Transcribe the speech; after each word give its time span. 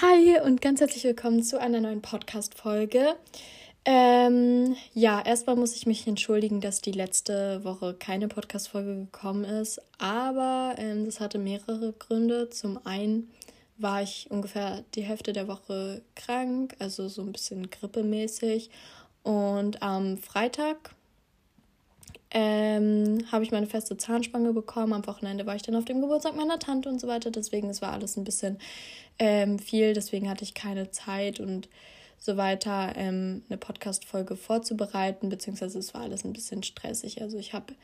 Hi 0.00 0.38
und 0.44 0.62
ganz 0.62 0.80
herzlich 0.80 1.02
willkommen 1.02 1.42
zu 1.42 1.60
einer 1.60 1.80
neuen 1.80 2.02
Podcast-Folge. 2.02 3.16
Ähm, 3.84 4.76
ja, 4.94 5.20
erstmal 5.20 5.56
muss 5.56 5.74
ich 5.74 5.86
mich 5.86 6.06
entschuldigen, 6.06 6.60
dass 6.60 6.80
die 6.80 6.92
letzte 6.92 7.64
Woche 7.64 7.94
keine 7.94 8.28
Podcast-Folge 8.28 8.94
gekommen 8.94 9.42
ist, 9.42 9.80
aber 9.98 10.76
ähm, 10.78 11.04
das 11.04 11.18
hatte 11.18 11.40
mehrere 11.40 11.92
Gründe. 11.94 12.48
Zum 12.48 12.78
einen 12.86 13.28
war 13.76 14.00
ich 14.00 14.28
ungefähr 14.30 14.84
die 14.94 15.02
Hälfte 15.02 15.32
der 15.32 15.48
Woche 15.48 16.00
krank, 16.14 16.76
also 16.78 17.08
so 17.08 17.22
ein 17.22 17.32
bisschen 17.32 17.68
grippemäßig. 17.68 18.70
Und 19.24 19.82
am 19.82 20.16
Freitag 20.18 20.94
ähm, 22.30 23.24
habe 23.32 23.44
ich 23.44 23.50
meine 23.50 23.66
feste 23.66 23.96
Zahnspange 23.96 24.52
bekommen. 24.52 24.92
Am 24.92 25.06
Wochenende 25.06 25.46
war 25.46 25.56
ich 25.56 25.62
dann 25.62 25.76
auf 25.76 25.84
dem 25.84 26.00
Geburtstag 26.00 26.36
meiner 26.36 26.58
Tante 26.58 26.88
und 26.88 27.00
so 27.00 27.08
weiter. 27.08 27.30
Deswegen, 27.30 27.70
es 27.70 27.80
war 27.80 27.92
alles 27.92 28.16
ein 28.16 28.24
bisschen 28.24 28.58
ähm, 29.18 29.58
viel. 29.58 29.94
Deswegen 29.94 30.28
hatte 30.28 30.44
ich 30.44 30.54
keine 30.54 30.90
Zeit 30.90 31.40
und 31.40 31.68
so 32.18 32.36
weiter, 32.36 32.92
ähm, 32.96 33.42
eine 33.48 33.56
Podcast-Folge 33.56 34.36
vorzubereiten. 34.36 35.28
Beziehungsweise 35.28 35.78
es 35.78 35.94
war 35.94 36.02
alles 36.02 36.24
ein 36.24 36.32
bisschen 36.32 36.62
stressig. 36.62 37.22
Also 37.22 37.38
ich 37.38 37.54
habe, 37.54 37.74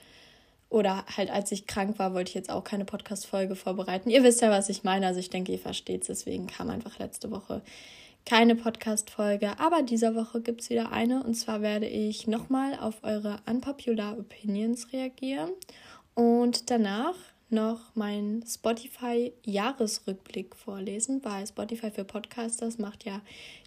oder 0.68 1.04
halt 1.16 1.30
als 1.30 1.50
ich 1.52 1.66
krank 1.66 1.98
war, 1.98 2.12
wollte 2.12 2.30
ich 2.30 2.34
jetzt 2.34 2.50
auch 2.50 2.64
keine 2.64 2.84
Podcast-Folge 2.84 3.56
vorbereiten. 3.56 4.10
Ihr 4.10 4.24
wisst 4.24 4.42
ja, 4.42 4.50
was 4.50 4.68
ich 4.68 4.84
meine. 4.84 5.06
Also 5.06 5.20
ich 5.20 5.30
denke, 5.30 5.52
ihr 5.52 5.58
versteht 5.58 6.02
es. 6.02 6.08
Deswegen 6.08 6.48
kam 6.48 6.68
einfach 6.68 6.98
letzte 6.98 7.30
Woche 7.30 7.62
keine 8.26 8.56
Podcast-Folge, 8.56 9.58
aber 9.58 9.82
dieser 9.82 10.14
Woche 10.14 10.40
gibt 10.40 10.62
es 10.62 10.70
wieder 10.70 10.92
eine. 10.92 11.22
Und 11.22 11.34
zwar 11.34 11.60
werde 11.60 11.86
ich 11.86 12.26
nochmal 12.26 12.78
auf 12.78 12.96
eure 13.02 13.40
Unpopular 13.46 14.18
Opinions 14.18 14.92
reagieren 14.92 15.50
und 16.14 16.70
danach 16.70 17.16
noch 17.50 17.94
meinen 17.94 18.42
Spotify-Jahresrückblick 18.46 20.56
vorlesen, 20.56 21.22
weil 21.24 21.46
Spotify 21.46 21.90
für 21.90 22.04
Podcasters 22.04 22.78
macht 22.78 23.04
ja 23.04 23.20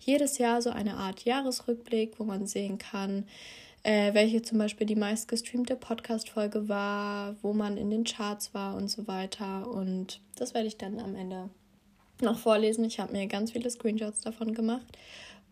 jedes 0.04 0.40
Jahr 0.40 0.62
so 0.62 0.72
eine 0.72 0.98
Art 0.98 1.26
Jahresrückblick, 1.26 2.20
wo 2.20 2.24
man 2.24 2.48
sehen 2.48 2.80
kann, 2.80 3.26
äh, 3.84 4.14
welche 4.14 4.42
zum 4.42 4.58
Beispiel 4.58 4.88
die 4.88 4.96
meistgestreamte 4.96 5.76
Podcast-Folge 5.76 6.68
war, 6.68 7.36
wo 7.42 7.54
man 7.54 7.78
in 7.78 7.92
den 7.92 8.04
Charts 8.04 8.54
war 8.54 8.76
und 8.76 8.90
so 8.90 9.08
weiter. 9.08 9.70
Und 9.70 10.20
das 10.36 10.54
werde 10.54 10.68
ich 10.68 10.78
dann 10.78 11.00
am 11.00 11.16
Ende 11.16 11.50
noch 12.22 12.38
vorlesen. 12.38 12.86
Ich 12.86 13.00
habe 13.00 13.14
mir 13.14 13.28
ganz 13.28 13.52
viele 13.52 13.70
Screenshots 13.70 14.22
davon 14.22 14.54
gemacht. 14.54 14.86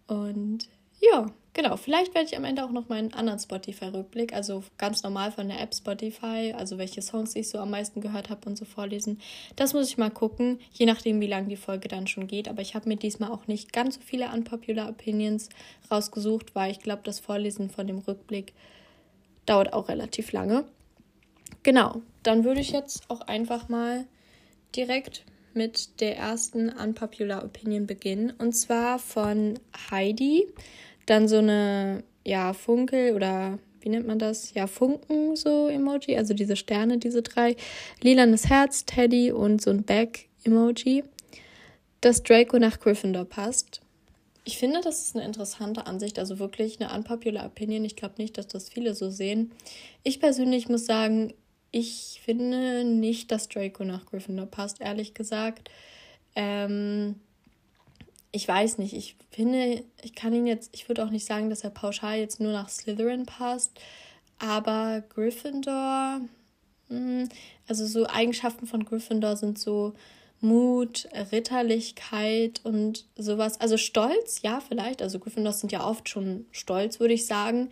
Und 0.08 0.70
ja, 1.02 1.32
genau. 1.54 1.78
Vielleicht 1.78 2.14
werde 2.14 2.28
ich 2.28 2.38
am 2.38 2.46
Ende 2.46 2.64
auch 2.64 2.72
noch 2.72 2.90
meinen 2.90 3.14
anderen 3.14 3.40
Spotify-Rückblick, 3.40 4.34
also 4.34 4.64
ganz 4.78 5.04
normal 5.04 5.32
von 5.32 5.48
der 5.48 5.62
App 5.62 5.76
Spotify, 5.76 6.54
also 6.58 6.78
welche 6.78 7.02
Songs 7.02 7.36
ich 7.36 7.50
so 7.50 7.60
am 7.60 7.72
meisten 7.72 8.02
gehört 8.02 8.30
habe 8.30 8.48
und 8.48 8.58
so 8.58 8.66
vorlesen. 8.66 9.20
Das 9.56 9.74
muss 9.74 9.90
ich 9.90 9.98
mal 9.98 10.12
gucken, 10.12 10.60
je 10.72 10.86
nachdem, 10.86 11.20
wie 11.22 11.28
lange 11.28 11.48
die 11.48 11.58
Folge 11.58 11.88
dann 11.88 12.08
schon 12.08 12.28
geht. 12.28 12.48
Aber 12.48 12.62
ich 12.62 12.76
habe 12.76 12.88
mir 12.88 12.98
diesmal 12.98 13.32
auch 13.32 13.48
nicht 13.48 13.74
ganz 13.74 13.96
so 13.96 14.02
viele 14.02 14.32
unpopular 14.32 14.90
Opinions 14.90 15.50
rausgesucht, 15.92 16.56
weil 16.56 16.72
ich 16.72 16.80
glaube, 16.80 17.02
das 17.04 17.20
Vorlesen 17.20 17.70
von 17.70 17.88
dem 17.88 18.00
Rückblick 18.00 18.54
dauert 19.46 19.74
auch 19.74 19.90
relativ 19.90 20.32
lange. 20.32 20.66
Genau, 21.64 22.02
dann 22.24 22.44
würde 22.44 22.62
ich 22.62 22.72
jetzt 22.72 23.10
auch 23.10 23.22
einfach 23.22 23.70
mal 23.70 24.06
direkt 24.76 25.24
mit 25.56 26.02
der 26.02 26.18
ersten 26.18 26.70
Unpopular 26.70 27.44
Opinion 27.44 27.88
beginnen. 27.88 28.34
Und 28.38 28.54
zwar 28.54 29.00
von 29.00 29.60
Heidi. 29.90 30.48
Dann 31.06 31.28
so 31.28 31.38
eine, 31.38 32.04
ja, 32.26 32.54
Funkel 32.54 33.14
oder 33.16 33.60
wie 33.82 33.90
nennt 33.90 34.08
man 34.08 34.18
das? 34.18 34.54
Ja, 34.54 34.68
Funken 34.68 35.36
so 35.36 35.68
Emoji. 35.68 36.18
Also 36.18 36.34
diese 36.34 36.56
Sterne, 36.56 36.98
diese 36.98 37.22
drei. 37.22 37.56
Lilanes 38.02 38.50
Herz, 38.50 38.86
Teddy 38.86 39.32
und 39.32 39.62
so 39.62 39.70
ein 39.70 39.84
Back-Emoji. 39.84 41.04
Dass 42.02 42.24
Draco 42.24 42.58
nach 42.58 42.80
Gryffindor 42.80 43.26
passt. 43.26 43.82
Ich 44.44 44.60
finde, 44.60 44.82
das 44.82 45.02
ist 45.02 45.16
eine 45.16 45.26
interessante 45.26 45.88
Ansicht, 45.88 46.20
also 46.20 46.38
wirklich 46.38 46.80
eine 46.80 46.94
unpopular 46.94 47.48
Opinion. 47.48 47.84
Ich 47.84 47.96
glaube 47.96 48.16
nicht, 48.20 48.38
dass 48.38 48.48
das 48.48 48.70
viele 48.70 48.94
so 48.94 49.10
sehen. 49.10 49.52
Ich 50.04 50.20
persönlich 50.20 50.70
muss 50.70 50.86
sagen, 50.86 51.34
ich 51.76 52.22
finde 52.24 52.86
nicht, 52.86 53.34
dass 53.34 53.50
Draco 53.50 53.84
nach 53.84 54.06
Gryffindor 54.06 54.46
passt, 54.46 54.80
ehrlich 54.80 55.14
gesagt. 55.14 55.70
Ähm, 56.34 57.16
ich 58.32 58.48
weiß 58.48 58.78
nicht. 58.78 58.94
Ich 58.94 59.18
finde, 59.30 59.84
ich 60.02 60.16
kann 60.16 60.34
ihn 60.34 60.48
jetzt, 60.48 60.70
ich 60.72 60.88
würde 60.88 61.04
auch 61.04 61.10
nicht 61.10 61.26
sagen, 61.26 61.50
dass 61.50 61.66
er 61.66 61.72
pauschal 61.72 62.18
jetzt 62.18 62.40
nur 62.40 62.54
nach 62.54 62.70
Slytherin 62.70 63.26
passt, 63.26 63.78
aber 64.40 65.04
Gryffindor, 65.10 66.22
mh, 66.88 66.98
hm, 66.98 67.30
also 67.68 67.86
so 67.86 68.08
Eigenschaften 68.08 68.68
von 68.68 68.86
Gryffindor 68.86 69.36
sind 69.36 69.60
so 69.60 69.96
Mut, 70.40 71.10
Ritterlichkeit 71.34 72.62
und 72.64 73.06
sowas. 73.18 73.60
Also 73.60 73.76
Stolz, 73.76 74.44
ja, 74.44 74.62
vielleicht. 74.62 75.02
Also 75.02 75.20
Gryffindors 75.20 75.60
sind 75.60 75.74
ja 75.74 75.86
oft 75.86 76.08
schon 76.08 76.46
stolz, 76.52 77.02
würde 77.02 77.16
ich 77.16 77.26
sagen. 77.26 77.70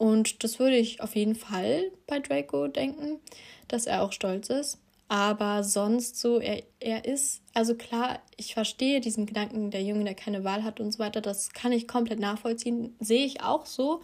Und 0.00 0.44
das 0.44 0.58
würde 0.58 0.78
ich 0.78 1.02
auf 1.02 1.14
jeden 1.14 1.34
Fall 1.34 1.92
bei 2.06 2.20
Draco 2.20 2.68
denken, 2.68 3.20
dass 3.68 3.84
er 3.84 4.02
auch 4.02 4.12
stolz 4.12 4.48
ist. 4.48 4.78
Aber 5.08 5.62
sonst 5.62 6.18
so, 6.18 6.40
er, 6.40 6.62
er 6.78 7.04
ist, 7.04 7.42
also 7.52 7.74
klar, 7.74 8.18
ich 8.38 8.54
verstehe 8.54 9.02
diesen 9.02 9.26
Gedanken, 9.26 9.70
der 9.70 9.82
Junge, 9.82 10.04
der 10.04 10.14
keine 10.14 10.42
Wahl 10.42 10.64
hat 10.64 10.80
und 10.80 10.90
so 10.90 11.00
weiter, 11.00 11.20
das 11.20 11.52
kann 11.52 11.72
ich 11.72 11.86
komplett 11.86 12.18
nachvollziehen, 12.18 12.96
sehe 12.98 13.26
ich 13.26 13.42
auch 13.42 13.66
so. 13.66 14.00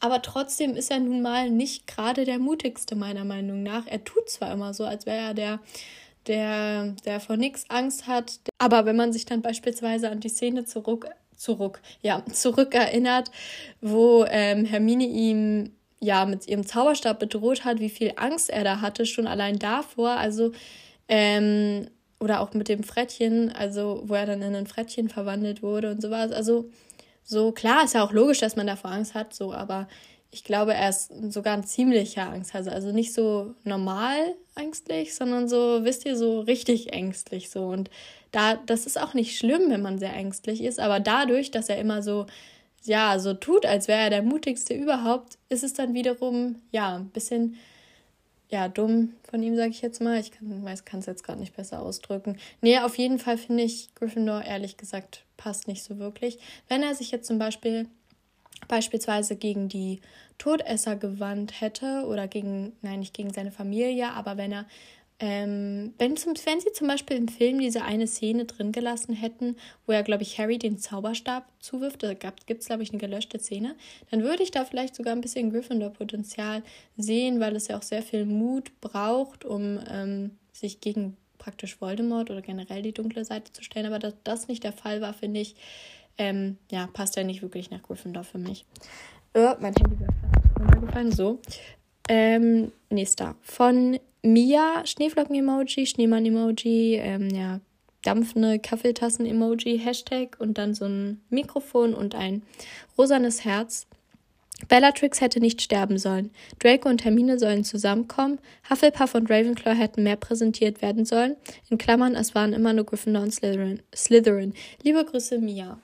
Aber 0.00 0.20
trotzdem 0.20 0.76
ist 0.76 0.90
er 0.90 1.00
nun 1.00 1.22
mal 1.22 1.48
nicht 1.48 1.86
gerade 1.86 2.26
der 2.26 2.38
mutigste, 2.38 2.94
meiner 2.94 3.24
Meinung 3.24 3.62
nach. 3.62 3.86
Er 3.86 4.04
tut 4.04 4.28
zwar 4.28 4.52
immer 4.52 4.74
so, 4.74 4.84
als 4.84 5.06
wäre 5.06 5.28
er 5.28 5.34
der, 5.34 5.60
der, 6.26 6.94
der 7.06 7.20
vor 7.20 7.38
nichts 7.38 7.70
Angst 7.70 8.06
hat. 8.06 8.38
Aber 8.58 8.84
wenn 8.84 8.96
man 8.96 9.14
sich 9.14 9.24
dann 9.24 9.40
beispielsweise 9.40 10.10
an 10.10 10.20
die 10.20 10.28
Szene 10.28 10.66
zurück 10.66 11.08
zurück, 11.38 11.80
ja, 12.02 12.22
zurückerinnert, 12.32 13.30
wo 13.80 14.26
ähm, 14.28 14.66
Hermine 14.66 15.06
ihm 15.06 15.72
ja 16.00 16.26
mit 16.26 16.46
ihrem 16.46 16.66
Zauberstab 16.66 17.18
bedroht 17.18 17.64
hat, 17.64 17.80
wie 17.80 17.88
viel 17.88 18.12
Angst 18.16 18.50
er 18.50 18.64
da 18.64 18.80
hatte, 18.80 19.06
schon 19.06 19.26
allein 19.26 19.58
davor. 19.58 20.10
Also, 20.10 20.52
ähm, 21.08 21.88
oder 22.20 22.40
auch 22.40 22.52
mit 22.52 22.68
dem 22.68 22.82
Frettchen, 22.82 23.50
also 23.52 24.02
wo 24.04 24.14
er 24.14 24.26
dann 24.26 24.42
in 24.42 24.54
ein 24.54 24.66
Frettchen 24.66 25.08
verwandelt 25.08 25.62
wurde 25.62 25.90
und 25.90 26.02
sowas. 26.02 26.32
Also, 26.32 26.70
so 27.24 27.52
klar 27.52 27.84
ist 27.84 27.94
ja 27.94 28.04
auch 28.04 28.12
logisch, 28.12 28.38
dass 28.38 28.56
man 28.56 28.66
davor 28.66 28.90
Angst 28.90 29.14
hat, 29.14 29.34
so, 29.34 29.52
aber 29.52 29.88
ich 30.30 30.44
glaube, 30.44 30.74
er 30.74 30.90
ist 30.90 31.10
sogar 31.32 31.54
ein 31.54 31.64
ziemlicher 31.64 32.28
Angsthase. 32.28 32.70
Also 32.70 32.92
nicht 32.92 33.14
so 33.14 33.54
normal 33.64 34.34
ängstlich, 34.54 35.14
sondern 35.14 35.48
so, 35.48 35.84
wisst 35.84 36.04
ihr, 36.04 36.16
so 36.16 36.40
richtig 36.40 36.92
ängstlich 36.92 37.50
so. 37.50 37.64
Und 37.66 37.90
da, 38.30 38.56
das 38.56 38.86
ist 38.86 39.00
auch 39.00 39.14
nicht 39.14 39.38
schlimm, 39.38 39.70
wenn 39.70 39.80
man 39.80 39.98
sehr 39.98 40.12
ängstlich 40.12 40.62
ist, 40.62 40.80
aber 40.80 41.00
dadurch, 41.00 41.50
dass 41.50 41.70
er 41.70 41.78
immer 41.78 42.02
so, 42.02 42.26
ja, 42.84 43.18
so 43.18 43.34
tut, 43.34 43.64
als 43.64 43.88
wäre 43.88 44.02
er 44.02 44.10
der 44.10 44.22
mutigste 44.22 44.74
überhaupt, 44.74 45.38
ist 45.48 45.64
es 45.64 45.72
dann 45.72 45.94
wiederum, 45.94 46.56
ja, 46.72 46.96
ein 46.96 47.08
bisschen, 47.08 47.56
ja, 48.50 48.68
dumm 48.68 49.14
von 49.30 49.42
ihm, 49.42 49.56
sage 49.56 49.70
ich 49.70 49.80
jetzt 49.82 50.00
mal. 50.00 50.20
Ich 50.20 50.32
kann 50.84 51.00
es 51.00 51.06
jetzt 51.06 51.24
gerade 51.24 51.40
nicht 51.40 51.56
besser 51.56 51.80
ausdrücken. 51.80 52.38
Nee, 52.60 52.78
auf 52.78 52.98
jeden 52.98 53.18
Fall 53.18 53.38
finde 53.38 53.62
ich 53.62 53.94
Gryffindor, 53.94 54.42
ehrlich 54.42 54.76
gesagt, 54.76 55.24
passt 55.36 55.68
nicht 55.68 55.84
so 55.84 55.98
wirklich. 55.98 56.38
Wenn 56.68 56.82
er 56.82 56.94
sich 56.94 57.10
jetzt 57.10 57.26
zum 57.26 57.38
Beispiel 57.38 57.88
beispielsweise 58.66 59.36
gegen 59.36 59.68
die 59.68 60.00
Todesser 60.38 60.96
gewandt 60.96 61.60
hätte 61.60 62.04
oder 62.06 62.28
gegen, 62.28 62.72
nein, 62.82 63.00
nicht 63.00 63.14
gegen 63.14 63.32
seine 63.32 63.50
Familie, 63.50 64.12
aber 64.12 64.36
wenn 64.36 64.52
er 64.52 64.66
ähm, 65.20 65.94
wenn, 65.98 66.16
zum, 66.16 66.34
wenn 66.44 66.60
sie 66.60 66.72
zum 66.72 66.86
Beispiel 66.86 67.16
im 67.16 67.26
Film 67.26 67.58
diese 67.58 67.82
eine 67.82 68.06
Szene 68.06 68.44
drin 68.44 68.70
gelassen 68.70 69.14
hätten, 69.14 69.56
wo 69.84 69.92
er, 69.92 70.04
glaube 70.04 70.22
ich, 70.22 70.38
Harry 70.38 70.58
den 70.58 70.78
Zauberstab 70.78 71.44
zuwirft, 71.58 72.04
da 72.04 72.14
gibt 72.14 72.60
es, 72.60 72.66
glaube 72.66 72.84
ich, 72.84 72.90
eine 72.90 73.00
gelöschte 73.00 73.40
Szene, 73.40 73.74
dann 74.12 74.22
würde 74.22 74.44
ich 74.44 74.52
da 74.52 74.64
vielleicht 74.64 74.94
sogar 74.94 75.14
ein 75.14 75.20
bisschen 75.20 75.50
Gryffindor-Potenzial 75.50 76.62
sehen, 76.96 77.40
weil 77.40 77.56
es 77.56 77.66
ja 77.66 77.76
auch 77.76 77.82
sehr 77.82 78.02
viel 78.02 78.26
Mut 78.26 78.80
braucht, 78.80 79.44
um 79.44 79.80
ähm, 79.90 80.38
sich 80.52 80.80
gegen 80.80 81.16
praktisch 81.38 81.80
Voldemort 81.80 82.30
oder 82.30 82.42
generell 82.42 82.82
die 82.82 82.92
dunkle 82.92 83.24
Seite 83.24 83.52
zu 83.52 83.64
stellen. 83.64 83.86
Aber 83.86 83.98
dass 83.98 84.14
das 84.22 84.46
nicht 84.46 84.62
der 84.62 84.72
Fall 84.72 85.00
war, 85.00 85.14
finde 85.14 85.40
ich, 85.40 85.56
ähm, 86.18 86.58
ja, 86.70 86.88
passt 86.92 87.16
ja 87.16 87.24
nicht 87.24 87.42
wirklich 87.42 87.70
nach 87.70 87.82
Gryffindor 87.82 88.24
für 88.24 88.38
mich. 88.38 88.66
Äh, 89.34 89.54
mein 89.60 89.74
Handy 89.74 89.98
wäre 90.00 90.12
fast 90.22 90.60
runtergefallen. 90.60 91.12
So. 91.12 91.40
Ähm, 92.08 92.72
nächster. 92.90 93.36
Von 93.40 93.98
Mia, 94.22 94.84
Schneeflocken-Emoji, 94.84 95.86
Schneemann-Emoji, 95.86 96.96
ähm, 96.96 97.30
ja, 97.30 97.60
dampfende 98.02 98.58
Kaffeetassen-Emoji, 98.58 99.78
Hashtag 99.78 100.36
und 100.38 100.58
dann 100.58 100.74
so 100.74 100.86
ein 100.86 101.20
Mikrofon 101.30 101.94
und 101.94 102.14
ein 102.14 102.42
rosanes 102.96 103.44
Herz. 103.44 103.86
Bellatrix 104.66 105.20
hätte 105.20 105.38
nicht 105.38 105.62
sterben 105.62 105.98
sollen. 105.98 106.32
Draco 106.58 106.88
und 106.88 107.04
Hermine 107.04 107.38
sollen 107.38 107.62
zusammenkommen. 107.62 108.40
Hufflepuff 108.68 109.14
und 109.14 109.30
Ravenclaw 109.30 109.76
hätten 109.76 110.02
mehr 110.02 110.16
präsentiert 110.16 110.82
werden 110.82 111.04
sollen. 111.04 111.36
In 111.70 111.78
Klammern, 111.78 112.16
es 112.16 112.34
waren 112.34 112.52
immer 112.52 112.72
nur 112.72 112.84
Gryffindor 112.84 113.22
und 113.22 113.32
Slytherin. 113.32 113.82
Slytherin. 113.94 114.54
Liebe 114.82 115.04
Grüße, 115.04 115.38
Mia. 115.38 115.78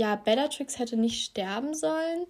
Ja, 0.00 0.16
Bellatrix 0.16 0.78
hätte 0.78 0.96
nicht 0.96 1.22
sterben 1.22 1.74
sollen. 1.74 2.24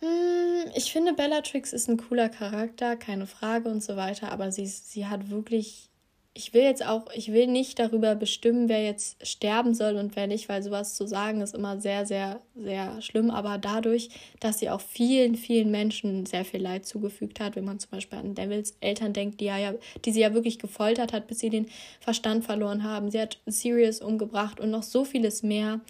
Hm, 0.00 0.70
ich 0.74 0.92
finde, 0.92 1.14
Bellatrix 1.14 1.72
ist 1.72 1.88
ein 1.88 1.96
cooler 1.96 2.28
Charakter, 2.28 2.94
keine 2.96 3.26
Frage 3.26 3.70
und 3.70 3.82
so 3.82 3.96
weiter, 3.96 4.30
aber 4.30 4.52
sie, 4.52 4.66
sie 4.66 5.06
hat 5.06 5.30
wirklich 5.30 5.88
ich 6.36 6.52
will 6.52 6.64
jetzt 6.64 6.84
auch, 6.84 7.06
ich 7.14 7.32
will 7.32 7.46
nicht 7.46 7.78
darüber 7.78 8.14
bestimmen, 8.14 8.68
wer 8.68 8.84
jetzt 8.84 9.26
sterben 9.26 9.72
soll 9.72 9.96
und 9.96 10.16
wer 10.16 10.26
nicht, 10.26 10.50
weil 10.50 10.62
sowas 10.62 10.94
zu 10.94 11.06
sagen 11.06 11.40
ist 11.40 11.54
immer 11.54 11.80
sehr, 11.80 12.04
sehr, 12.04 12.42
sehr 12.54 13.00
schlimm. 13.00 13.30
Aber 13.30 13.56
dadurch, 13.56 14.10
dass 14.38 14.58
sie 14.58 14.68
auch 14.68 14.82
vielen, 14.82 15.34
vielen 15.36 15.70
Menschen 15.70 16.26
sehr 16.26 16.44
viel 16.44 16.60
Leid 16.60 16.84
zugefügt 16.84 17.40
hat, 17.40 17.56
wenn 17.56 17.64
man 17.64 17.78
zum 17.78 17.90
Beispiel 17.92 18.18
an 18.18 18.34
Devils 18.34 18.76
Eltern 18.80 19.14
denkt, 19.14 19.40
die, 19.40 19.46
ja, 19.46 19.72
die 20.04 20.12
sie 20.12 20.20
ja 20.20 20.34
wirklich 20.34 20.58
gefoltert 20.58 21.14
hat, 21.14 21.26
bis 21.26 21.38
sie 21.38 21.48
den 21.48 21.68
Verstand 22.00 22.44
verloren 22.44 22.82
haben. 22.82 23.10
Sie 23.10 23.20
hat 23.20 23.38
Sirius 23.46 24.02
umgebracht 24.02 24.60
und 24.60 24.70
noch 24.70 24.82
so 24.82 25.06
vieles 25.06 25.42
mehr, 25.42 25.80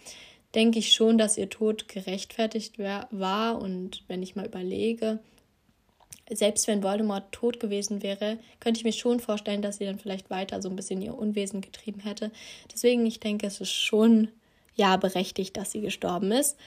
denke 0.55 0.79
ich 0.79 0.93
schon, 0.93 1.17
dass 1.17 1.37
ihr 1.37 1.49
Tod 1.49 1.87
gerechtfertigt 1.87 2.79
war. 2.79 3.61
Und 3.61 4.03
wenn 4.07 4.23
ich 4.23 4.35
mal 4.35 4.45
überlege, 4.45 5.19
selbst 6.29 6.67
wenn 6.67 6.83
Voldemort 6.83 7.31
tot 7.31 7.59
gewesen 7.59 8.03
wäre, 8.03 8.37
könnte 8.59 8.79
ich 8.79 8.83
mir 8.83 8.93
schon 8.93 9.19
vorstellen, 9.19 9.61
dass 9.61 9.77
sie 9.77 9.85
dann 9.85 9.99
vielleicht 9.99 10.29
weiter 10.29 10.61
so 10.61 10.69
ein 10.69 10.75
bisschen 10.75 11.01
ihr 11.01 11.17
Unwesen 11.17 11.61
getrieben 11.61 12.01
hätte. 12.01 12.31
Deswegen, 12.71 13.05
ich 13.05 13.19
denke, 13.19 13.47
es 13.47 13.61
ist 13.61 13.71
schon 13.71 14.29
ja 14.75 14.95
berechtigt, 14.97 15.57
dass 15.57 15.71
sie 15.71 15.81
gestorben 15.81 16.31
ist. 16.31 16.57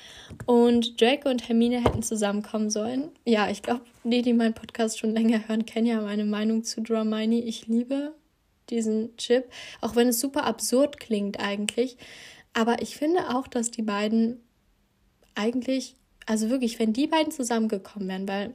Und 0.44 1.00
Draco 1.00 1.28
und 1.28 1.48
Hermine 1.48 1.82
hätten 1.84 2.02
zusammenkommen 2.02 2.68
sollen. 2.68 3.10
Ja, 3.24 3.48
ich 3.48 3.62
glaube, 3.62 3.82
die, 4.02 4.22
die 4.22 4.32
meinen 4.32 4.54
Podcast 4.54 4.98
schon 4.98 5.12
länger 5.12 5.46
hören, 5.48 5.64
kennen 5.64 5.86
ja 5.86 6.00
meine 6.00 6.24
Meinung 6.24 6.64
zu 6.64 6.82
Dramini. 6.82 7.40
Ich 7.40 7.68
liebe 7.68 8.14
diesen 8.68 9.16
Chip, 9.16 9.50
auch 9.80 9.96
wenn 9.96 10.08
es 10.08 10.20
super 10.20 10.44
absurd 10.44 10.98
klingt 10.98 11.38
eigentlich. 11.40 11.96
Aber 12.52 12.82
ich 12.82 12.96
finde 12.96 13.30
auch, 13.30 13.46
dass 13.46 13.70
die 13.70 13.82
beiden 13.82 14.40
eigentlich, 15.34 15.96
also 16.26 16.50
wirklich, 16.50 16.78
wenn 16.78 16.92
die 16.92 17.06
beiden 17.06 17.32
zusammengekommen 17.32 18.08
wären, 18.08 18.28
weil 18.28 18.54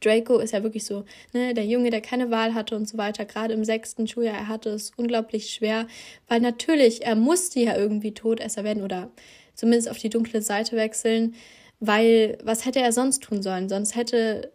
Draco 0.00 0.38
ist 0.38 0.52
ja 0.52 0.62
wirklich 0.62 0.84
so, 0.84 1.04
ne, 1.32 1.54
der 1.54 1.64
Junge, 1.64 1.90
der 1.90 2.00
keine 2.00 2.30
Wahl 2.30 2.54
hatte 2.54 2.76
und 2.76 2.88
so 2.88 2.98
weiter. 2.98 3.24
Gerade 3.24 3.54
im 3.54 3.64
sechsten 3.64 4.06
Schuljahr, 4.06 4.34
er 4.34 4.48
hatte 4.48 4.70
es 4.70 4.92
unglaublich 4.96 5.50
schwer, 5.50 5.86
weil 6.28 6.40
natürlich, 6.40 7.04
er 7.04 7.14
musste 7.14 7.60
ja 7.60 7.76
irgendwie 7.76 8.12
Todesser 8.12 8.64
werden 8.64 8.82
oder 8.82 9.10
zumindest 9.54 9.88
auf 9.88 9.98
die 9.98 10.10
dunkle 10.10 10.42
Seite 10.42 10.76
wechseln, 10.76 11.34
weil 11.80 12.38
was 12.42 12.64
hätte 12.64 12.80
er 12.80 12.92
sonst 12.92 13.22
tun 13.22 13.42
sollen? 13.42 13.68
Sonst 13.68 13.96
hätte 13.96 14.52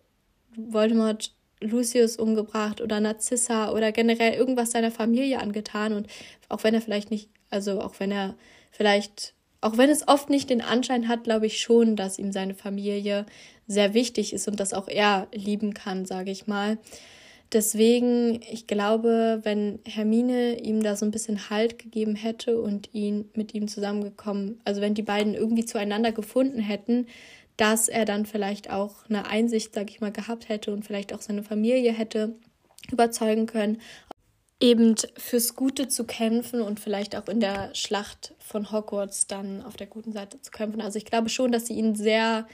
Voldemort 0.56 1.34
Lucius 1.60 2.18
umgebracht 2.18 2.82
oder 2.82 3.00
Narzissa 3.00 3.72
oder 3.72 3.92
generell 3.92 4.34
irgendwas 4.34 4.72
seiner 4.72 4.92
Familie 4.92 5.40
angetan 5.40 5.94
und 5.94 6.08
auch 6.50 6.64
wenn 6.64 6.74
er 6.74 6.82
vielleicht 6.82 7.12
nicht, 7.12 7.30
also 7.50 7.82
auch 7.82 8.00
wenn 8.00 8.12
er 8.12 8.36
vielleicht 8.72 9.34
auch 9.60 9.78
wenn 9.78 9.90
es 9.90 10.08
oft 10.08 10.30
nicht 10.30 10.50
den 10.50 10.62
Anschein 10.62 11.08
hat, 11.08 11.24
glaube 11.24 11.48
ich 11.48 11.60
schon, 11.60 11.96
dass 11.96 12.20
ihm 12.20 12.32
seine 12.32 12.54
Familie 12.54 13.26
sehr 13.68 13.94
wichtig 13.94 14.34
ist 14.34 14.48
und 14.48 14.60
das 14.60 14.74
auch 14.74 14.88
er 14.88 15.28
lieben 15.34 15.74
kann, 15.74 16.06
sage 16.06 16.32
ich 16.32 16.48
mal. 16.48 16.78
Deswegen, 17.54 18.42
ich 18.52 18.68
glaube, 18.68 19.40
wenn 19.44 19.80
Hermine 19.86 20.60
ihm 20.62 20.84
da 20.84 20.96
so 20.96 21.06
ein 21.06 21.12
bisschen 21.12 21.50
Halt 21.50 21.80
gegeben 21.80 22.16
hätte 22.16 22.60
und 22.60 22.94
ihn 22.94 23.30
mit 23.36 23.54
ihm 23.54 23.68
zusammengekommen, 23.68 24.60
also 24.66 24.82
wenn 24.82 24.94
die 24.94 25.02
beiden 25.02 25.34
irgendwie 25.34 25.66
zueinander 25.66 26.12
gefunden 26.12 26.60
hätten, 26.60 27.08
dass 27.56 27.88
er 27.88 28.06
dann 28.06 28.26
vielleicht 28.26 28.70
auch 28.70 29.06
eine 29.10 29.28
Einsicht, 29.28 29.74
sage 29.74 29.90
ich 29.90 30.02
mal, 30.02 30.12
gehabt 30.12 30.50
hätte 30.50 30.74
und 30.74 30.86
vielleicht 30.86 31.14
auch 31.14 31.22
seine 31.22 31.42
Familie 31.42 31.92
hätte 31.94 32.36
überzeugen 32.92 33.48
können, 33.48 33.80
eben 34.60 34.96
fürs 35.18 35.56
Gute 35.56 35.88
zu 35.88 36.06
kämpfen 36.06 36.62
und 36.62 36.80
vielleicht 36.80 37.16
auch 37.16 37.28
in 37.28 37.40
der 37.40 37.74
Schlacht 37.76 38.34
von 38.40 38.72
Hogwarts 38.72 39.28
dann 39.28 39.64
auf 39.64 39.78
der 39.78 39.88
guten 39.88 40.12
Seite 40.12 40.42
zu 40.42 40.52
kämpfen. 40.52 40.82
Also 40.82 40.98
ich 40.98 41.06
glaube 41.06 41.30
schon, 41.30 41.52
dass 41.52 41.68
sie 41.68 41.74
ihn 41.74 41.96
sehr 41.96 42.48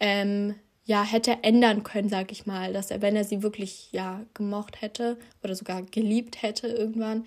ähm, 0.00 0.56
ja 0.84 1.02
hätte 1.04 1.38
ändern 1.42 1.82
können, 1.84 2.08
sag 2.08 2.32
ich 2.32 2.46
mal, 2.46 2.72
dass 2.72 2.90
er, 2.90 3.00
wenn 3.00 3.16
er 3.16 3.24
sie 3.24 3.42
wirklich 3.42 3.92
ja 3.92 4.24
gemocht 4.34 4.80
hätte 4.80 5.18
oder 5.42 5.54
sogar 5.54 5.82
geliebt 5.82 6.42
hätte 6.42 6.66
irgendwann, 6.68 7.26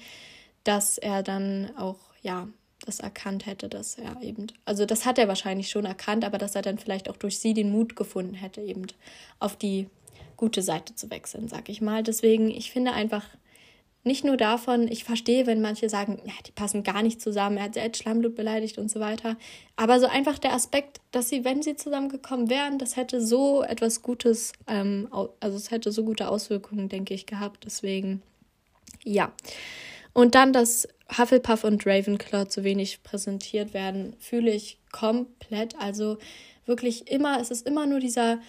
dass 0.63 0.97
er 0.97 1.23
dann 1.23 1.71
auch 1.77 1.99
ja 2.21 2.47
das 2.85 2.99
erkannt 2.99 3.45
hätte, 3.45 3.69
dass 3.69 3.97
er 3.97 4.21
eben, 4.21 4.47
also 4.65 4.85
das 4.85 5.05
hat 5.05 5.17
er 5.17 5.27
wahrscheinlich 5.27 5.69
schon 5.69 5.85
erkannt, 5.85 6.23
aber 6.23 6.37
dass 6.37 6.55
er 6.55 6.61
dann 6.61 6.77
vielleicht 6.77 7.09
auch 7.09 7.17
durch 7.17 7.39
sie 7.39 7.53
den 7.53 7.71
Mut 7.71 7.95
gefunden 7.95 8.33
hätte, 8.33 8.61
eben 8.61 8.87
auf 9.39 9.57
die 9.57 9.87
gute 10.37 10.61
Seite 10.61 10.95
zu 10.95 11.09
wechseln, 11.09 11.49
sag 11.49 11.67
ich 11.69 11.81
mal. 11.81 12.03
Deswegen, 12.03 12.49
ich 12.49 12.71
finde 12.71 12.93
einfach, 12.93 13.25
nicht 14.03 14.23
nur 14.23 14.37
davon, 14.37 14.87
ich 14.87 15.03
verstehe, 15.03 15.45
wenn 15.45 15.61
manche 15.61 15.89
sagen, 15.89 16.21
ja, 16.25 16.33
die 16.45 16.51
passen 16.51 16.83
gar 16.83 17.03
nicht 17.03 17.21
zusammen, 17.21 17.57
er 17.57 17.65
hat 17.65 17.73
selbst 17.73 18.01
Schlammblut 18.01 18.35
beleidigt 18.35 18.77
und 18.77 18.89
so 18.89 18.99
weiter. 18.99 19.35
Aber 19.75 19.99
so 19.99 20.07
einfach 20.07 20.39
der 20.39 20.53
Aspekt, 20.53 21.01
dass 21.11 21.29
sie, 21.29 21.43
wenn 21.43 21.61
sie 21.61 21.75
zusammengekommen 21.75 22.49
wären, 22.49 22.79
das 22.79 22.95
hätte 22.95 23.21
so 23.21 23.61
etwas 23.61 24.01
Gutes, 24.01 24.53
ähm, 24.67 25.09
also 25.11 25.57
es 25.57 25.71
hätte 25.71 25.91
so 25.91 26.05
gute 26.05 26.29
Auswirkungen, 26.29 26.87
denke 26.87 27.13
ich, 27.13 27.25
gehabt. 27.25 27.65
Deswegen, 27.65 28.21
ja. 29.03 29.33
Und 30.13 30.33
dann, 30.33 30.53
dass 30.53 30.87
Hufflepuff 31.17 31.63
und 31.63 31.85
Ravenclaw 31.85 32.47
zu 32.47 32.63
wenig 32.63 33.03
präsentiert 33.03 33.73
werden, 33.73 34.15
fühle 34.19 34.51
ich 34.51 34.79
komplett. 34.91 35.75
Also 35.79 36.17
wirklich 36.65 37.11
immer, 37.11 37.39
es 37.41 37.51
ist 37.51 37.67
immer 37.67 37.85
nur 37.85 37.99
dieser 37.99 38.39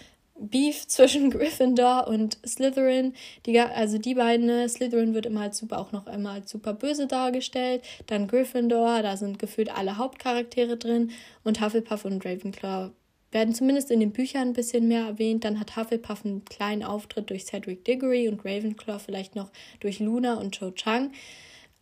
Beef 0.41 0.87
zwischen 0.89 1.31
Gryffindor 1.31 2.09
und 2.09 2.39
Slytherin. 2.47 3.15
Die, 3.47 3.59
also 3.61 3.99
die 3.99 4.15
beiden, 4.15 4.47
ne, 4.47 4.69
Slytherin 4.69 5.15
wird 5.15 5.27
immer 5.27 5.43
als 5.43 5.59
super, 5.59 5.79
auch 5.79 5.93
noch 5.93 6.07
einmal 6.07 6.41
als 6.41 6.51
super 6.51 6.73
böse 6.73 7.07
dargestellt. 7.07 7.83
Dann 8.07 8.27
Gryffindor, 8.27 9.03
da 9.03 9.17
sind 9.17 9.39
gefühlt 9.39 9.71
alle 9.77 9.99
Hauptcharaktere 9.99 10.77
drin. 10.77 11.11
Und 11.45 11.61
Hufflepuff 11.61 12.05
und 12.05 12.25
Ravenclaw 12.25 12.91
werden 13.33 13.55
zumindest 13.55 13.91
in 13.91 14.01
den 14.01 14.13
Büchern 14.13 14.49
ein 14.49 14.53
bisschen 14.55 14.89
mehr 14.89 15.07
erwähnt. 15.07 15.45
Dann 15.45 15.61
hat 15.61 15.77
Hufflepuff 15.77 16.25
einen 16.25 16.45
kleinen 16.45 16.83
Auftritt 16.83 17.31
durch 17.31 17.47
Cedric 17.47 17.85
Diggory 17.85 18.29
und 18.29 18.45
Ravenclaw 18.45 18.99
vielleicht 18.99 19.37
noch 19.37 19.51
durch 19.81 20.01
Luna 20.01 20.35
und 20.35 20.59
Cho 20.59 20.71
Chang. 20.73 21.13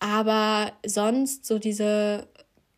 Aber 0.00 0.72
sonst 0.86 1.44
so 1.46 1.58
diese, 1.58 2.28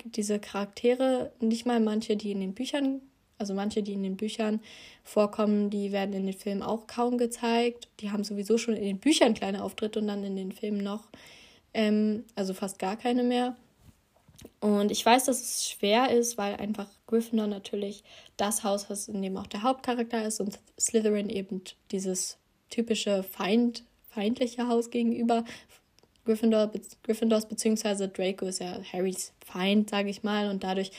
diese 0.05 0.39
Charaktere, 0.39 1.33
nicht 1.41 1.67
mal 1.67 1.81
manche, 1.81 2.17
die 2.17 2.33
in 2.33 2.41
den 2.41 2.55
Büchern 2.55 3.03
also 3.41 3.55
manche, 3.55 3.83
die 3.83 3.95
in 3.95 4.03
den 4.03 4.17
Büchern 4.17 4.61
vorkommen, 5.03 5.71
die 5.71 5.93
werden 5.93 6.15
in 6.15 6.27
den 6.27 6.35
Filmen 6.35 6.63
auch 6.63 6.87
kaum 6.87 7.19
gezeigt. 7.19 7.89
Die 8.01 8.11
haben 8.11 8.23
sowieso 8.23 8.59
schon 8.59 8.75
in 8.75 8.85
den 8.85 8.99
Büchern 8.99 9.35
kleine 9.35 9.65
Auftritte 9.65 9.99
und 9.99 10.09
dann 10.09 10.25
in 10.25 10.37
den 10.37 10.53
Filmen 10.53 10.83
noch, 10.83 11.09
ähm, 11.73 12.25
also 12.35 12.55
fast 12.55 12.79
gar 12.79 12.97
keine 12.97 13.23
mehr. 13.23 13.57
Und 14.61 14.91
ich 14.91 15.05
weiß, 15.05 15.25
dass 15.25 15.41
es 15.41 15.71
schwer 15.71 16.11
ist, 16.11 16.39
weil 16.39 16.57
einfach 16.57 16.87
Gryffindor 17.07 17.47
natürlich 17.47 18.05
das 18.37 18.63
Haus 18.65 18.85
ist, 18.85 19.09
in 19.09 19.23
dem 19.23 19.37
auch 19.37 19.47
der 19.47 19.63
Hauptcharakter 19.63 20.25
ist 20.25 20.41
und 20.41 20.59
Slytherin 20.79 21.29
eben 21.29 21.63
dieses 21.91 22.39
typische 22.69 23.23
Feind, 23.23 23.85
feindliche 24.09 24.69
Haus 24.69 24.91
gegenüber. 24.91 25.45
Gryffindor, 26.25 26.71
Gryffindors 27.03 27.49
bzw. 27.49 28.09
Draco 28.09 28.47
ist 28.47 28.61
ja 28.61 28.79
Harrys 28.93 29.33
Feind, 29.45 29.91
sage 29.91 30.11
ich 30.11 30.23
mal, 30.23 30.51
und 30.51 30.63
dadurch 30.63 30.91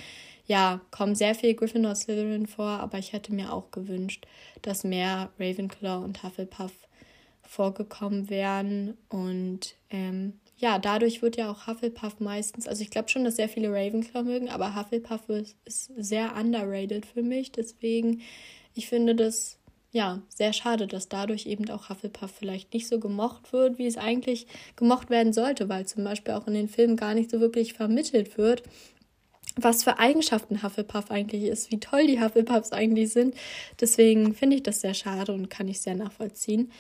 ja, 0.46 0.82
kommen 0.92 1.16
sehr 1.16 1.36
viel 1.36 1.54
Gryffindor 1.54 1.96
Slytherin 1.96 2.48
vor, 2.48 2.68
aber 2.68 2.98
ich 2.98 3.14
hätte 3.14 3.34
mir 3.34 3.54
auch 3.54 3.72
gewünscht, 3.72 4.26
dass 4.62 4.84
mehr 4.84 5.30
Ravenclaw 5.40 6.04
und 6.04 6.24
Hufflepuff 6.24 6.72
vorgekommen 7.42 8.30
wären. 8.30 8.98
Und 9.10 9.76
ähm, 9.90 10.34
ja, 10.58 10.80
dadurch 10.80 11.22
wird 11.22 11.38
ja 11.38 11.52
auch 11.52 11.68
Hufflepuff 11.68 12.20
meistens, 12.20 12.68
also 12.68 12.82
ich 12.82 12.92
glaube 12.92 13.10
schon, 13.10 13.24
dass 13.24 13.36
sehr 13.36 13.50
viele 13.50 13.70
Ravenclaw 13.70 14.24
mögen, 14.24 14.50
aber 14.50 14.76
Hufflepuff 14.76 15.28
ist, 15.30 15.56
ist 15.66 15.92
sehr 15.98 16.36
underrated 16.36 17.06
für 17.06 17.24
mich. 17.24 17.52
Deswegen, 17.52 18.22
ich 18.74 18.88
finde 18.88 19.16
das 19.16 19.58
ja 19.92 20.22
sehr 20.30 20.54
schade, 20.54 20.88
dass 20.88 21.10
dadurch 21.10 21.46
eben 21.46 21.70
auch 21.70 21.90
Hufflepuff 21.90 22.32
vielleicht 22.32 22.74
nicht 22.74 22.88
so 22.88 23.00
gemocht 23.00 23.52
wird, 23.52 23.78
wie 23.78 23.88
es 23.88 23.98
eigentlich 23.98 24.48
gemocht 24.76 25.10
werden 25.10 25.34
sollte, 25.34 25.68
weil 25.68 25.86
zum 25.86 26.04
Beispiel 26.04 26.34
auch 26.34 26.48
in 26.48 26.54
den 26.54 26.70
Filmen 26.70 26.96
gar 26.96 27.14
nicht 27.14 27.30
so 27.30 27.40
wirklich 27.40 27.74
vermittelt 27.74 28.38
wird, 28.38 28.64
was 29.56 29.84
für 29.84 30.00
Eigenschaften 30.00 30.64
Hufflepuff 30.64 31.12
eigentlich 31.12 31.44
ist, 31.44 31.72
wie 31.72 31.80
toll 31.80 32.08
die 32.08 32.22
Hufflepuffs 32.22 32.72
eigentlich 32.72 33.12
sind. 33.12 33.36
Deswegen 33.80 34.34
finde 34.34 34.58
ich 34.58 34.64
das 34.64 34.82
sehr 34.82 34.94
schade 34.94 35.34
und 35.34 35.50
kann 35.50 35.68
ich 35.68 35.82
sehr 35.82 35.96
nachvollziehen. 35.96 36.72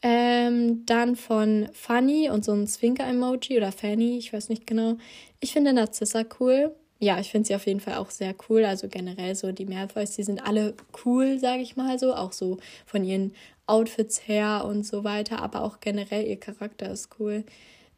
Ähm, 0.00 0.86
dann 0.86 1.16
von 1.16 1.68
Funny 1.72 2.30
und 2.30 2.44
so 2.44 2.52
ein 2.52 2.66
Zwinker-Emoji 2.66 3.56
oder 3.56 3.72
Fanny, 3.72 4.18
ich 4.18 4.32
weiß 4.32 4.48
nicht 4.48 4.66
genau. 4.66 4.96
Ich 5.40 5.52
finde 5.52 5.72
Narzissa 5.72 6.24
cool. 6.38 6.74
Ja, 7.00 7.20
ich 7.20 7.30
finde 7.30 7.48
sie 7.48 7.54
auf 7.54 7.66
jeden 7.66 7.80
Fall 7.80 7.94
auch 7.94 8.10
sehr 8.10 8.34
cool. 8.48 8.64
Also 8.64 8.88
generell 8.88 9.34
so 9.34 9.52
die 9.52 9.66
Malfoys, 9.66 10.12
die 10.16 10.22
sind 10.22 10.44
alle 10.46 10.74
cool, 11.04 11.38
sage 11.38 11.62
ich 11.62 11.76
mal 11.76 11.98
so. 11.98 12.14
Auch 12.14 12.32
so 12.32 12.58
von 12.86 13.04
ihren 13.04 13.34
Outfits 13.66 14.26
her 14.26 14.64
und 14.66 14.84
so 14.84 15.04
weiter. 15.04 15.40
Aber 15.40 15.62
auch 15.62 15.80
generell 15.80 16.26
ihr 16.26 16.38
Charakter 16.38 16.90
ist 16.90 17.10
cool. 17.18 17.44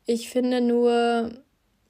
Ich 0.06 0.30
finde 0.30 0.60
nur, 0.60 1.30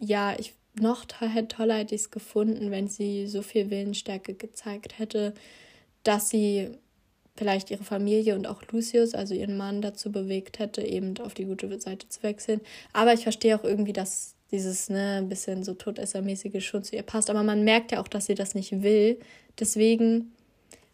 ja, 0.01 0.35
ich 0.39 0.55
noch 0.75 1.05
toller 1.05 1.77
hätte 1.77 1.95
ich 1.95 2.03
es 2.03 2.11
gefunden, 2.11 2.71
wenn 2.71 2.89
sie 2.89 3.27
so 3.27 3.43
viel 3.43 3.71
Willensstärke 3.71 4.35
gezeigt 4.35 4.99
hätte, 4.99 5.35
dass 6.05 6.31
sie 6.31 6.71
vielleicht 7.37 7.71
ihre 7.71 7.85
Familie 7.85 8.35
und 8.35 8.47
auch 8.47 8.63
Lucius, 8.71 9.15
also 9.15 9.35
ihren 9.35 9.57
Mann, 9.57 9.83
dazu 9.83 10.13
bewegt 10.13 10.59
hätte, 10.59 10.83
eben 10.83 11.19
auf 11.19 11.35
die 11.35 11.45
gute 11.45 11.81
Seite 11.81 12.09
zu 12.09 12.23
wechseln. 12.23 12.61
Aber 12.93 13.15
ich 13.15 13.23
verstehe 13.23 13.59
auch 13.59 13.65
irgendwie, 13.65 13.93
dass 13.93 14.35
dieses, 14.51 14.91
ne, 14.91 15.19
ein 15.19 15.29
bisschen 15.29 15.65
so 15.65 15.75
Todessermäßige 15.75 16.65
schon 16.65 16.85
zu 16.85 16.97
ihr 16.97 17.03
passt. 17.03 17.31
Aber 17.31 17.43
man 17.43 17.65
merkt 17.65 17.93
ja 17.93 18.01
auch, 18.01 18.09
dass 18.09 18.27
sie 18.27 18.35
das 18.35 18.55
nicht 18.55 18.83
will. 18.83 19.19
Deswegen 19.59 20.33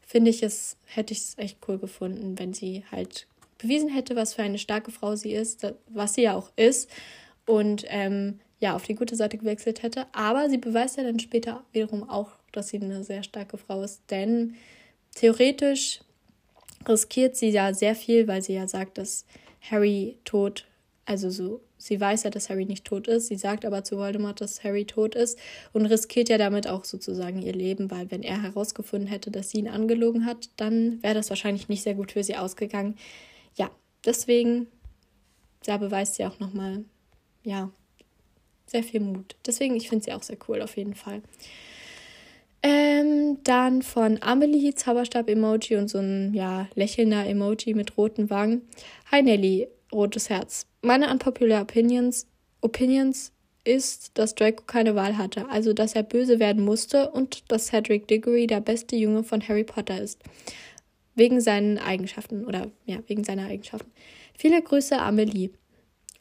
finde 0.03 0.31
ich 0.31 0.43
es, 0.43 0.77
hätte 0.85 1.13
ich 1.13 1.21
es 1.21 1.39
echt 1.39 1.59
cool 1.67 1.79
gefunden, 1.79 2.39
wenn 2.39 2.53
sie 2.53 2.85
halt 2.91 3.27
bewiesen 3.59 3.89
hätte, 3.89 4.15
was 4.15 4.35
für 4.35 4.43
eine 4.43 4.59
starke 4.59 4.91
Frau 4.91 5.17
sie 5.17 5.33
ist, 5.33 5.67
was 5.89 6.15
sie 6.15 6.23
ja 6.23 6.37
auch 6.37 6.51
ist. 6.57 6.91
Und 7.47 7.85
ähm, 7.89 8.41
ja, 8.59 8.75
auf 8.75 8.85
die 8.85 8.95
gute 8.95 9.17
Seite 9.17 9.39
gewechselt 9.39 9.83
hätte. 9.83 10.07
Aber 10.13 10.49
sie 10.49 10.59
beweist 10.59 10.97
ja 10.97 11.05
dann 11.05 11.19
später 11.19 11.65
wiederum 11.73 12.09
auch, 12.09 12.31
dass 12.53 12.69
sie 12.69 12.81
eine 12.81 13.05
sehr 13.05 13.23
starke 13.23 13.59
Frau 13.59 13.83
ist. 13.83 14.03
Denn 14.11 14.55
theoretisch 15.15 16.01
riskiert 16.89 17.37
sie 17.37 17.51
ja 17.51 17.75
sehr 17.75 17.95
viel, 17.95 18.29
weil 18.29 18.43
sie 18.43 18.55
ja 18.55 18.67
sagt, 18.67 18.99
dass 18.99 19.27
Harry 19.61 20.19
tot, 20.25 20.67
also 21.05 21.31
so, 21.31 21.61
sie 21.77 22.01
weiß 22.01 22.23
ja, 22.23 22.31
dass 22.31 22.49
Harry 22.49 22.65
nicht 22.65 22.85
tot 22.85 23.09
ist. 23.09 23.27
Sie 23.27 23.37
sagt 23.37 23.65
aber 23.65 23.85
zu 23.85 23.99
Voldemort, 23.99 24.41
dass 24.41 24.65
Harry 24.65 24.87
tot 24.87 25.15
ist 25.15 25.39
und 25.73 25.87
riskiert 25.87 26.29
ja 26.29 26.39
damit 26.39 26.67
auch 26.67 26.85
sozusagen 26.85 27.43
ihr 27.43 27.53
Leben, 27.53 27.91
weil 27.91 28.11
wenn 28.11 28.23
er 28.23 28.43
herausgefunden 28.43 29.09
hätte, 29.09 29.31
dass 29.31 29.51
sie 29.51 29.59
ihn 29.59 29.69
angelogen 29.69 30.25
hat, 30.25 30.49
dann 30.57 31.03
wäre 31.03 31.15
das 31.15 31.29
wahrscheinlich 31.29 31.69
nicht 31.69 31.83
sehr 31.83 31.95
gut 31.95 32.13
für 32.13 32.25
sie 32.25 32.37
ausgegangen. 32.37 32.97
Ja, 33.57 33.71
deswegen, 34.05 34.69
da 35.65 35.77
beweist 35.77 36.15
sie 36.15 36.25
auch 36.25 36.39
nochmal, 36.39 36.85
ja, 37.43 37.71
sehr 38.67 38.83
viel 38.83 39.01
Mut. 39.01 39.37
Deswegen, 39.47 39.77
ich 39.77 39.89
finde 39.89 40.05
sie 40.05 40.13
auch 40.13 40.23
sehr 40.23 40.39
cool, 40.49 40.63
auf 40.63 40.77
jeden 40.77 40.95
Fall. 40.95 41.23
Ähm, 42.63 43.39
dann 43.45 43.83
von 43.83 44.19
Amelie, 44.23 44.75
Zauberstab-Emoji 44.75 45.77
und 45.77 45.89
so 45.89 45.99
ein 45.99 46.35
ja, 46.35 46.69
lächelnder 46.75 47.27
Emoji 47.27 47.75
mit 47.75 47.97
roten 47.97 48.29
Wangen. 48.29 48.63
Hi 49.13 49.23
Nelly, 49.23 49.69
rotes 49.93 50.31
Herz. 50.31 50.67
Meine 50.83 51.11
unpopular 51.11 51.63
Opinions, 51.63 52.27
Opinions 52.61 53.33
ist, 53.63 54.13
dass 54.15 54.35
Draco 54.35 54.65
keine 54.67 54.95
Wahl 54.95 55.19
hatte, 55.19 55.49
also 55.49 55.73
dass 55.73 55.95
er 55.95 56.03
böse 56.03 56.39
werden 56.39 56.65
musste 56.65 57.11
und 57.11 57.51
dass 57.51 57.67
Cedric 57.67 58.09
Diggory 58.09 58.47
der 58.47 58.61
beste 58.61 58.97
Junge 58.97 59.23
von 59.23 59.47
Harry 59.47 59.65
Potter 59.65 60.01
ist. 60.01 60.21
Wegen 61.15 61.41
seinen 61.41 61.79
Eigenschaften 61.79 62.45
oder 62.45 62.71
ja, 62.85 62.99
wegen 63.07 63.25
seiner 63.25 63.47
Eigenschaften. 63.47 63.91
Viele 64.37 64.61
Grüße, 64.61 64.99
Amelie. 64.99 65.51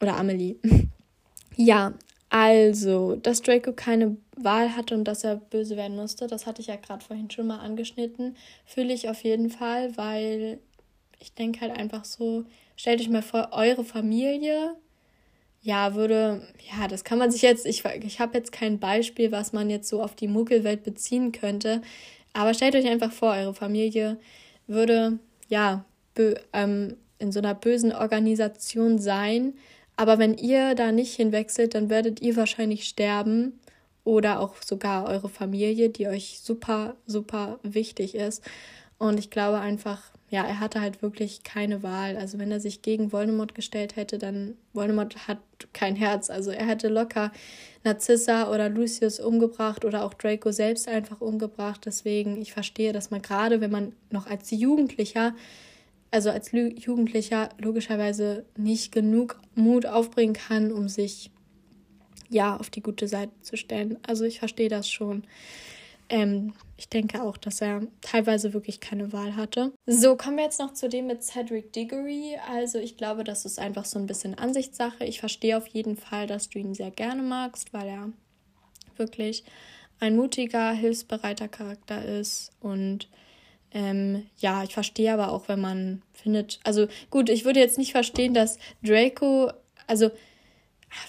Oder 0.00 0.16
Amelie. 0.16 0.56
ja, 1.56 1.94
also, 2.28 3.16
dass 3.16 3.42
Draco 3.42 3.72
keine 3.72 4.16
Wahl 4.36 4.76
hatte 4.76 4.94
und 4.94 5.04
dass 5.04 5.24
er 5.24 5.36
böse 5.36 5.76
werden 5.76 5.96
musste, 5.96 6.26
das 6.26 6.46
hatte 6.46 6.60
ich 6.60 6.68
ja 6.68 6.76
gerade 6.76 7.04
vorhin 7.04 7.30
schon 7.30 7.46
mal 7.46 7.58
angeschnitten, 7.58 8.36
fühle 8.64 8.92
ich 8.92 9.08
auf 9.08 9.22
jeden 9.22 9.50
Fall, 9.50 9.96
weil 9.96 10.58
ich 11.20 11.34
denke 11.34 11.60
halt 11.60 11.78
einfach 11.78 12.04
so, 12.04 12.44
stellt 12.76 13.00
euch 13.00 13.08
mal 13.08 13.22
vor, 13.22 13.50
eure 13.52 13.84
Familie, 13.84 14.74
ja, 15.62 15.94
würde, 15.94 16.46
ja, 16.70 16.88
das 16.88 17.04
kann 17.04 17.18
man 17.18 17.30
sich 17.30 17.42
jetzt, 17.42 17.64
ich, 17.66 17.84
ich 17.84 18.20
habe 18.20 18.36
jetzt 18.36 18.52
kein 18.52 18.78
Beispiel, 18.78 19.32
was 19.32 19.52
man 19.52 19.70
jetzt 19.70 19.88
so 19.88 20.02
auf 20.02 20.14
die 20.14 20.28
Muggelwelt 20.28 20.82
beziehen 20.82 21.32
könnte, 21.32 21.80
aber 22.32 22.54
stellt 22.54 22.74
euch 22.74 22.86
einfach 22.86 23.12
vor, 23.12 23.32
eure 23.32 23.54
Familie 23.54 24.18
würde, 24.66 25.18
ja, 25.48 25.84
ähm, 26.52 26.96
in 27.18 27.32
so 27.32 27.38
einer 27.38 27.54
bösen 27.54 27.92
Organisation 27.92 28.98
sein, 28.98 29.54
aber 29.96 30.18
wenn 30.18 30.36
ihr 30.36 30.74
da 30.74 30.92
nicht 30.92 31.14
hinwechselt, 31.14 31.74
dann 31.74 31.88
werdet 31.88 32.20
ihr 32.20 32.36
wahrscheinlich 32.36 32.84
sterben 32.84 33.58
oder 34.04 34.40
auch 34.40 34.62
sogar 34.62 35.06
eure 35.08 35.28
Familie, 35.28 35.88
die 35.88 36.06
euch 36.06 36.40
super, 36.42 36.94
super 37.06 37.58
wichtig 37.62 38.14
ist. 38.14 38.42
Und 38.98 39.18
ich 39.18 39.30
glaube 39.30 39.58
einfach, 39.58 40.02
ja, 40.28 40.44
er 40.44 40.60
hatte 40.60 40.80
halt 40.80 41.02
wirklich 41.02 41.42
keine 41.44 41.82
Wahl. 41.82 42.16
Also 42.16 42.38
wenn 42.38 42.50
er 42.50 42.60
sich 42.60 42.82
gegen 42.82 43.12
Voldemort 43.12 43.54
gestellt 43.54 43.96
hätte, 43.96 44.18
dann 44.18 44.56
Voldemort 44.72 45.28
hat 45.28 45.38
kein 45.72 45.96
Herz. 45.96 46.30
Also 46.30 46.50
er 46.50 46.66
hätte 46.66 46.88
locker 46.88 47.32
Narcissa 47.84 48.52
oder 48.52 48.68
Lucius 48.68 49.20
umgebracht 49.20 49.84
oder 49.84 50.04
auch 50.04 50.14
Draco 50.14 50.50
selbst 50.50 50.88
einfach 50.88 51.20
umgebracht. 51.20 51.82
Deswegen, 51.86 52.40
ich 52.40 52.52
verstehe, 52.52 52.92
dass 52.92 53.10
man 53.10 53.22
gerade, 53.22 53.60
wenn 53.60 53.70
man 53.70 53.92
noch 54.10 54.26
als 54.26 54.50
Jugendlicher 54.50 55.34
also 56.10 56.30
als 56.30 56.52
Jugendlicher 56.52 57.48
logischerweise 57.58 58.44
nicht 58.56 58.92
genug 58.92 59.40
Mut 59.54 59.86
aufbringen 59.86 60.34
kann, 60.34 60.72
um 60.72 60.88
sich 60.88 61.30
ja 62.28 62.56
auf 62.56 62.70
die 62.70 62.82
gute 62.82 63.08
Seite 63.08 63.32
zu 63.42 63.56
stellen. 63.56 63.98
Also 64.06 64.24
ich 64.24 64.38
verstehe 64.38 64.68
das 64.68 64.88
schon. 64.88 65.24
Ähm, 66.08 66.52
ich 66.76 66.88
denke 66.88 67.22
auch, 67.22 67.36
dass 67.36 67.60
er 67.60 67.82
teilweise 68.00 68.52
wirklich 68.52 68.80
keine 68.80 69.12
Wahl 69.12 69.34
hatte. 69.34 69.72
So, 69.86 70.16
kommen 70.16 70.36
wir 70.36 70.44
jetzt 70.44 70.60
noch 70.60 70.72
zu 70.72 70.88
dem 70.88 71.08
mit 71.08 71.24
Cedric 71.24 71.72
Diggory. 71.72 72.36
Also 72.48 72.78
ich 72.78 72.96
glaube, 72.96 73.24
das 73.24 73.44
ist 73.44 73.58
einfach 73.58 73.84
so 73.84 73.98
ein 73.98 74.06
bisschen 74.06 74.38
Ansichtssache. 74.38 75.04
Ich 75.04 75.20
verstehe 75.20 75.56
auf 75.56 75.66
jeden 75.66 75.96
Fall, 75.96 76.26
dass 76.26 76.48
du 76.48 76.58
ihn 76.58 76.74
sehr 76.74 76.90
gerne 76.90 77.22
magst, 77.22 77.72
weil 77.72 77.88
er 77.88 78.12
wirklich 78.96 79.44
ein 79.98 80.16
mutiger, 80.16 80.72
hilfsbereiter 80.72 81.48
Charakter 81.48 82.04
ist 82.04 82.52
und 82.60 83.08
ähm, 83.76 84.24
ja, 84.38 84.64
ich 84.64 84.72
verstehe 84.72 85.12
aber 85.12 85.30
auch, 85.30 85.48
wenn 85.48 85.60
man 85.60 86.00
findet, 86.14 86.60
also 86.64 86.86
gut, 87.10 87.28
ich 87.28 87.44
würde 87.44 87.60
jetzt 87.60 87.76
nicht 87.76 87.92
verstehen, 87.92 88.32
dass 88.32 88.58
Draco, 88.82 89.50
also 89.86 90.10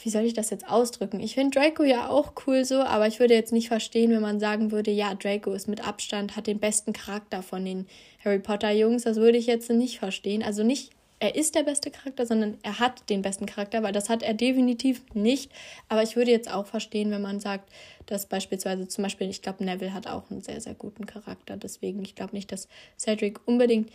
wie 0.03 0.09
soll 0.09 0.23
ich 0.23 0.33
das 0.33 0.49
jetzt 0.49 0.67
ausdrücken? 0.67 1.21
Ich 1.21 1.35
finde 1.35 1.57
Draco 1.57 1.83
ja 1.83 2.09
auch 2.09 2.33
cool 2.45 2.65
so, 2.65 2.81
aber 2.81 3.07
ich 3.07 3.21
würde 3.21 3.35
jetzt 3.35 3.53
nicht 3.53 3.69
verstehen, 3.69 4.11
wenn 4.11 4.21
man 4.21 4.41
sagen 4.41 4.73
würde, 4.73 4.91
ja, 4.91 5.15
Draco 5.15 5.53
ist 5.53 5.69
mit 5.69 5.87
Abstand, 5.87 6.35
hat 6.35 6.47
den 6.47 6.59
besten 6.59 6.91
Charakter 6.91 7.41
von 7.41 7.63
den 7.63 7.87
Harry 8.25 8.39
Potter 8.39 8.71
Jungs. 8.71 9.03
Das 9.03 9.15
würde 9.15 9.37
ich 9.37 9.45
jetzt 9.45 9.69
nicht 9.69 9.99
verstehen. 9.99 10.43
Also 10.43 10.63
nicht 10.63 10.91
er 11.19 11.35
ist 11.35 11.55
der 11.55 11.63
beste 11.63 11.89
Charakter, 11.89 12.25
sondern 12.25 12.57
er 12.61 12.79
hat 12.79 13.09
den 13.09 13.23
besten 13.23 13.47
Charakter, 13.47 13.81
weil 13.81 13.91
das 13.91 14.09
hat 14.09 14.21
er 14.21 14.33
definitiv 14.33 15.01
nicht. 15.13 15.51
Aber 15.89 16.03
ich 16.03 16.15
würde 16.15 16.31
jetzt 16.31 16.51
auch 16.51 16.67
verstehen, 16.67 17.09
wenn 17.11 17.21
man 17.21 17.39
sagt, 17.39 17.71
dass 18.05 18.27
beispielsweise 18.27 18.87
zum 18.87 19.03
Beispiel, 19.03 19.29
ich 19.29 19.41
glaube, 19.41 19.63
Neville 19.63 19.93
hat 19.93 20.07
auch 20.07 20.29
einen 20.29 20.41
sehr, 20.41 20.61
sehr 20.61 20.75
guten 20.75 21.05
Charakter. 21.05 21.57
Deswegen, 21.57 22.03
ich 22.03 22.15
glaube 22.15 22.35
nicht, 22.35 22.51
dass 22.51 22.67
Cedric 22.99 23.39
unbedingt 23.47 23.89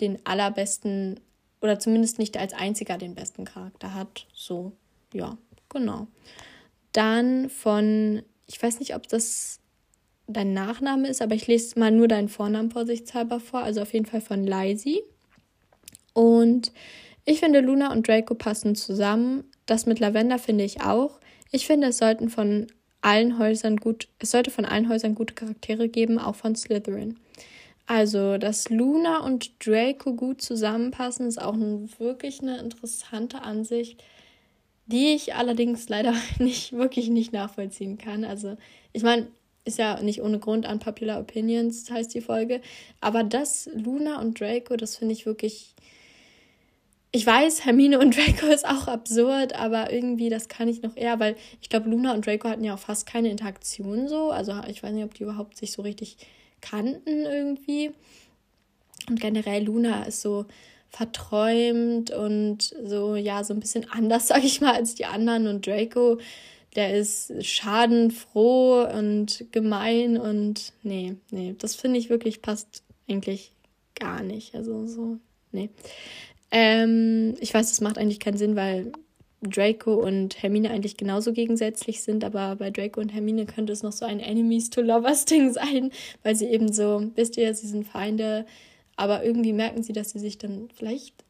den 0.00 0.18
allerbesten 0.24 1.20
oder 1.62 1.78
zumindest 1.78 2.18
nicht 2.18 2.36
als 2.36 2.52
einziger 2.52 2.98
den 2.98 3.14
besten 3.14 3.46
Charakter 3.46 3.94
hat. 3.94 4.26
So, 4.34 4.72
ja, 5.14 5.38
genau. 5.70 6.06
Dann 6.92 7.48
von, 7.48 8.22
ich 8.46 8.62
weiß 8.62 8.80
nicht, 8.80 8.94
ob 8.94 9.08
das 9.08 9.60
dein 10.26 10.52
Nachname 10.52 11.08
ist, 11.08 11.22
aber 11.22 11.34
ich 11.34 11.46
lese 11.46 11.78
mal 11.78 11.90
nur 11.90 12.08
deinen 12.08 12.28
Vornamen 12.28 12.70
vorsichtshalber 12.70 13.40
vor. 13.40 13.60
Also 13.60 13.80
auf 13.82 13.92
jeden 13.92 14.06
Fall 14.06 14.20
von 14.20 14.46
Laisi. 14.46 15.02
Und 16.16 16.72
ich 17.26 17.40
finde, 17.40 17.60
Luna 17.60 17.92
und 17.92 18.08
Draco 18.08 18.34
passen 18.34 18.74
zusammen. 18.74 19.44
Das 19.66 19.84
mit 19.84 20.00
Lavender 20.00 20.38
finde 20.38 20.64
ich 20.64 20.80
auch. 20.80 21.20
Ich 21.50 21.66
finde, 21.66 21.88
es 21.88 21.98
sollten 21.98 22.30
von 22.30 22.68
allen 23.02 23.38
Häusern 23.38 23.76
gut, 23.76 24.08
es 24.18 24.30
sollte 24.30 24.50
von 24.50 24.64
allen 24.64 24.88
Häusern 24.88 25.14
gute 25.14 25.34
Charaktere 25.34 25.90
geben, 25.90 26.18
auch 26.18 26.34
von 26.34 26.56
Slytherin. 26.56 27.18
Also, 27.84 28.38
dass 28.38 28.70
Luna 28.70 29.18
und 29.26 29.50
Draco 29.64 30.14
gut 30.14 30.40
zusammenpassen, 30.40 31.26
ist 31.26 31.40
auch 31.40 31.52
ein, 31.52 31.90
wirklich 31.98 32.40
eine 32.40 32.60
interessante 32.60 33.42
Ansicht, 33.42 34.02
die 34.86 35.08
ich 35.08 35.34
allerdings 35.34 35.90
leider 35.90 36.14
nicht 36.38 36.72
wirklich 36.72 37.10
nicht 37.10 37.34
nachvollziehen 37.34 37.98
kann. 37.98 38.24
Also, 38.24 38.56
ich 38.94 39.02
meine, 39.02 39.26
ist 39.66 39.76
ja 39.76 40.00
nicht 40.00 40.22
ohne 40.22 40.38
Grund 40.38 40.64
an 40.64 40.78
Popular 40.78 41.20
Opinions 41.20 41.90
heißt 41.90 42.14
die 42.14 42.22
Folge, 42.22 42.62
aber 43.02 43.22
dass 43.22 43.68
Luna 43.74 44.18
und 44.18 44.40
Draco, 44.40 44.76
das 44.76 44.96
finde 44.96 45.12
ich 45.12 45.26
wirklich 45.26 45.74
ich 47.16 47.26
weiß, 47.26 47.64
Hermine 47.64 47.98
und 47.98 48.14
Draco 48.14 48.46
ist 48.52 48.68
auch 48.68 48.88
absurd, 48.88 49.54
aber 49.54 49.90
irgendwie, 49.90 50.28
das 50.28 50.48
kann 50.48 50.68
ich 50.68 50.82
noch 50.82 50.96
eher, 50.96 51.18
weil 51.18 51.34
ich 51.62 51.70
glaube, 51.70 51.88
Luna 51.88 52.12
und 52.12 52.26
Draco 52.26 52.46
hatten 52.50 52.62
ja 52.62 52.74
auch 52.74 52.78
fast 52.78 53.06
keine 53.06 53.30
Interaktion 53.30 54.06
so. 54.06 54.30
Also 54.30 54.52
ich 54.68 54.82
weiß 54.82 54.92
nicht, 54.92 55.04
ob 55.04 55.14
die 55.14 55.22
überhaupt 55.22 55.56
sich 55.56 55.72
so 55.72 55.80
richtig 55.80 56.18
kannten 56.60 57.24
irgendwie. 57.24 57.92
Und 59.08 59.18
generell, 59.18 59.64
Luna 59.64 60.04
ist 60.04 60.20
so 60.20 60.44
verträumt 60.90 62.10
und 62.10 62.74
so, 62.84 63.16
ja, 63.16 63.44
so 63.44 63.54
ein 63.54 63.60
bisschen 63.60 63.90
anders, 63.90 64.28
sag 64.28 64.44
ich 64.44 64.60
mal, 64.60 64.74
als 64.74 64.94
die 64.94 65.06
anderen. 65.06 65.46
Und 65.46 65.66
Draco, 65.66 66.18
der 66.74 66.98
ist 66.98 67.32
schadenfroh 67.42 68.82
und 68.92 69.46
gemein 69.52 70.18
und 70.18 70.74
nee, 70.82 71.14
nee, 71.30 71.54
das 71.56 71.76
finde 71.76 71.98
ich 71.98 72.10
wirklich 72.10 72.42
passt 72.42 72.82
eigentlich 73.08 73.52
gar 73.98 74.22
nicht. 74.22 74.54
Also 74.54 74.86
so, 74.86 75.16
nee. 75.50 75.70
Ähm, 76.50 77.34
ich 77.40 77.52
weiß, 77.52 77.68
das 77.68 77.80
macht 77.80 77.98
eigentlich 77.98 78.20
keinen 78.20 78.38
Sinn, 78.38 78.56
weil 78.56 78.92
Draco 79.42 79.94
und 79.94 80.42
Hermine 80.42 80.70
eigentlich 80.70 80.96
genauso 80.96 81.32
gegensätzlich 81.32 82.02
sind, 82.02 82.24
aber 82.24 82.56
bei 82.56 82.70
Draco 82.70 83.00
und 83.00 83.12
Hermine 83.12 83.46
könnte 83.46 83.72
es 83.72 83.82
noch 83.82 83.92
so 83.92 84.04
ein 84.04 84.20
Enemies 84.20 84.70
to 84.70 84.80
Lovers 84.80 85.24
Ding 85.26 85.52
sein, 85.52 85.90
weil 86.22 86.36
sie 86.36 86.46
eben 86.46 86.72
so, 86.72 87.10
wisst 87.14 87.36
ihr, 87.36 87.54
sie 87.54 87.66
sind 87.66 87.86
Feinde, 87.86 88.46
aber 88.96 89.24
irgendwie 89.24 89.52
merken 89.52 89.82
sie, 89.82 89.92
dass 89.92 90.10
sie 90.10 90.18
sich 90.18 90.38
dann 90.38 90.68
vielleicht 90.74 91.24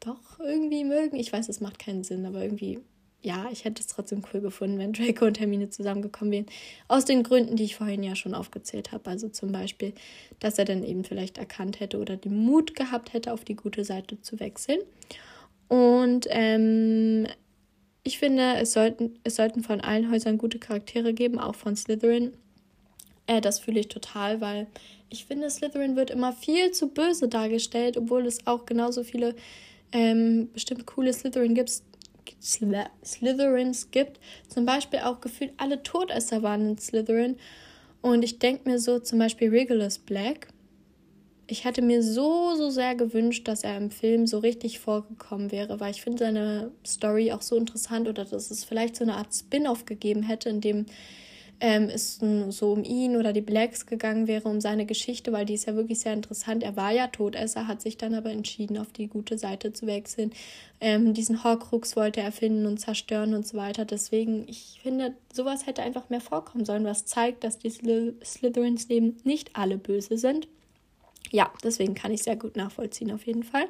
doch 0.00 0.38
irgendwie 0.40 0.84
mögen. 0.84 1.16
Ich 1.16 1.32
weiß, 1.32 1.48
es 1.48 1.60
macht 1.60 1.78
keinen 1.78 2.04
Sinn, 2.04 2.24
aber 2.24 2.42
irgendwie 2.42 2.80
ja, 3.22 3.48
ich 3.52 3.64
hätte 3.64 3.80
es 3.80 3.86
trotzdem 3.86 4.22
cool 4.32 4.40
gefunden, 4.40 4.78
wenn 4.78 4.92
Draco 4.92 5.26
und 5.26 5.38
Hermine 5.38 5.68
zusammengekommen 5.68 6.32
wären. 6.32 6.46
Aus 6.88 7.04
den 7.04 7.22
Gründen, 7.22 7.56
die 7.56 7.64
ich 7.64 7.76
vorhin 7.76 8.02
ja 8.02 8.16
schon 8.16 8.34
aufgezählt 8.34 8.92
habe. 8.92 9.10
Also 9.10 9.28
zum 9.28 9.52
Beispiel, 9.52 9.92
dass 10.38 10.58
er 10.58 10.64
dann 10.64 10.82
eben 10.84 11.04
vielleicht 11.04 11.36
erkannt 11.36 11.80
hätte 11.80 11.98
oder 11.98 12.16
den 12.16 12.36
Mut 12.44 12.74
gehabt 12.74 13.12
hätte, 13.12 13.32
auf 13.32 13.44
die 13.44 13.56
gute 13.56 13.84
Seite 13.84 14.20
zu 14.22 14.40
wechseln. 14.40 14.80
Und 15.68 16.26
ähm, 16.30 17.26
ich 18.02 18.18
finde, 18.18 18.54
es 18.56 18.72
sollten, 18.72 19.18
es 19.22 19.36
sollten 19.36 19.62
von 19.62 19.80
allen 19.80 20.10
Häusern 20.10 20.38
gute 20.38 20.58
Charaktere 20.58 21.12
geben, 21.12 21.38
auch 21.38 21.54
von 21.54 21.76
Slytherin. 21.76 22.32
Äh, 23.26 23.42
das 23.42 23.58
fühle 23.58 23.80
ich 23.80 23.88
total, 23.88 24.40
weil 24.40 24.66
ich 25.10 25.26
finde, 25.26 25.50
Slytherin 25.50 25.94
wird 25.94 26.10
immer 26.10 26.32
viel 26.32 26.70
zu 26.70 26.88
böse 26.88 27.28
dargestellt, 27.28 27.98
obwohl 27.98 28.26
es 28.26 28.46
auch 28.46 28.64
genauso 28.64 29.04
viele 29.04 29.34
ähm, 29.92 30.50
bestimmt 30.52 30.86
coole 30.86 31.12
Slytherin 31.12 31.54
gibt, 31.54 31.82
Slytherins 32.40 33.90
gibt. 33.90 34.18
Zum 34.48 34.64
Beispiel 34.64 35.00
auch 35.00 35.20
gefühlt 35.20 35.52
alle 35.56 35.82
Todesser 35.82 36.42
waren 36.42 36.70
in 36.70 36.78
Slytherin. 36.78 37.36
Und 38.02 38.22
ich 38.22 38.38
denke 38.38 38.68
mir 38.68 38.78
so, 38.78 38.98
zum 38.98 39.18
Beispiel 39.18 39.50
Regulus 39.50 39.98
Black. 39.98 40.48
Ich 41.46 41.64
hätte 41.64 41.82
mir 41.82 42.02
so, 42.02 42.54
so 42.54 42.70
sehr 42.70 42.94
gewünscht, 42.94 43.48
dass 43.48 43.64
er 43.64 43.76
im 43.76 43.90
Film 43.90 44.26
so 44.26 44.38
richtig 44.38 44.78
vorgekommen 44.78 45.50
wäre, 45.50 45.80
weil 45.80 45.90
ich 45.90 46.00
finde 46.00 46.18
seine 46.18 46.70
Story 46.86 47.32
auch 47.32 47.42
so 47.42 47.56
interessant 47.56 48.08
oder 48.08 48.24
dass 48.24 48.50
es 48.50 48.64
vielleicht 48.64 48.96
so 48.96 49.04
eine 49.04 49.16
Art 49.16 49.34
Spin-off 49.34 49.84
gegeben 49.84 50.22
hätte, 50.22 50.48
in 50.48 50.60
dem 50.60 50.86
ähm, 51.60 51.90
es 51.90 52.18
so 52.48 52.72
um 52.72 52.84
ihn 52.84 53.16
oder 53.16 53.32
die 53.32 53.42
Blacks 53.42 53.84
gegangen 53.84 54.26
wäre, 54.26 54.48
um 54.48 54.60
seine 54.60 54.86
Geschichte, 54.86 55.30
weil 55.32 55.44
die 55.44 55.54
ist 55.54 55.66
ja 55.66 55.76
wirklich 55.76 56.00
sehr 56.00 56.14
interessant. 56.14 56.62
Er 56.62 56.76
war 56.76 56.90
ja 56.90 57.06
Todesser, 57.06 57.66
hat 57.68 57.82
sich 57.82 57.98
dann 57.98 58.14
aber 58.14 58.30
entschieden, 58.30 58.78
auf 58.78 58.92
die 58.92 59.08
gute 59.08 59.36
Seite 59.36 59.72
zu 59.72 59.86
wechseln. 59.86 60.32
Ähm, 60.80 61.12
diesen 61.12 61.44
Horcrux 61.44 61.96
wollte 61.96 62.20
er 62.20 62.32
finden 62.32 62.64
und 62.64 62.78
zerstören 62.78 63.34
und 63.34 63.46
so 63.46 63.58
weiter. 63.58 63.84
Deswegen, 63.84 64.48
ich 64.48 64.80
finde, 64.82 65.14
sowas 65.32 65.66
hätte 65.66 65.82
einfach 65.82 66.08
mehr 66.08 66.22
vorkommen 66.22 66.64
sollen, 66.64 66.84
was 66.84 67.04
zeigt, 67.04 67.44
dass 67.44 67.58
die 67.58 67.70
Sly 67.70 68.14
Slytherins 68.24 68.88
Leben 68.88 69.18
nicht 69.24 69.50
alle 69.54 69.76
böse 69.76 70.16
sind. 70.16 70.48
Ja, 71.30 71.52
deswegen 71.62 71.94
kann 71.94 72.12
ich 72.12 72.22
sehr 72.22 72.36
gut 72.36 72.56
nachvollziehen, 72.56 73.12
auf 73.12 73.26
jeden 73.26 73.44
Fall. 73.44 73.66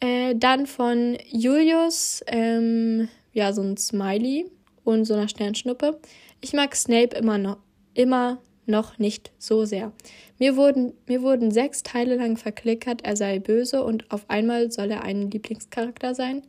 Äh, 0.00 0.36
dann 0.36 0.66
von 0.66 1.18
Julius, 1.28 2.22
ähm, 2.28 3.08
ja, 3.32 3.52
so 3.52 3.62
ein 3.62 3.76
Smiley 3.76 4.46
und 4.84 5.04
so 5.04 5.14
einer 5.14 5.28
Sternschnuppe. 5.28 5.98
Ich 6.40 6.52
mag 6.52 6.74
Snape 6.74 7.16
immer 7.16 7.38
noch, 7.38 7.58
immer 7.94 8.40
noch 8.66 8.98
nicht 8.98 9.32
so 9.38 9.64
sehr. 9.64 9.92
Mir 10.38 10.56
wurden, 10.56 10.92
mir 11.06 11.22
wurden 11.22 11.50
sechs 11.50 11.82
Teile 11.82 12.16
lang 12.16 12.36
verklickert, 12.36 13.02
er 13.02 13.16
sei 13.16 13.38
böse 13.38 13.82
und 13.82 14.10
auf 14.10 14.28
einmal 14.28 14.70
soll 14.70 14.90
er 14.90 15.02
ein 15.02 15.30
Lieblingscharakter 15.30 16.14
sein. 16.14 16.42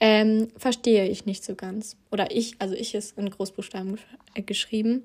Ähm, 0.00 0.48
verstehe 0.56 1.08
ich 1.08 1.26
nicht 1.26 1.44
so 1.44 1.54
ganz. 1.54 1.96
Oder 2.10 2.32
ich, 2.32 2.56
also 2.58 2.74
ich 2.74 2.94
ist 2.94 3.16
in 3.16 3.30
Großbuchstaben 3.30 3.98
äh, 4.34 4.42
geschrieben. 4.42 5.04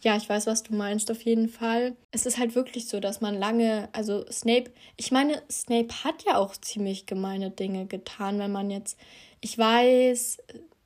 Ja, 0.00 0.16
ich 0.16 0.28
weiß, 0.28 0.46
was 0.46 0.62
du 0.62 0.74
meinst, 0.74 1.10
auf 1.10 1.20
jeden 1.22 1.48
Fall. 1.48 1.96
Es 2.12 2.24
ist 2.24 2.38
halt 2.38 2.54
wirklich 2.54 2.86
so, 2.86 2.98
dass 2.98 3.20
man 3.20 3.34
lange, 3.34 3.88
also 3.92 4.24
Snape, 4.30 4.70
ich 4.96 5.10
meine, 5.10 5.42
Snape 5.50 6.04
hat 6.04 6.24
ja 6.24 6.38
auch 6.38 6.56
ziemlich 6.56 7.04
gemeine 7.04 7.50
Dinge 7.50 7.86
getan, 7.86 8.38
wenn 8.38 8.52
man 8.52 8.70
jetzt, 8.70 8.96
ich 9.40 9.58
weiß, 9.58 10.38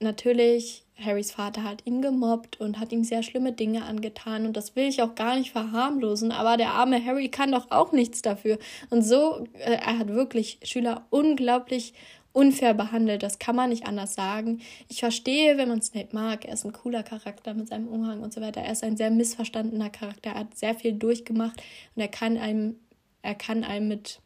natürlich, 0.03 0.85
Harrys 1.03 1.33
Vater 1.33 1.65
hat 1.65 1.87
ihn 1.87 2.03
gemobbt 2.03 2.61
und 2.61 2.79
hat 2.79 2.93
ihm 2.93 3.05
sehr 3.05 3.23
schlimme 3.23 3.53
Dinge 3.53 3.85
angetan 3.85 4.47
und 4.47 4.57
das 4.57 4.77
will 4.77 4.85
ich 4.85 5.03
auch 5.03 5.15
gar 5.15 5.37
nicht 5.37 5.51
verharmlosen, 5.51 6.33
aber 6.33 6.57
der 6.57 6.71
arme 6.71 7.05
Harry 7.05 7.29
kann 7.29 7.53
doch 7.53 7.71
auch 7.71 7.93
nichts 7.93 8.23
dafür. 8.23 8.59
Und 8.91 9.03
so, 9.03 9.45
äh, 9.55 9.73
er 9.73 9.99
hat 9.99 10.09
wirklich 10.09 10.59
Schüler 10.63 11.07
unglaublich 11.11 11.95
unfair 12.33 12.73
behandelt, 12.73 13.23
das 13.23 13.39
kann 13.39 13.57
man 13.57 13.71
nicht 13.71 13.87
anders 13.87 14.15
sagen. 14.15 14.61
Ich 14.89 15.01
verstehe, 15.01 15.59
wenn 15.59 15.69
man 15.69 15.83
Snape 15.83 16.09
mag, 16.13 16.47
er 16.47 16.55
ist 16.55 16.65
ein 16.65 16.73
cooler 16.73 17.03
Charakter 17.03 17.53
mit 17.53 17.69
seinem 17.69 17.89
Umhang 17.89 18.23
und 18.23 18.33
so 18.33 18.41
weiter, 18.41 18.63
er 18.63 18.73
ist 18.73 18.85
ein 18.85 18.97
sehr 18.97 19.11
missverstandener 19.11 19.91
Charakter, 19.91 20.31
er 20.31 20.41
hat 20.41 20.57
sehr 20.57 20.75
viel 20.75 20.93
durchgemacht 20.93 21.63
und 21.95 22.01
er 22.01 22.09
kann 22.09 22.39
einem, 22.39 22.77
er 23.21 23.35
kann 23.35 23.65
einem 23.65 23.89
mit 23.89 24.21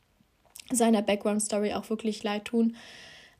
seiner 0.71 1.02
Background-Story 1.02 1.75
auch 1.75 1.90
wirklich 1.90 2.23
leid 2.23 2.47
tun. 2.47 2.76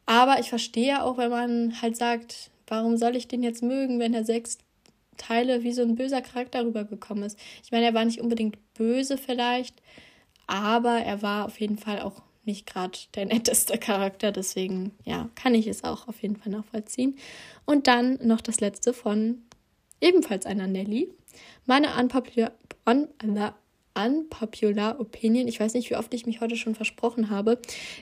Aber 0.07 0.39
ich 0.39 0.49
verstehe 0.49 1.03
auch, 1.03 1.19
wenn 1.19 1.31
man 1.31 1.83
halt 1.83 1.97
sagt, 1.97 2.51
warum 2.67 2.97
soll 2.97 3.17
ich 3.17 3.29
den 3.29 3.43
jetzt 3.43 3.63
mögen, 3.63 3.99
wenn 3.99 4.15
er 4.15 4.25
sechs 4.25 4.59
Teile 5.17 5.63
wie 5.63 5.73
so 5.73 5.83
ein 5.83 5.97
böser 5.97 6.23
Charakter 6.23 6.65
rübergekommen 6.65 7.25
ist. 7.25 7.39
Ich 7.65 7.73
meine, 7.73 7.87
er 7.87 7.95
war 7.95 8.05
nicht 8.05 8.21
unbedingt 8.21 8.59
böse 8.75 9.19
vielleicht, 9.19 9.83
aber 10.47 10.99
er 10.99 11.23
war 11.23 11.47
auf 11.47 11.59
jeden 11.61 11.79
Fall 11.79 12.01
auch 12.01 12.23
nicht 12.45 12.67
gerade 12.67 12.99
der 13.15 13.27
netteste 13.27 13.79
Charakter. 13.79 14.33
Deswegen, 14.33 14.93
ja, 15.05 15.29
kann 15.35 15.55
ich 15.55 15.67
es 15.67 15.85
auch 15.85 16.09
auf 16.09 16.23
jeden 16.23 16.37
Fall 16.37 16.53
nachvollziehen. 16.53 17.17
Und 17.65 17.87
dann 17.87 18.19
noch 18.23 18.41
das 18.41 18.61
letzte 18.61 18.93
von 18.93 19.43
ebenfalls 20.01 20.47
einer 20.47 20.67
Nelly. 20.67 21.13
Meine 21.65 21.95
unpopular, 21.99 22.53
un, 22.89 23.09
unpopular 23.95 25.01
Opinion, 25.01 25.49
ich 25.49 25.59
weiß 25.59 25.75
nicht, 25.75 25.91
wie 25.91 25.97
oft 25.97 26.13
ich 26.15 26.27
mich 26.27 26.41
heute 26.41 26.57
schon 26.57 26.75
versprochen 26.75 27.31
habe, 27.31 27.61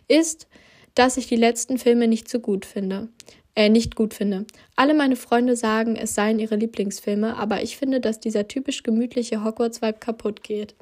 ist, 0.08 0.48
dass 0.94 1.16
ich 1.16 1.26
die 1.26 1.36
letzten 1.36 1.78
Filme 1.78 2.08
nicht 2.08 2.28
so 2.28 2.40
gut 2.40 2.64
finde. 2.66 3.08
Äh, 3.56 3.68
nicht 3.68 3.94
gut 3.94 4.14
finde. 4.14 4.46
Alle 4.74 4.94
meine 4.94 5.14
Freunde 5.14 5.54
sagen, 5.54 5.94
es 5.94 6.14
seien 6.14 6.40
ihre 6.40 6.56
Lieblingsfilme, 6.56 7.36
aber 7.36 7.62
ich 7.62 7.76
finde, 7.76 8.00
dass 8.00 8.18
dieser 8.18 8.48
typisch 8.48 8.82
gemütliche 8.82 9.44
Hogwarts-Vibe 9.44 10.00
kaputt 10.00 10.42
geht. 10.42 10.74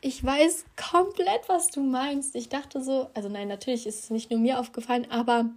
Ich 0.00 0.22
weiß 0.22 0.64
komplett, 0.76 1.48
was 1.48 1.70
du 1.70 1.80
meinst. 1.82 2.36
Ich 2.36 2.48
dachte 2.48 2.80
so, 2.80 3.08
also 3.14 3.28
nein, 3.28 3.48
natürlich 3.48 3.86
ist 3.88 4.04
es 4.04 4.10
nicht 4.10 4.30
nur 4.30 4.38
mir 4.38 4.60
aufgefallen, 4.60 5.08
aber 5.10 5.50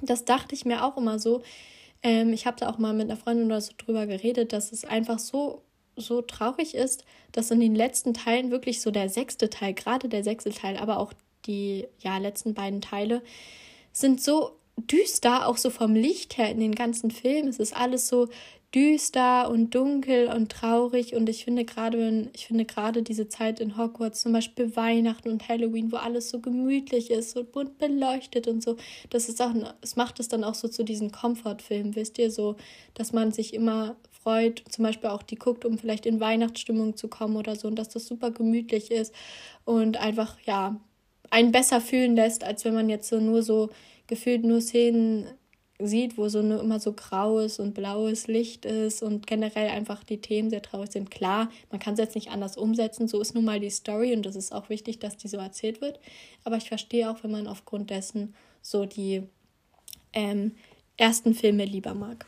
das 0.00 0.24
dachte 0.24 0.54
ich 0.54 0.64
mir 0.64 0.84
auch 0.84 0.96
immer 0.96 1.18
so. 1.18 1.42
Ähm, 2.04 2.32
ich 2.32 2.46
habe 2.46 2.56
da 2.58 2.70
auch 2.70 2.78
mal 2.78 2.94
mit 2.94 3.10
einer 3.10 3.16
Freundin 3.16 3.46
oder 3.46 3.60
so 3.60 3.72
drüber 3.76 4.06
geredet, 4.06 4.52
dass 4.52 4.70
es 4.70 4.84
einfach 4.84 5.18
so 5.18 5.62
so 5.96 6.22
traurig 6.22 6.74
ist, 6.74 7.04
dass 7.32 7.50
in 7.50 7.60
den 7.60 7.74
letzten 7.74 8.14
Teilen 8.14 8.50
wirklich 8.50 8.80
so 8.80 8.90
der 8.90 9.08
sechste 9.08 9.50
Teil, 9.50 9.74
gerade 9.74 10.08
der 10.08 10.24
sechste 10.24 10.50
Teil, 10.50 10.76
aber 10.78 10.98
auch 10.98 11.12
die 11.46 11.86
ja, 12.00 12.18
letzten 12.18 12.54
beiden 12.54 12.80
Teile 12.80 13.22
sind 13.92 14.22
so 14.22 14.52
düster, 14.76 15.46
auch 15.46 15.56
so 15.56 15.70
vom 15.70 15.94
Licht 15.94 16.38
her 16.38 16.50
in 16.50 16.60
den 16.60 16.74
ganzen 16.74 17.10
Filmen. 17.10 17.48
Es 17.48 17.58
ist 17.58 17.76
alles 17.76 18.08
so 18.08 18.28
düster 18.74 19.50
und 19.50 19.74
dunkel 19.74 20.28
und 20.28 20.52
traurig 20.52 21.14
und 21.16 21.28
ich 21.28 21.44
finde 21.44 21.64
gerade 21.64 22.30
ich 22.34 22.46
finde 22.46 22.64
gerade 22.64 23.02
diese 23.02 23.28
Zeit 23.28 23.58
in 23.58 23.76
Hogwarts 23.76 24.20
zum 24.20 24.32
Beispiel 24.32 24.76
Weihnachten 24.76 25.28
und 25.28 25.48
Halloween 25.48 25.90
wo 25.90 25.96
alles 25.96 26.30
so 26.30 26.38
gemütlich 26.38 27.10
ist 27.10 27.32
so 27.32 27.42
bunt 27.42 27.78
beleuchtet 27.78 28.46
und 28.46 28.62
so 28.62 28.76
das 29.10 29.28
ist 29.28 29.42
auch 29.42 29.52
es 29.80 29.96
macht 29.96 30.20
es 30.20 30.28
dann 30.28 30.44
auch 30.44 30.54
so 30.54 30.68
zu 30.68 30.84
diesen 30.84 31.10
Komfortfilmen 31.10 31.96
wisst 31.96 32.18
ihr 32.18 32.30
so 32.30 32.54
dass 32.94 33.12
man 33.12 33.32
sich 33.32 33.54
immer 33.54 33.96
freut 34.22 34.62
zum 34.68 34.84
Beispiel 34.84 35.10
auch 35.10 35.24
die 35.24 35.34
guckt 35.34 35.64
um 35.64 35.76
vielleicht 35.76 36.06
in 36.06 36.20
Weihnachtsstimmung 36.20 36.96
zu 36.96 37.08
kommen 37.08 37.36
oder 37.36 37.56
so 37.56 37.66
und 37.66 37.74
dass 37.76 37.88
das 37.88 38.06
super 38.06 38.30
gemütlich 38.30 38.92
ist 38.92 39.12
und 39.64 39.96
einfach 39.96 40.38
ja 40.46 40.80
einen 41.30 41.52
besser 41.52 41.80
fühlen 41.80 42.16
lässt, 42.16 42.44
als 42.44 42.64
wenn 42.64 42.74
man 42.74 42.88
jetzt 42.88 43.08
so 43.08 43.18
nur 43.20 43.42
so 43.42 43.70
gefühlt 44.06 44.44
nur 44.44 44.60
Szenen 44.60 45.26
sieht, 45.78 46.18
wo 46.18 46.28
so 46.28 46.42
nur 46.42 46.60
immer 46.60 46.78
so 46.78 46.92
graues 46.92 47.58
und 47.58 47.74
blaues 47.74 48.26
Licht 48.26 48.64
ist 48.64 49.02
und 49.02 49.26
generell 49.26 49.68
einfach 49.68 50.04
die 50.04 50.20
Themen 50.20 50.50
sehr 50.50 50.62
traurig 50.62 50.92
sind. 50.92 51.10
Klar, 51.10 51.50
man 51.70 51.80
kann 51.80 51.94
es 51.94 52.00
jetzt 52.00 52.14
nicht 52.14 52.30
anders 52.30 52.56
umsetzen, 52.56 53.08
so 53.08 53.20
ist 53.20 53.34
nun 53.34 53.44
mal 53.44 53.60
die 53.60 53.70
Story 53.70 54.12
und 54.12 54.26
das 54.26 54.36
ist 54.36 54.52
auch 54.52 54.68
wichtig, 54.68 54.98
dass 54.98 55.16
die 55.16 55.28
so 55.28 55.38
erzählt 55.38 55.80
wird. 55.80 55.98
Aber 56.44 56.56
ich 56.56 56.68
verstehe 56.68 57.10
auch, 57.10 57.22
wenn 57.22 57.30
man 57.30 57.46
aufgrund 57.46 57.90
dessen 57.90 58.34
so 58.60 58.84
die 58.84 59.22
ähm, 60.12 60.52
ersten 60.96 61.34
Filme 61.34 61.64
lieber 61.64 61.94
mag. 61.94 62.26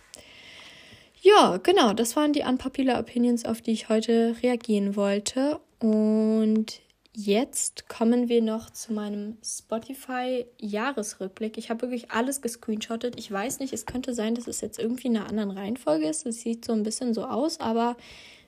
Ja, 1.21 1.59
genau, 1.59 1.93
das 1.93 2.17
waren 2.17 2.33
die 2.33 2.43
unpopular 2.43 2.99
Opinions, 2.99 3.45
auf 3.45 3.61
die 3.61 3.73
ich 3.73 3.88
heute 3.88 4.35
reagieren 4.43 4.97
wollte. 4.97 5.61
Und 5.79 6.81
Jetzt 7.14 7.90
kommen 7.90 8.31
wir 8.31 8.40
noch 8.40 8.70
zu 8.70 8.94
meinem 8.94 9.37
Spotify-Jahresrückblick. 9.44 11.59
Ich 11.59 11.68
habe 11.68 11.83
wirklich 11.83 12.11
alles 12.11 12.40
gescreenshottet. 12.40 13.18
Ich 13.18 13.31
weiß 13.31 13.59
nicht, 13.59 13.75
es 13.75 13.85
könnte 13.85 14.14
sein, 14.14 14.35
dass 14.35 14.46
es 14.46 14.62
jetzt 14.62 14.79
irgendwie 14.79 15.09
in 15.09 15.18
einer 15.18 15.29
anderen 15.29 15.51
Reihenfolge 15.51 16.09
ist. 16.09 16.25
Es 16.25 16.40
sieht 16.40 16.64
so 16.64 16.72
ein 16.72 16.85
bisschen 16.85 17.12
so 17.12 17.25
aus, 17.25 17.61
aber 17.61 17.98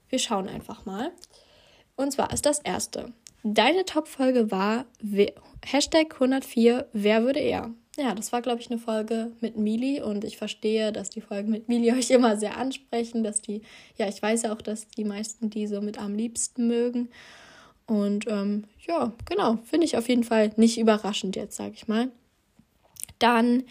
wir 0.08 0.18
schauen 0.18 0.48
einfach 0.48 0.86
mal. 0.86 1.12
Und 1.96 2.12
zwar 2.12 2.32
ist 2.32 2.46
das 2.46 2.60
erste. 2.60 3.12
Deine 3.42 3.84
Top-Folge 3.84 4.50
war 4.50 4.86
Hashtag 5.62 6.14
104, 6.14 6.88
wer 6.94 7.24
würde 7.24 7.40
er? 7.40 7.70
Ja, 7.98 8.14
das 8.14 8.32
war, 8.32 8.40
glaube 8.40 8.60
ich, 8.60 8.70
eine 8.70 8.78
Folge 8.78 9.32
mit 9.40 9.58
Mili 9.58 10.00
und 10.00 10.24
ich 10.24 10.38
verstehe, 10.38 10.90
dass 10.90 11.10
die 11.10 11.20
Folgen 11.20 11.50
mit 11.50 11.68
Mili 11.68 11.92
euch 11.98 12.10
immer 12.10 12.38
sehr 12.38 12.56
ansprechen, 12.56 13.22
dass 13.22 13.42
die, 13.42 13.60
ja, 13.98 14.08
ich 14.08 14.22
weiß 14.22 14.40
ja 14.42 14.54
auch, 14.54 14.62
dass 14.62 14.88
die 14.88 15.04
meisten 15.04 15.50
die 15.50 15.66
so 15.66 15.82
mit 15.82 15.98
am 15.98 16.14
liebsten 16.14 16.66
mögen. 16.66 17.10
Und 17.86 18.26
ähm, 18.28 18.64
ja, 18.86 19.12
genau, 19.26 19.58
finde 19.64 19.86
ich 19.86 19.96
auf 19.96 20.08
jeden 20.08 20.24
Fall 20.24 20.52
nicht 20.56 20.78
überraschend 20.78 21.36
jetzt, 21.36 21.56
sage 21.56 21.74
ich 21.74 21.86
mal. 21.86 22.10
Dann, 23.18 23.64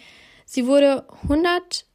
sie 0.45 0.67
wurde 0.67 1.05
100, 1.23 1.85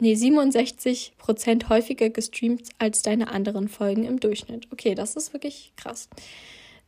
nee, 0.00 0.14
67 0.14 1.14
Prozent 1.16 1.68
häufiger 1.68 2.10
gestreamt 2.10 2.68
als 2.78 3.02
deine 3.02 3.28
anderen 3.28 3.68
Folgen 3.68 4.04
im 4.04 4.20
Durchschnitt. 4.20 4.68
Okay, 4.72 4.94
das 4.94 5.16
ist 5.16 5.32
wirklich 5.32 5.72
krass. 5.76 6.08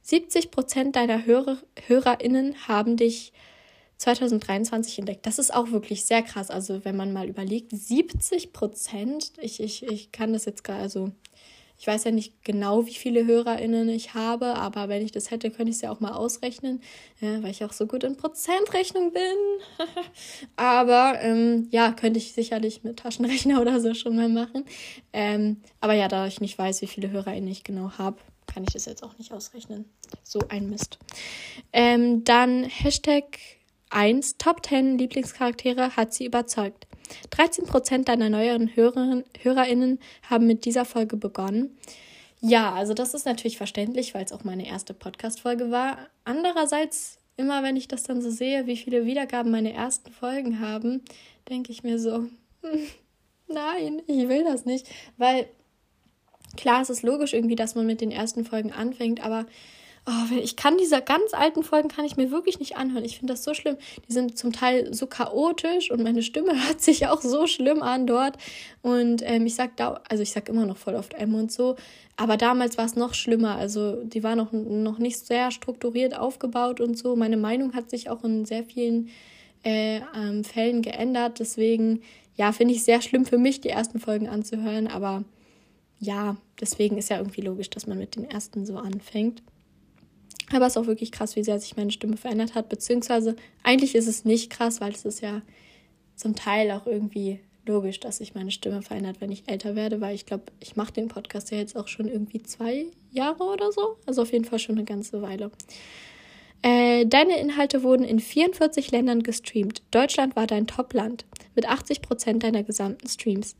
70 0.03 0.51
Prozent 0.51 0.96
deiner 0.96 1.27
Hörer, 1.27 1.59
HörerInnen 1.87 2.68
haben 2.68 2.96
dich 2.96 3.33
2023 3.98 5.01
entdeckt. 5.01 5.27
Das 5.27 5.38
ist 5.38 5.53
auch 5.53 5.70
wirklich 5.70 6.05
sehr 6.05 6.22
krass. 6.22 6.51
Also, 6.51 6.85
wenn 6.85 6.96
man 6.96 7.12
mal 7.12 7.29
überlegt, 7.29 7.72
70 7.72 8.53
Prozent, 8.53 9.33
ich, 9.40 9.61
ich, 9.61 9.83
ich 9.83 10.12
kann 10.12 10.33
das 10.33 10.44
jetzt 10.44 10.64
gerade, 10.64 10.81
also 10.81 11.11
ich 11.78 11.86
weiß 11.86 12.04
ja 12.04 12.10
nicht 12.10 12.44
genau, 12.44 12.86
wie 12.86 12.94
viele 12.94 13.24
HörerInnen 13.24 13.88
ich 13.88 14.14
habe, 14.14 14.56
aber 14.56 14.88
wenn 14.88 15.04
ich 15.04 15.12
das 15.12 15.30
hätte, 15.30 15.50
könnte 15.50 15.70
ich 15.70 15.76
es 15.76 15.82
ja 15.82 15.92
auch 15.92 16.00
mal 16.00 16.12
ausrechnen, 16.12 16.82
ja, 17.20 17.40
weil 17.42 17.52
ich 17.52 17.64
auch 17.64 17.72
so 17.72 17.86
gut 17.86 18.02
in 18.02 18.16
Prozentrechnung 18.16 19.12
bin. 19.12 19.22
aber 20.56 21.20
ähm, 21.20 21.68
ja, 21.70 21.92
könnte 21.92 22.18
ich 22.18 22.32
sicherlich 22.32 22.82
mit 22.82 22.98
Taschenrechner 22.98 23.60
oder 23.60 23.80
so 23.80 23.94
schon 23.94 24.16
mal 24.16 24.28
machen. 24.28 24.64
Ähm, 25.12 25.58
aber 25.80 25.94
ja, 25.94 26.08
da 26.08 26.26
ich 26.26 26.40
nicht 26.40 26.58
weiß, 26.58 26.82
wie 26.82 26.88
viele 26.88 27.10
HörerInnen 27.10 27.48
ich 27.48 27.62
genau 27.62 27.92
habe, 27.96 28.18
kann 28.46 28.64
ich 28.64 28.72
das 28.72 28.86
jetzt 28.86 29.04
auch 29.04 29.16
nicht 29.18 29.32
ausrechnen. 29.32 29.84
So 30.24 30.40
ein 30.48 30.68
Mist. 30.68 30.98
Ähm, 31.72 32.24
dann 32.24 32.64
Hashtag 32.64 33.38
1, 33.90 34.36
Top 34.38 34.66
10 34.66 34.98
Lieblingscharaktere 34.98 35.94
hat 35.96 36.12
sie 36.12 36.26
überzeugt. 36.26 36.88
13% 37.31 38.05
deiner 38.05 38.29
neueren 38.29 38.75
Hörerinnen, 38.75 39.25
HörerInnen 39.40 39.99
haben 40.29 40.47
mit 40.47 40.64
dieser 40.64 40.85
Folge 40.85 41.16
begonnen. 41.16 41.77
Ja, 42.40 42.73
also 42.73 42.94
das 42.94 43.14
ist 43.14 43.27
natürlich 43.27 43.57
verständlich, 43.57 44.14
weil 44.14 44.25
es 44.25 44.33
auch 44.33 44.44
meine 44.44 44.66
erste 44.66 44.94
Podcast-Folge 44.94 45.71
war. 45.71 45.99
Andererseits, 46.25 47.18
immer 47.37 47.62
wenn 47.62 47.77
ich 47.77 47.88
das 47.88 48.05
dann 48.05 48.23
so 48.23 48.31
sehe, 48.31 48.66
wie 48.66 48.77
viele 48.77 49.07
Wiedergaben 49.07 49.51
meine 49.51 49.73
ersten 49.73 50.12
Folgen 50.12 50.61
haben, 50.61 51.03
denke 51.49 51.73
ich 51.73 51.83
mir 51.83 51.99
so, 51.99 52.27
hm, 52.62 52.87
nein, 53.49 54.03
ich 54.07 54.29
will 54.29 54.44
das 54.44 54.64
nicht. 54.64 54.87
Weil 55.16 55.49
klar, 56.57 56.83
es 56.83 56.90
ist 56.90 57.03
logisch 57.03 57.33
irgendwie, 57.35 57.57
dass 57.57 57.75
man 57.75 57.87
mit 57.87 58.01
den 58.01 58.12
ersten 58.12 58.44
Folgen 58.44 58.73
anfängt, 58.73 59.25
aber 59.25 59.47
oh, 60.09 60.35
ich 60.35 60.57
kann 60.57 60.79
diese 60.79 61.03
ganz 61.03 61.35
alten 61.35 61.62
Folgen 61.62 61.88
kann 61.88 62.05
ich 62.05 62.16
mir 62.16 62.31
wirklich 62.31 62.59
nicht 62.59 62.77
anhören. 62.77 63.05
Ich 63.05 63.18
finde 63.18 63.35
das 63.35 63.44
so 63.44 63.53
schlimm. 63.53 63.77
Die 64.09 64.12
sind 64.12 64.38
zum 64.38 64.53
Teil 64.53 64.92
so 64.94 65.07
chaotisch 65.07 65.90
und 65.90 66.03
meine 66.03 66.23
Stimme 66.23 66.53
hört 66.66 66.81
sich 66.81 67.07
auch 67.09 67.21
so 67.21 67.47
schlimm 67.47 67.83
an 67.83 68.07
dort. 68.07 68.38
Und 68.83 69.23
ähm, 69.25 69.47
ich 69.47 69.55
sag 69.55 69.77
da, 69.77 70.01
also 70.09 70.23
ich 70.23 70.33
sag 70.33 70.49
immer 70.49 70.66
noch 70.66 70.79
voll 70.79 70.94
oft 70.94 71.14
M 71.14 71.35
und 71.35 71.53
so, 71.53 71.77
aber 72.16 72.37
damals 72.37 72.79
war 72.79 72.87
es 72.87 72.97
noch 72.97 73.14
schlimmer. 73.14 73.57
Also 73.57 74.03
die 74.03 74.23
war 74.23 74.35
noch, 74.35 74.53
noch 74.53 74.99
nicht 74.99 75.18
sehr 75.18 75.51
strukturiert 75.51 76.16
aufgebaut 76.16 76.81
und 76.81 76.97
so. 76.97 77.14
Meine 77.14 77.37
Meinung 77.37 77.75
hat 77.75 77.90
sich 77.90 78.09
auch 78.09 78.25
in 78.25 78.44
sehr 78.44 78.64
vielen 78.64 79.11
äh, 79.64 80.01
ähm, 80.16 80.42
Fällen 80.42 80.83
geändert. 80.83 81.38
Deswegen, 81.38 82.03
ja, 82.35 82.53
finde 82.53 82.75
ich 82.75 82.85
sehr 82.85 83.03
schlimm 83.03 83.27
für 83.27 83.38
mich, 83.38 83.61
die 83.61 83.68
ersten 83.68 84.01
Folgen 84.01 84.29
anzuhören. 84.29 84.87
Aber 84.87 85.25
ja, 86.01 86.37
deswegen 86.61 86.97
ist 86.97 87.11
ja 87.11 87.18
irgendwie 87.18 87.42
logisch, 87.42 87.68
dass 87.71 87.87
man 87.87 87.99
mit 87.99 88.16
den 88.16 88.25
ersten 88.25 88.64
so 88.64 88.79
anfängt. 88.79 89.42
Aber 90.52 90.66
es 90.66 90.74
ist 90.74 90.76
auch 90.78 90.87
wirklich 90.87 91.12
krass, 91.12 91.37
wie 91.37 91.44
sehr 91.44 91.61
sich 91.61 91.76
meine 91.76 91.90
Stimme 91.90 92.16
verändert 92.16 92.54
hat. 92.54 92.68
Beziehungsweise 92.68 93.37
eigentlich 93.62 93.94
ist 93.94 94.06
es 94.06 94.24
nicht 94.24 94.50
krass, 94.50 94.80
weil 94.80 94.92
es 94.92 95.04
ist 95.04 95.20
ja 95.20 95.42
zum 96.16 96.34
Teil 96.34 96.70
auch 96.70 96.87
irgendwie 96.87 97.40
logisch, 97.66 98.00
dass 98.00 98.18
sich 98.18 98.34
meine 98.34 98.50
Stimme 98.50 98.82
verändert, 98.82 99.20
wenn 99.20 99.30
ich 99.30 99.44
älter 99.46 99.76
werde, 99.76 100.00
weil 100.00 100.14
ich 100.14 100.26
glaube, 100.26 100.44
ich 100.58 100.74
mache 100.74 100.92
den 100.92 101.08
Podcast 101.08 101.50
ja 101.50 101.58
jetzt 101.58 101.76
auch 101.76 101.87
schon 101.87 102.08
irgendwie 102.08 102.42
zwei 102.42 102.87
Jahre 103.11 103.44
oder 103.44 103.70
so. 103.72 103.98
Also 104.06 104.22
auf 104.22 104.32
jeden 104.32 104.46
Fall 104.46 104.58
schon 104.58 104.76
eine 104.76 104.84
ganze 104.84 105.22
Weile. 105.22 105.50
Äh, 106.62 107.07
deine 107.07 107.38
Inhalte 107.38 107.83
wurden 107.83 108.05
in 108.05 108.18
44 108.18 108.90
Ländern 108.90 109.23
gestreamt. 109.23 109.83
Deutschland 109.90 110.35
war 110.35 110.47
dein 110.47 110.66
Top-Land 110.66 111.25
mit 111.55 111.68
80 111.68 112.03
Prozent 112.03 112.42
deiner 112.42 112.64
gesamten 112.64 113.09
Streams. 113.09 113.55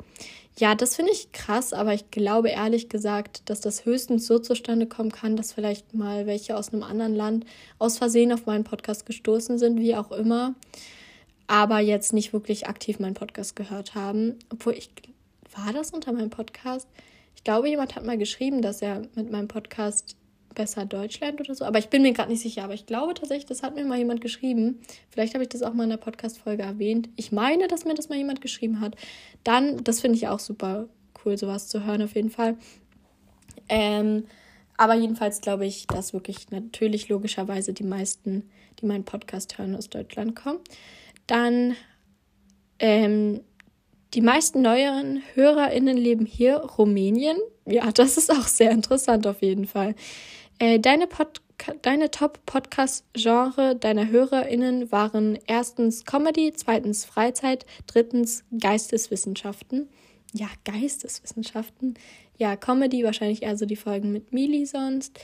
Ja, 0.59 0.75
das 0.75 0.97
finde 0.97 1.13
ich 1.13 1.31
krass, 1.31 1.73
aber 1.73 1.95
ich 1.95 2.11
glaube 2.11 2.49
ehrlich 2.49 2.89
gesagt, 2.89 3.49
dass 3.49 3.61
das 3.61 3.85
höchstens 3.85 4.27
so 4.27 4.41
zustande 4.41 4.87
kommen 4.87 5.13
kann, 5.13 5.37
dass 5.37 5.53
vielleicht 5.53 5.95
mal 5.95 6.27
welche 6.27 6.57
aus 6.57 6.73
einem 6.73 6.83
anderen 6.83 7.15
Land 7.15 7.47
aus 7.79 7.99
Versehen 7.99 8.33
auf 8.33 8.47
meinen 8.47 8.65
Podcast 8.65 9.07
gestoßen 9.07 9.59
sind, 9.59 9.79
wie 9.79 9.95
auch 9.95 10.11
immer, 10.11 10.57
aber 11.47 11.79
jetzt 11.79 12.13
nicht 12.13 12.33
wirklich 12.33 12.67
aktiv 12.67 12.99
meinen 12.99 13.15
Podcast 13.15 13.55
gehört 13.55 13.95
haben. 13.95 14.35
Obwohl 14.51 14.73
ich, 14.73 14.91
war 15.55 15.73
das 15.73 15.93
unter 15.93 16.13
meinem 16.13 16.31
Podcast? 16.31 16.89
Ich 17.37 17.45
glaube, 17.45 17.69
jemand 17.69 17.95
hat 17.95 18.05
mal 18.05 18.19
geschrieben, 18.19 18.61
dass 18.61 18.83
er 18.83 19.03
mit 19.15 19.31
meinem 19.31 19.47
Podcast 19.47 20.17
besser 20.59 20.85
Deutschland 20.85 21.40
oder 21.40 21.55
so. 21.55 21.64
Aber 21.64 21.79
ich 21.79 21.88
bin 21.88 22.03
mir 22.03 22.12
gerade 22.12 22.31
nicht 22.31 22.42
sicher. 22.42 22.64
Aber 22.64 22.75
ich 22.75 22.85
glaube 22.85 23.14
tatsächlich, 23.14 23.47
das 23.47 23.62
hat 23.62 23.75
mir 23.75 23.85
mal 23.85 23.97
jemand 23.97 24.21
geschrieben. 24.21 24.81
Vielleicht 25.09 25.33
habe 25.33 25.44
ich 25.44 25.49
das 25.49 25.62
auch 25.62 25.73
mal 25.73 25.85
in 25.85 25.90
der 25.90 25.97
Podcast-Folge 25.97 26.64
erwähnt. 26.64 27.09
Ich 27.16 27.33
meine, 27.33 27.68
dass 27.68 27.87
mir 27.87 27.94
das 27.94 28.11
mal 28.11 28.18
jemand 28.18 28.42
geschrieben 28.42 28.81
hat. 28.81 28.97
Dann, 29.44 29.83
das 29.85 30.01
finde 30.01 30.18
ich 30.18 30.29
auch 30.29 30.40
super 30.40 30.88
cool, 31.25 31.38
sowas 31.38 31.68
zu 31.68 31.87
hören, 31.87 32.03
auf 32.03 32.14
jeden 32.14 32.31
Fall. 32.31 32.57
Ähm, 33.68 34.25
aber 34.77 34.94
jedenfalls 34.94 35.40
glaube 35.40 35.64
ich, 35.64 35.87
dass 35.87 36.12
wirklich 36.12 36.51
natürlich 36.51 37.09
logischerweise 37.09 37.73
die 37.73 37.85
meisten, 37.85 38.51
die 38.81 38.87
meinen 38.87 39.05
Podcast 39.05 39.59
hören, 39.59 39.75
aus 39.75 39.88
Deutschland 39.88 40.37
kommen. 40.37 40.59
Dann 41.27 41.77
ähm, 42.79 43.40
die 44.14 44.23
meisten 44.23 44.62
neueren 44.62 45.23
HörerInnen 45.35 45.97
leben 45.97 46.27
hier, 46.27 46.57
Rumänien. 46.57 47.38
Ja, 47.66 47.92
das 47.92 48.16
ist 48.16 48.31
auch 48.31 48.47
sehr 48.47 48.71
interessant 48.71 49.27
auf 49.27 49.42
jeden 49.42 49.66
Fall. 49.66 49.94
Äh, 50.59 50.81
deine, 50.81 51.07
Pod 51.07 51.40
deine 51.83 52.11
Top-Podcast-Genre 52.11 53.75
deiner 53.77 54.09
HörerInnen 54.09 54.92
waren 54.92 55.38
erstens 55.47 56.05
Comedy, 56.05 56.53
zweitens 56.55 57.05
Freizeit, 57.05 57.66
drittens 57.87 58.44
Geisteswissenschaften. 58.57 59.88
Ja, 60.33 60.47
Geisteswissenschaften. 60.64 61.94
Ja, 62.37 62.57
Comedy 62.57 63.03
wahrscheinlich 63.03 63.42
eher 63.42 63.57
so 63.57 63.66
die 63.66 63.77
Folgen 63.77 64.12
mit 64.12 64.33
Mili 64.33 64.66
sonst. 64.66 65.18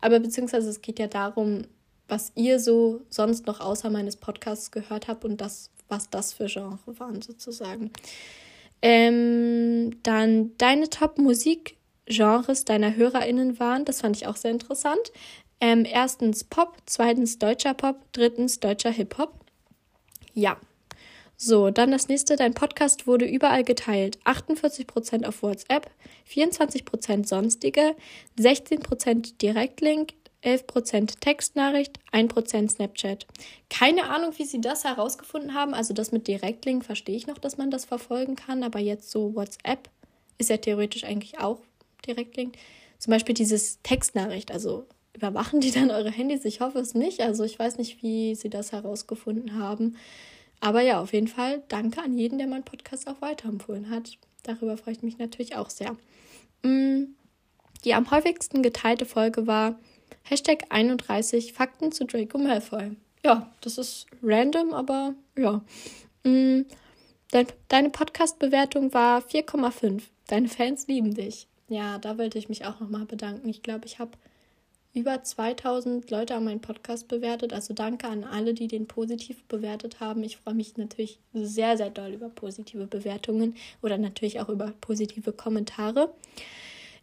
Aber 0.00 0.20
beziehungsweise 0.20 0.70
es 0.70 0.80
geht 0.80 0.98
ja 0.98 1.08
darum, 1.08 1.62
was 2.08 2.32
ihr 2.34 2.58
so 2.60 3.00
sonst 3.08 3.46
noch 3.46 3.60
außer 3.60 3.90
meines 3.90 4.16
Podcasts 4.16 4.70
gehört 4.70 5.08
habt 5.08 5.24
und 5.24 5.40
das, 5.40 5.70
was 5.88 6.10
das 6.10 6.32
für 6.32 6.46
Genre 6.46 6.78
waren 6.98 7.22
sozusagen. 7.22 7.90
Ähm, 8.82 10.02
dann 10.02 10.52
deine 10.58 10.88
Top-Musik 10.88 11.76
Genres 12.10 12.64
deiner 12.64 12.96
HörerInnen 12.96 13.58
waren. 13.58 13.84
Das 13.84 14.00
fand 14.00 14.16
ich 14.16 14.26
auch 14.26 14.36
sehr 14.36 14.50
interessant. 14.50 15.12
Ähm, 15.60 15.84
erstens 15.84 16.44
Pop, 16.44 16.76
zweitens 16.86 17.38
deutscher 17.38 17.74
Pop, 17.74 17.96
drittens 18.12 18.60
deutscher 18.60 18.90
Hip-Hop. 18.90 19.32
Ja. 20.34 20.56
So, 21.36 21.70
dann 21.70 21.90
das 21.90 22.08
nächste. 22.08 22.36
Dein 22.36 22.52
Podcast 22.52 23.06
wurde 23.06 23.24
überall 23.24 23.64
geteilt. 23.64 24.18
48% 24.24 25.26
auf 25.26 25.42
WhatsApp, 25.42 25.90
24% 26.30 27.26
sonstige, 27.26 27.96
16% 28.38 29.38
Direktlink, 29.38 30.12
11% 30.42 31.20
Textnachricht, 31.20 31.98
1% 32.12 32.70
Snapchat. 32.70 33.26
Keine 33.70 34.10
Ahnung, 34.10 34.32
wie 34.36 34.44
sie 34.44 34.60
das 34.60 34.84
herausgefunden 34.84 35.54
haben. 35.54 35.72
Also 35.72 35.94
das 35.94 36.12
mit 36.12 36.26
Direktlink 36.28 36.84
verstehe 36.84 37.16
ich 37.16 37.26
noch, 37.26 37.38
dass 37.38 37.56
man 37.56 37.70
das 37.70 37.86
verfolgen 37.86 38.36
kann, 38.36 38.62
aber 38.62 38.78
jetzt 38.78 39.10
so 39.10 39.34
WhatsApp 39.34 39.88
ist 40.38 40.50
ja 40.50 40.56
theoretisch 40.56 41.04
eigentlich 41.04 41.38
auch 41.38 41.60
direkt 42.06 42.34
klingt. 42.34 42.56
Zum 42.98 43.12
Beispiel 43.12 43.34
dieses 43.34 43.80
Textnachricht, 43.82 44.52
also 44.52 44.86
überwachen 45.14 45.60
die 45.60 45.70
dann 45.70 45.90
eure 45.90 46.10
Handys? 46.10 46.44
Ich 46.44 46.60
hoffe 46.60 46.78
es 46.78 46.94
nicht. 46.94 47.20
Also 47.20 47.44
ich 47.44 47.58
weiß 47.58 47.78
nicht, 47.78 48.02
wie 48.02 48.34
sie 48.34 48.50
das 48.50 48.72
herausgefunden 48.72 49.58
haben. 49.58 49.96
Aber 50.60 50.82
ja, 50.82 51.00
auf 51.00 51.12
jeden 51.12 51.28
Fall 51.28 51.62
danke 51.68 52.02
an 52.02 52.16
jeden, 52.16 52.38
der 52.38 52.46
meinen 52.46 52.64
Podcast 52.64 53.08
auch 53.08 53.20
weiterempfohlen 53.20 53.90
hat. 53.90 54.18
Darüber 54.42 54.76
freue 54.76 54.94
ich 54.94 55.02
mich 55.02 55.18
natürlich 55.18 55.56
auch 55.56 55.70
sehr. 55.70 55.96
Mm, 56.62 57.14
die 57.84 57.94
am 57.94 58.10
häufigsten 58.10 58.62
geteilte 58.62 59.06
Folge 59.06 59.46
war 59.46 59.78
Hashtag 60.22 60.64
31 60.68 61.54
Fakten 61.54 61.92
zu 61.92 62.04
Draco 62.04 62.38
Malfoy. 62.38 62.96
Ja, 63.24 63.50
das 63.62 63.78
ist 63.78 64.06
random, 64.22 64.72
aber 64.72 65.14
ja. 65.36 65.62
Mm, 66.24 66.62
deine 67.68 67.90
Podcast-Bewertung 67.90 68.92
war 68.92 69.20
4,5. 69.22 70.02
Deine 70.26 70.48
Fans 70.48 70.86
lieben 70.86 71.14
dich. 71.14 71.46
Ja, 71.70 71.98
da 71.98 72.18
wollte 72.18 72.36
ich 72.36 72.48
mich 72.48 72.66
auch 72.66 72.80
nochmal 72.80 73.06
bedanken. 73.06 73.48
Ich 73.48 73.62
glaube, 73.62 73.86
ich 73.86 74.00
habe 74.00 74.10
über 74.92 75.22
2000 75.22 76.10
Leute 76.10 76.34
an 76.34 76.44
meinen 76.44 76.60
Podcast 76.60 77.06
bewertet. 77.06 77.52
Also 77.52 77.74
danke 77.74 78.08
an 78.08 78.24
alle, 78.24 78.54
die 78.54 78.66
den 78.66 78.88
positiv 78.88 79.44
bewertet 79.44 80.00
haben. 80.00 80.24
Ich 80.24 80.36
freue 80.36 80.54
mich 80.54 80.76
natürlich 80.76 81.20
sehr, 81.32 81.76
sehr 81.76 81.90
doll 81.90 82.10
über 82.10 82.28
positive 82.28 82.88
Bewertungen 82.88 83.54
oder 83.82 83.98
natürlich 83.98 84.40
auch 84.40 84.48
über 84.48 84.72
positive 84.80 85.32
Kommentare. 85.32 86.12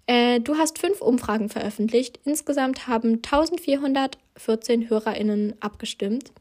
Äh, 0.06 0.41
du 0.41 0.58
hast 0.58 0.80
fünf 0.80 1.01
Umfragen 1.01 1.47
veröffentlicht. 1.47 2.19
Insgesamt 2.25 2.88
haben 2.88 3.21
1414 3.23 4.89
HörerInnen 4.89 5.56
abgestimmt. 5.62 6.34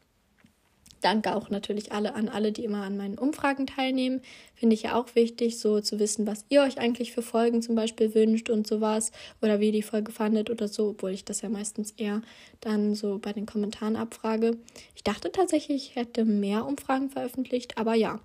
Danke 1.06 1.36
auch 1.36 1.50
natürlich 1.50 1.92
alle 1.92 2.16
an 2.16 2.28
alle, 2.28 2.50
die 2.50 2.64
immer 2.64 2.82
an 2.82 2.96
meinen 2.96 3.16
Umfragen 3.16 3.68
teilnehmen. 3.68 4.22
Finde 4.56 4.74
ich 4.74 4.82
ja 4.82 4.96
auch 4.96 5.14
wichtig, 5.14 5.60
so 5.60 5.80
zu 5.80 6.00
wissen, 6.00 6.26
was 6.26 6.44
ihr 6.48 6.62
euch 6.62 6.78
eigentlich 6.78 7.12
für 7.12 7.22
Folgen 7.22 7.62
zum 7.62 7.76
Beispiel 7.76 8.12
wünscht 8.12 8.50
und 8.50 8.66
sowas 8.66 9.12
oder 9.40 9.60
wie 9.60 9.66
ihr 9.66 9.72
die 9.72 9.82
Folge 9.82 10.10
fandet 10.10 10.50
oder 10.50 10.66
so, 10.66 10.88
obwohl 10.88 11.12
ich 11.12 11.24
das 11.24 11.42
ja 11.42 11.48
meistens 11.48 11.92
eher 11.92 12.22
dann 12.60 12.96
so 12.96 13.20
bei 13.20 13.32
den 13.32 13.46
Kommentaren 13.46 13.94
abfrage. 13.94 14.56
Ich 14.96 15.04
dachte 15.04 15.30
tatsächlich, 15.30 15.90
ich 15.90 15.94
hätte 15.94 16.24
mehr 16.24 16.66
Umfragen 16.66 17.08
veröffentlicht, 17.08 17.78
aber 17.78 17.94
ja. 17.94 18.18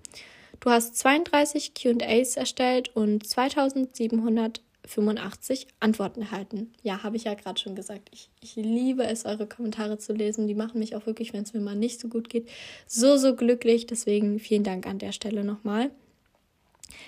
Du 0.58 0.68
hast 0.68 0.96
32 0.96 1.74
QAs 1.74 2.36
erstellt 2.36 2.90
und 2.96 3.24
2700 3.24 4.60
85 4.86 5.68
Antworten 5.80 6.22
erhalten. 6.22 6.72
Ja, 6.82 7.02
habe 7.02 7.16
ich 7.16 7.24
ja 7.24 7.34
gerade 7.34 7.60
schon 7.60 7.76
gesagt. 7.76 8.08
Ich, 8.12 8.30
ich 8.40 8.56
liebe 8.56 9.04
es, 9.04 9.24
eure 9.24 9.46
Kommentare 9.46 9.98
zu 9.98 10.12
lesen. 10.12 10.48
Die 10.48 10.54
machen 10.54 10.80
mich 10.80 10.96
auch 10.96 11.06
wirklich, 11.06 11.32
wenn 11.32 11.44
es 11.44 11.52
mir 11.52 11.60
mal 11.60 11.76
nicht 11.76 12.00
so 12.00 12.08
gut 12.08 12.28
geht, 12.28 12.48
so, 12.86 13.16
so 13.16 13.36
glücklich. 13.36 13.86
Deswegen 13.86 14.38
vielen 14.38 14.64
Dank 14.64 14.86
an 14.86 14.98
der 14.98 15.12
Stelle 15.12 15.44
nochmal. 15.44 15.90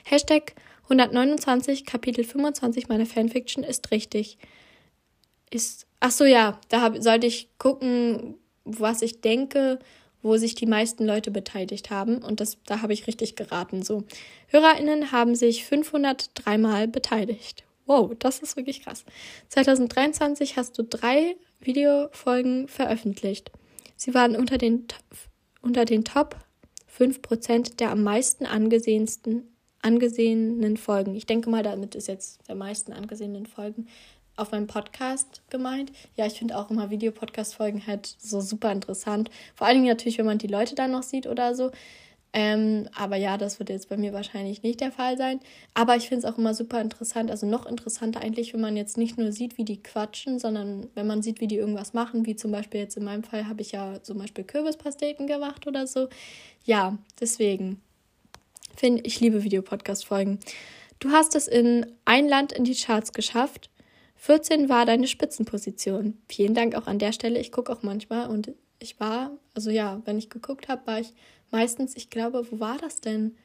Hashtag 0.04 0.54
129, 0.84 1.84
Kapitel 1.84 2.24
25 2.24 2.88
meiner 2.88 3.06
Fanfiction 3.06 3.64
ist 3.64 3.90
richtig. 3.90 4.38
Ist. 5.50 5.86
Ach 6.00 6.10
so, 6.10 6.24
ja, 6.24 6.60
da 6.68 6.82
hab, 6.82 7.02
sollte 7.02 7.26
ich 7.26 7.48
gucken, 7.58 8.34
was 8.64 9.02
ich 9.02 9.20
denke, 9.20 9.78
wo 10.22 10.36
sich 10.36 10.54
die 10.54 10.66
meisten 10.66 11.06
Leute 11.06 11.30
beteiligt 11.30 11.90
haben. 11.90 12.18
Und 12.18 12.40
das, 12.40 12.58
da 12.66 12.82
habe 12.82 12.92
ich 12.92 13.06
richtig 13.06 13.36
geraten. 13.36 13.82
So, 13.82 14.04
HörerInnen 14.48 15.12
haben 15.12 15.34
sich 15.34 15.64
503 15.64 16.58
Mal 16.58 16.88
beteiligt. 16.88 17.63
Wow, 17.86 18.12
das 18.18 18.38
ist 18.38 18.56
wirklich 18.56 18.82
krass. 18.82 19.04
2023 19.48 20.56
hast 20.56 20.78
du 20.78 20.82
drei 20.82 21.36
Videofolgen 21.60 22.68
veröffentlicht. 22.68 23.50
Sie 23.96 24.14
waren 24.14 24.36
unter 24.36 24.58
den, 24.58 24.86
unter 25.60 25.84
den 25.84 26.04
Top 26.04 26.36
5% 26.98 27.76
der 27.76 27.90
am 27.90 28.02
meisten 28.02 28.46
angesehensten, 28.46 29.54
angesehenen 29.82 30.76
Folgen. 30.76 31.14
Ich 31.14 31.26
denke 31.26 31.50
mal, 31.50 31.62
damit 31.62 31.94
ist 31.94 32.08
jetzt 32.08 32.48
der 32.48 32.54
meisten 32.54 32.92
angesehenen 32.92 33.46
Folgen 33.46 33.88
auf 34.36 34.52
meinem 34.52 34.66
Podcast 34.66 35.42
gemeint. 35.50 35.92
Ja, 36.16 36.26
ich 36.26 36.34
finde 36.34 36.56
auch 36.56 36.70
immer 36.70 36.90
Videopodcast-Folgen 36.90 37.86
halt 37.86 38.06
so 38.18 38.40
super 38.40 38.72
interessant. 38.72 39.30
Vor 39.54 39.66
allen 39.66 39.76
Dingen 39.76 39.88
natürlich, 39.88 40.18
wenn 40.18 40.26
man 40.26 40.38
die 40.38 40.48
Leute 40.48 40.74
dann 40.74 40.90
noch 40.90 41.02
sieht 41.02 41.26
oder 41.26 41.54
so. 41.54 41.70
Ähm, 42.36 42.88
aber 42.96 43.14
ja, 43.14 43.38
das 43.38 43.60
wird 43.60 43.70
jetzt 43.70 43.88
bei 43.88 43.96
mir 43.96 44.12
wahrscheinlich 44.12 44.64
nicht 44.64 44.80
der 44.80 44.90
Fall 44.90 45.16
sein. 45.16 45.38
Aber 45.72 45.94
ich 45.94 46.08
finde 46.08 46.26
es 46.26 46.32
auch 46.32 46.36
immer 46.36 46.52
super 46.52 46.80
interessant, 46.80 47.30
also 47.30 47.46
noch 47.46 47.64
interessanter 47.64 48.20
eigentlich, 48.20 48.52
wenn 48.52 48.60
man 48.60 48.76
jetzt 48.76 48.98
nicht 48.98 49.16
nur 49.16 49.30
sieht, 49.30 49.56
wie 49.56 49.64
die 49.64 49.80
quatschen, 49.80 50.40
sondern 50.40 50.88
wenn 50.94 51.06
man 51.06 51.22
sieht, 51.22 51.40
wie 51.40 51.46
die 51.46 51.54
irgendwas 51.54 51.92
machen, 51.92 52.26
wie 52.26 52.34
zum 52.34 52.50
Beispiel 52.50 52.80
jetzt 52.80 52.96
in 52.96 53.04
meinem 53.04 53.22
Fall 53.22 53.46
habe 53.46 53.62
ich 53.62 53.70
ja 53.70 54.02
zum 54.02 54.18
Beispiel 54.18 54.42
Kürbispasteten 54.42 55.28
gemacht 55.28 55.68
oder 55.68 55.86
so. 55.86 56.08
Ja, 56.64 56.98
deswegen 57.20 57.80
finde 58.76 59.02
ich 59.04 59.20
liebe 59.20 59.44
Videopodcast-Folgen. 59.44 60.40
Du 60.98 61.12
hast 61.12 61.36
es 61.36 61.46
in 61.46 61.86
ein 62.04 62.28
Land 62.28 62.52
in 62.52 62.64
die 62.64 62.74
Charts 62.74 63.12
geschafft. 63.12 63.70
14 64.16 64.68
war 64.68 64.86
deine 64.86 65.06
Spitzenposition. 65.06 66.18
Vielen 66.28 66.54
Dank 66.54 66.74
auch 66.74 66.88
an 66.88 66.98
der 66.98 67.12
Stelle. 67.12 67.38
Ich 67.38 67.52
gucke 67.52 67.70
auch 67.70 67.84
manchmal 67.84 68.28
und 68.28 68.52
ich 68.80 68.98
war, 68.98 69.30
also 69.54 69.70
ja, 69.70 70.02
wenn 70.04 70.18
ich 70.18 70.30
geguckt 70.30 70.66
habe, 70.66 70.84
war 70.86 70.98
ich 70.98 71.14
meistens, 71.50 71.96
ich 71.96 72.10
glaube, 72.10 72.50
wo 72.50 72.60
war 72.60 72.78
das 72.78 73.00
denn? 73.00 73.36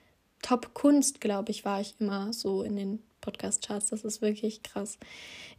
Top 0.42 0.74
Kunst, 0.74 1.20
glaube 1.20 1.52
ich, 1.52 1.66
war 1.66 1.82
ich 1.82 1.96
immer 2.00 2.32
so 2.32 2.64
in 2.64 2.76
den 2.76 3.04
Podcast-Charts. 3.22 3.88
Das 3.88 4.04
ist 4.04 4.22
wirklich 4.22 4.64
krass. 4.64 4.98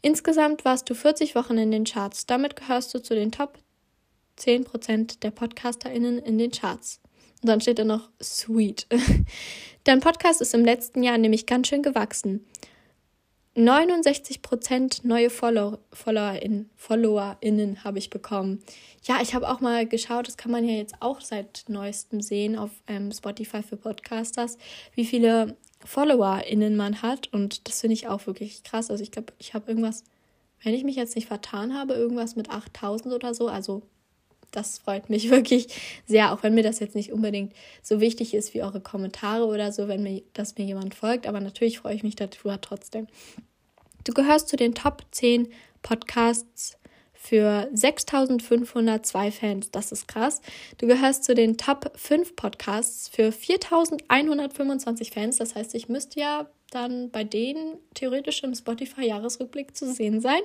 Insgesamt 0.03 0.64
warst 0.64 0.88
du 0.88 0.94
40 0.94 1.35
Wochen 1.35 1.59
in 1.59 1.70
den 1.70 1.85
Charts. 1.85 2.26
Damit 2.26 2.57
gehörst 2.57 2.94
du 2.94 3.03
zu 3.03 3.14
den 3.14 3.31
Top 3.31 3.59
10% 4.38 5.20
der 5.20 5.31
PodcasterInnen 5.31 6.18
in 6.18 6.38
den 6.38 6.50
Charts. 6.50 7.00
Und 7.42 7.48
dann 7.48 7.61
steht 7.61 7.79
da 7.79 7.85
noch 7.85 8.11
Sweet. 8.22 8.87
Dein 9.85 10.00
Podcast 10.00 10.40
ist 10.40 10.55
im 10.55 10.64
letzten 10.64 11.03
Jahr 11.03 11.18
nämlich 11.18 11.46
ganz 11.46 11.68
schön 11.68 11.83
gewachsen. 11.83 12.46
69% 13.57 15.01
neue 15.07 15.29
Follow 15.29 15.79
FollowerInnen, 15.93 16.71
FollowerInnen 16.77 17.83
habe 17.83 17.99
ich 17.99 18.09
bekommen. 18.09 18.63
Ja, 19.03 19.19
ich 19.21 19.35
habe 19.35 19.49
auch 19.49 19.61
mal 19.61 19.87
geschaut, 19.87 20.29
das 20.29 20.37
kann 20.37 20.53
man 20.53 20.65
ja 20.65 20.77
jetzt 20.77 20.95
auch 21.01 21.21
seit 21.21 21.65
neuestem 21.67 22.21
sehen 22.21 22.57
auf 22.57 22.71
ähm, 22.87 23.11
Spotify 23.11 23.63
für 23.63 23.77
Podcasters, 23.77 24.57
wie 24.95 25.05
viele 25.05 25.57
FollowerInnen 25.85 26.77
man 26.77 27.03
hat. 27.03 27.33
Und 27.33 27.67
das 27.67 27.81
finde 27.81 27.95
ich 27.95 28.07
auch 28.07 28.27
wirklich 28.27 28.63
krass. 28.63 28.91
Also 28.91 29.03
ich 29.03 29.11
glaube, 29.11 29.33
ich 29.39 29.53
habe 29.53 29.69
irgendwas, 29.69 30.05
wenn 30.63 30.75
ich 30.75 30.85
mich 30.85 30.97
jetzt 30.97 31.17
nicht 31.17 31.27
vertan 31.27 31.75
habe, 31.75 31.95
irgendwas 31.95 32.37
mit 32.37 32.51
8000 32.51 33.13
oder 33.13 33.35
so. 33.35 33.49
Also 33.49 33.83
das 34.51 34.79
freut 34.79 35.11
mich 35.11 35.31
wirklich 35.31 35.69
sehr, 36.07 36.33
auch 36.33 36.43
wenn 36.43 36.55
mir 36.55 36.63
das 36.63 36.81
jetzt 36.81 36.95
nicht 36.95 37.13
unbedingt 37.13 37.53
so 37.83 38.01
wichtig 38.01 38.35
ist 38.35 38.55
wie 38.55 38.63
eure 38.63 38.81
Kommentare 38.81 39.47
oder 39.47 39.73
so, 39.73 39.89
wenn 39.89 40.03
mir, 40.03 40.23
dass 40.33 40.57
mir 40.57 40.65
jemand 40.65 40.95
folgt. 40.95 41.27
Aber 41.27 41.41
natürlich 41.41 41.79
freue 41.79 41.95
ich 41.95 42.03
mich 42.03 42.17
darüber 42.17 42.61
trotzdem. 42.61 43.07
Du 44.05 44.13
gehörst 44.13 44.49
zu 44.49 44.57
den 44.57 44.75
Top 44.75 45.05
10 45.11 45.49
Podcasts 45.83 46.79
für 47.13 47.69
6502 47.75 49.31
Fans. 49.31 49.71
Das 49.71 49.93
ist 49.93 50.09
krass. 50.09 50.41
Du 50.79 50.87
gehörst 50.87 51.25
zu 51.25 51.35
den 51.35 51.59
Top 51.59 51.93
5 51.95 52.35
Podcasts 52.35 53.09
für 53.09 53.31
4125 53.31 55.11
Fans. 55.11 55.37
Das 55.37 55.55
heißt, 55.55 55.75
ich 55.75 55.91
müsste 55.91 56.19
ja 56.19 56.49
dann 56.71 57.11
bei 57.11 57.25
denen 57.25 57.77
theoretisch 57.95 58.43
im 58.43 58.55
Spotify-Jahresrückblick 58.55 59.77
zu 59.77 59.93
sehen 59.93 60.21
sein. 60.23 60.41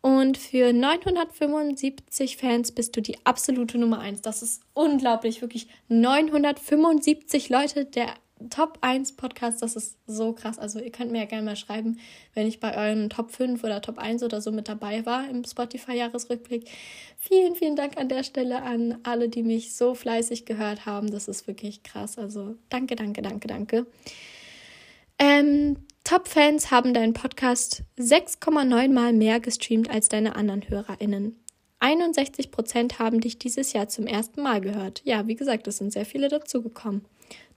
Und 0.00 0.38
für 0.38 0.72
975 0.72 2.36
Fans 2.36 2.72
bist 2.72 2.96
du 2.96 3.02
die 3.02 3.16
absolute 3.24 3.78
Nummer 3.78 4.00
1. 4.00 4.22
Das 4.22 4.42
ist 4.42 4.62
unglaublich, 4.72 5.42
wirklich 5.42 5.68
975 5.88 7.48
Leute 7.48 7.84
der 7.84 8.14
Top 8.50 8.78
1 8.82 9.16
Podcast, 9.16 9.62
das 9.62 9.74
ist 9.74 9.96
so 10.06 10.32
krass. 10.32 10.58
Also 10.58 10.78
ihr 10.78 10.92
könnt 10.92 11.10
mir 11.10 11.18
ja 11.18 11.24
gerne 11.24 11.44
mal 11.44 11.56
schreiben, 11.56 11.98
wenn 12.34 12.46
ich 12.46 12.60
bei 12.60 12.76
euren 12.76 13.10
Top 13.10 13.32
5 13.32 13.64
oder 13.64 13.82
Top 13.82 13.98
1 13.98 14.22
oder 14.22 14.40
so 14.40 14.52
mit 14.52 14.68
dabei 14.68 15.04
war 15.04 15.28
im 15.28 15.44
Spotify-Jahresrückblick. 15.44 16.68
Vielen, 17.18 17.56
vielen 17.56 17.74
Dank 17.74 17.96
an 17.96 18.08
der 18.08 18.22
Stelle 18.22 18.62
an 18.62 18.98
alle, 19.02 19.28
die 19.28 19.42
mich 19.42 19.74
so 19.74 19.94
fleißig 19.94 20.46
gehört 20.46 20.86
haben. 20.86 21.10
Das 21.10 21.26
ist 21.26 21.48
wirklich 21.48 21.82
krass. 21.82 22.16
Also 22.16 22.54
danke, 22.68 22.94
danke, 22.94 23.22
danke, 23.22 23.48
danke. 23.48 23.86
Ähm, 25.18 25.76
Top-Fans 26.08 26.70
haben 26.70 26.94
deinen 26.94 27.12
Podcast 27.12 27.82
6,9 27.98 28.90
Mal 28.90 29.12
mehr 29.12 29.40
gestreamt 29.40 29.90
als 29.90 30.08
deine 30.08 30.36
anderen 30.36 30.66
HörerInnen. 30.66 31.38
61% 31.80 32.98
haben 32.98 33.20
dich 33.20 33.38
dieses 33.38 33.74
Jahr 33.74 33.90
zum 33.90 34.06
ersten 34.06 34.40
Mal 34.40 34.62
gehört. 34.62 35.02
Ja, 35.04 35.26
wie 35.26 35.34
gesagt, 35.34 35.68
es 35.68 35.76
sind 35.76 35.92
sehr 35.92 36.06
viele 36.06 36.28
dazugekommen. 36.28 37.04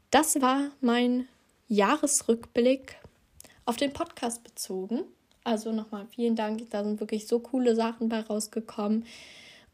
Das 0.10 0.42
war 0.42 0.70
mein 0.82 1.30
Jahresrückblick 1.70 2.98
auf 3.64 3.78
den 3.78 3.94
Podcast 3.94 4.44
bezogen. 4.44 5.06
Also 5.46 5.72
nochmal 5.72 6.06
vielen 6.14 6.36
Dank. 6.36 6.70
Da 6.72 6.84
sind 6.84 7.00
wirklich 7.00 7.28
so 7.28 7.40
coole 7.40 7.74
Sachen 7.74 8.10
bei 8.10 8.20
rausgekommen. 8.20 9.06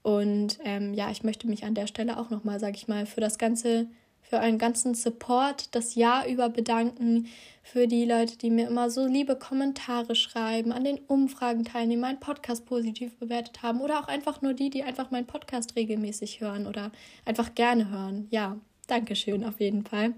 Und 0.03 0.59
ähm, 0.63 0.93
ja, 0.93 1.09
ich 1.09 1.23
möchte 1.23 1.47
mich 1.47 1.63
an 1.63 1.73
der 1.73 1.87
Stelle 1.87 2.19
auch 2.19 2.29
nochmal, 2.29 2.59
sage 2.59 2.75
ich 2.75 2.87
mal, 2.87 3.07
für 3.07 3.21
das 3.21 3.39
ganze, 3.39 3.87
für 4.29 4.39
einen 4.39 4.57
ganzen 4.57 4.93
Support 4.93 5.73
das 5.73 5.95
Jahr 5.95 6.27
über 6.27 6.49
bedanken. 6.49 7.27
Für 7.63 7.87
die 7.87 8.05
Leute, 8.05 8.37
die 8.37 8.49
mir 8.49 8.67
immer 8.67 8.89
so 8.89 9.05
liebe 9.05 9.35
Kommentare 9.35 10.15
schreiben, 10.15 10.71
an 10.71 10.83
den 10.83 10.99
Umfragen 11.07 11.63
teilnehmen, 11.65 12.01
meinen 12.01 12.19
Podcast 12.19 12.65
positiv 12.65 13.15
bewertet 13.17 13.61
haben 13.61 13.81
oder 13.81 13.99
auch 13.99 14.07
einfach 14.07 14.41
nur 14.41 14.53
die, 14.53 14.69
die 14.69 14.83
einfach 14.83 15.11
meinen 15.11 15.27
Podcast 15.27 15.75
regelmäßig 15.75 16.41
hören 16.41 16.67
oder 16.67 16.91
einfach 17.25 17.55
gerne 17.55 17.89
hören. 17.89 18.27
Ja, 18.29 18.57
Dankeschön 18.87 19.43
auf 19.43 19.59
jeden 19.59 19.85
Fall. 19.85 20.13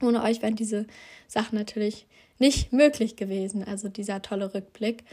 Ohne 0.00 0.22
euch 0.22 0.42
wären 0.42 0.56
diese 0.56 0.86
Sachen 1.28 1.56
natürlich 1.56 2.06
nicht 2.38 2.72
möglich 2.72 3.16
gewesen. 3.16 3.64
Also 3.64 3.88
dieser 3.88 4.22
tolle 4.22 4.52
Rückblick. 4.52 5.04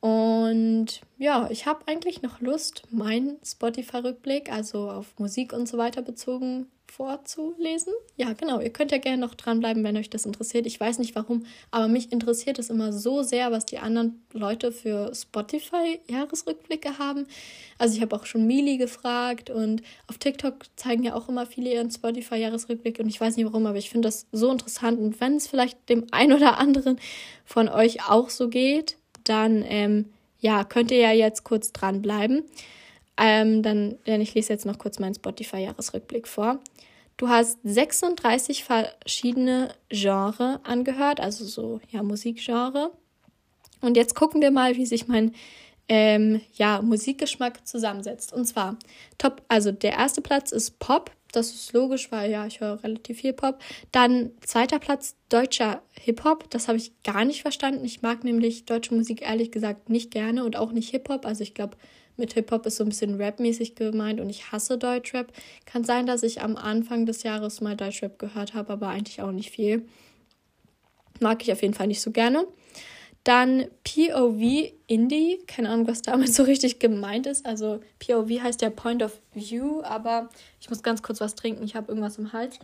Und 0.00 1.02
ja, 1.18 1.48
ich 1.50 1.66
habe 1.66 1.86
eigentlich 1.86 2.22
noch 2.22 2.40
Lust, 2.40 2.84
meinen 2.90 3.36
Spotify-Rückblick, 3.44 4.50
also 4.50 4.90
auf 4.90 5.18
Musik 5.18 5.52
und 5.52 5.68
so 5.68 5.76
weiter 5.76 6.00
bezogen, 6.00 6.66
vorzulesen. 6.90 7.92
Ja, 8.16 8.32
genau. 8.32 8.60
Ihr 8.60 8.70
könnt 8.70 8.92
ja 8.92 8.98
gerne 8.98 9.18
noch 9.18 9.34
dranbleiben, 9.34 9.84
wenn 9.84 9.96
euch 9.96 10.10
das 10.10 10.26
interessiert. 10.26 10.66
Ich 10.66 10.78
weiß 10.78 10.98
nicht 10.98 11.14
warum, 11.14 11.46
aber 11.70 11.88
mich 11.88 12.12
interessiert 12.12 12.58
es 12.58 12.70
immer 12.70 12.92
so 12.92 13.22
sehr, 13.22 13.52
was 13.52 13.66
die 13.66 13.78
anderen 13.78 14.22
Leute 14.32 14.72
für 14.72 15.14
Spotify-Jahresrückblicke 15.14 16.98
haben. 16.98 17.26
Also 17.78 17.96
ich 17.96 18.02
habe 18.02 18.14
auch 18.16 18.26
schon 18.26 18.46
Mili 18.46 18.76
gefragt 18.76 19.50
und 19.50 19.82
auf 20.06 20.18
TikTok 20.18 20.66
zeigen 20.76 21.04
ja 21.04 21.14
auch 21.14 21.28
immer 21.28 21.46
viele 21.46 21.72
ihren 21.72 21.90
Spotify-Jahresrückblick 21.90 22.98
und 22.98 23.08
ich 23.08 23.20
weiß 23.20 23.36
nicht 23.36 23.46
warum, 23.46 23.66
aber 23.66 23.78
ich 23.78 23.90
finde 23.90 24.08
das 24.08 24.26
so 24.32 24.50
interessant. 24.50 24.98
Und 24.98 25.20
wenn 25.20 25.36
es 25.36 25.46
vielleicht 25.46 25.88
dem 25.88 26.06
einen 26.10 26.32
oder 26.32 26.58
anderen 26.58 26.98
von 27.44 27.68
euch 27.68 28.08
auch 28.08 28.30
so 28.30 28.48
geht, 28.48 28.96
dann 29.24 29.64
ähm, 29.66 30.06
ja, 30.40 30.64
könnt 30.64 30.90
ihr 30.90 30.98
ja 30.98 31.12
jetzt 31.12 31.44
kurz 31.44 31.72
dranbleiben. 31.72 32.44
Ähm, 33.22 33.62
dann, 33.62 33.98
denn 34.06 34.22
ich 34.22 34.34
lese 34.34 34.52
jetzt 34.52 34.64
noch 34.64 34.78
kurz 34.78 34.98
meinen 34.98 35.14
Spotify-Jahresrückblick 35.14 36.26
vor. 36.26 36.58
Du 37.18 37.28
hast 37.28 37.58
36 37.64 38.64
verschiedene 38.64 39.74
Genre 39.90 40.58
angehört, 40.62 41.20
also 41.20 41.44
so, 41.44 41.80
ja, 41.90 42.02
Musikgenre. 42.02 42.92
Und 43.82 43.98
jetzt 43.98 44.14
gucken 44.14 44.40
wir 44.40 44.50
mal, 44.50 44.76
wie 44.76 44.86
sich 44.86 45.06
mein 45.06 45.32
ähm, 45.90 46.40
ja, 46.54 46.80
Musikgeschmack 46.80 47.66
zusammensetzt. 47.66 48.32
Und 48.32 48.46
zwar, 48.46 48.78
Top, 49.18 49.42
also 49.48 49.70
der 49.70 49.92
erste 49.92 50.22
Platz 50.22 50.50
ist 50.50 50.78
Pop. 50.78 51.10
Das 51.32 51.50
ist 51.50 51.74
logisch, 51.74 52.10
weil 52.10 52.30
ja, 52.30 52.46
ich 52.46 52.60
höre 52.60 52.82
relativ 52.82 53.20
viel 53.20 53.34
Pop. 53.34 53.58
Dann 53.92 54.30
zweiter 54.40 54.78
Platz 54.78 55.14
deutscher 55.28 55.82
Hip-Hop. 56.00 56.48
Das 56.50 56.68
habe 56.68 56.78
ich 56.78 57.02
gar 57.02 57.26
nicht 57.26 57.42
verstanden. 57.42 57.84
Ich 57.84 58.00
mag 58.00 58.24
nämlich 58.24 58.64
deutsche 58.64 58.94
Musik 58.94 59.22
ehrlich 59.22 59.52
gesagt 59.52 59.90
nicht 59.90 60.10
gerne 60.10 60.44
und 60.44 60.56
auch 60.56 60.72
nicht 60.72 60.90
Hip-Hop. 60.90 61.26
Also 61.26 61.42
ich 61.42 61.54
glaube, 61.54 61.76
mit 62.16 62.34
Hip-Hop 62.34 62.66
ist 62.66 62.76
so 62.76 62.84
ein 62.84 62.88
bisschen 62.88 63.16
Rap-mäßig 63.16 63.74
gemeint 63.74 64.20
und 64.20 64.30
ich 64.30 64.52
hasse 64.52 64.78
Deutschrap. 64.78 65.32
Kann 65.66 65.84
sein, 65.84 66.06
dass 66.06 66.22
ich 66.22 66.42
am 66.42 66.56
Anfang 66.56 67.06
des 67.06 67.22
Jahres 67.22 67.60
mal 67.60 67.76
Deutschrap 67.76 68.18
gehört 68.18 68.54
habe, 68.54 68.72
aber 68.72 68.88
eigentlich 68.88 69.22
auch 69.22 69.32
nicht 69.32 69.50
viel. 69.50 69.86
Mag 71.20 71.42
ich 71.42 71.52
auf 71.52 71.62
jeden 71.62 71.74
Fall 71.74 71.86
nicht 71.86 72.00
so 72.00 72.10
gerne. 72.10 72.46
Dann 73.24 73.66
POV 73.84 74.72
Indie, 74.86 75.38
keine 75.46 75.68
Ahnung, 75.68 75.86
was 75.86 76.00
damit 76.02 76.32
so 76.32 76.42
richtig 76.42 76.78
gemeint 76.78 77.26
ist. 77.26 77.44
Also 77.44 77.80
POV 77.98 78.42
heißt 78.42 78.62
ja 78.62 78.70
Point 78.70 79.02
of 79.02 79.20
View, 79.34 79.82
aber 79.82 80.30
ich 80.60 80.70
muss 80.70 80.82
ganz 80.82 81.02
kurz 81.02 81.20
was 81.20 81.34
trinken. 81.34 81.64
Ich 81.64 81.74
habe 81.74 81.88
irgendwas 81.88 82.16
im 82.16 82.32
Hals. 82.32 82.58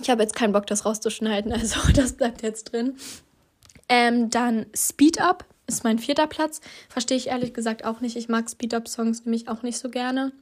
Ich 0.00 0.10
habe 0.10 0.22
jetzt 0.22 0.34
keinen 0.34 0.52
Bock, 0.52 0.66
das 0.66 0.84
rauszuschneiden, 0.84 1.52
also 1.52 1.80
das 1.92 2.14
bleibt 2.14 2.42
jetzt 2.42 2.72
drin. 2.72 2.96
Ähm, 3.88 4.30
dann 4.30 4.66
Speed 4.74 5.20
Up 5.20 5.44
ist 5.66 5.84
mein 5.84 5.98
vierter 5.98 6.26
Platz. 6.26 6.60
Verstehe 6.88 7.16
ich 7.16 7.28
ehrlich 7.28 7.54
gesagt 7.54 7.84
auch 7.84 8.00
nicht. 8.00 8.16
Ich 8.16 8.28
mag 8.28 8.48
Speed-Up-Songs 8.48 9.24
nämlich 9.24 9.48
auch 9.48 9.62
nicht 9.62 9.78
so 9.78 9.90
gerne. 9.90 10.32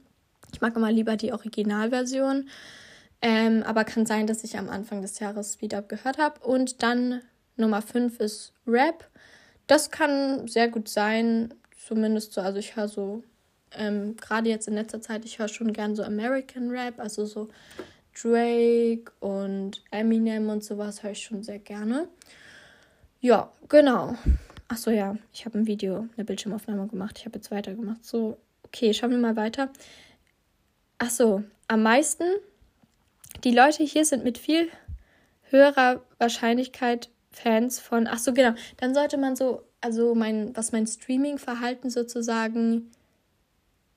Ich 0.53 0.61
mag 0.61 0.75
immer 0.75 0.91
lieber 0.91 1.15
die 1.17 1.31
Originalversion. 1.31 2.49
Ähm, 3.21 3.63
aber 3.63 3.85
kann 3.85 4.05
sein, 4.05 4.27
dass 4.27 4.43
ich 4.43 4.57
am 4.57 4.69
Anfang 4.69 5.01
des 5.01 5.19
Jahres 5.19 5.53
Speed-Up 5.53 5.87
gehört 5.87 6.17
habe. 6.17 6.45
Und 6.45 6.83
dann 6.83 7.21
Nummer 7.55 7.81
5 7.81 8.19
ist 8.19 8.53
Rap. 8.67 9.09
Das 9.67 9.91
kann 9.91 10.47
sehr 10.47 10.67
gut 10.67 10.89
sein, 10.89 11.53
zumindest 11.87 12.33
so. 12.33 12.41
Also 12.41 12.59
ich 12.59 12.75
höre 12.75 12.89
so, 12.89 13.23
ähm, 13.71 14.17
gerade 14.17 14.49
jetzt 14.49 14.67
in 14.67 14.73
letzter 14.73 15.01
Zeit, 15.01 15.25
ich 15.25 15.39
höre 15.39 15.47
schon 15.47 15.73
gern 15.73 15.95
so 15.95 16.03
American 16.03 16.69
Rap, 16.69 16.99
also 16.99 17.25
so 17.25 17.49
Drake 18.21 19.11
und 19.19 19.83
Eminem 19.89 20.49
und 20.49 20.63
sowas 20.63 21.01
höre 21.01 21.11
ich 21.11 21.23
schon 21.23 21.43
sehr 21.43 21.59
gerne. 21.59 22.07
Ja, 23.21 23.51
genau. 23.69 24.15
Achso, 24.73 24.89
ja, 24.89 25.15
ich 25.31 25.45
habe 25.45 25.59
ein 25.59 25.67
Video, 25.67 26.07
eine 26.17 26.25
Bildschirmaufnahme 26.25 26.87
gemacht. 26.87 27.19
Ich 27.19 27.27
habe 27.27 27.35
jetzt 27.35 27.51
weitergemacht. 27.51 28.03
So, 28.03 28.39
okay, 28.63 28.91
schauen 28.91 29.11
wir 29.11 29.19
mal 29.19 29.35
weiter. 29.35 29.69
Achso, 30.97 31.43
am 31.67 31.83
meisten, 31.83 32.23
die 33.43 33.51
Leute 33.51 33.83
hier 33.83 34.03
sind 34.03 34.23
mit 34.23 34.39
viel 34.39 34.69
höherer 35.43 36.01
Wahrscheinlichkeit 36.17 37.11
Fans 37.29 37.79
von. 37.79 38.07
Achso, 38.07 38.33
genau. 38.33 38.55
Dann 38.77 38.95
sollte 38.95 39.19
man 39.19 39.35
so, 39.35 39.61
also 39.79 40.15
mein, 40.15 40.57
was 40.57 40.71
mein 40.71 40.87
Streaming-Verhalten 40.87 41.91
sozusagen, 41.91 42.89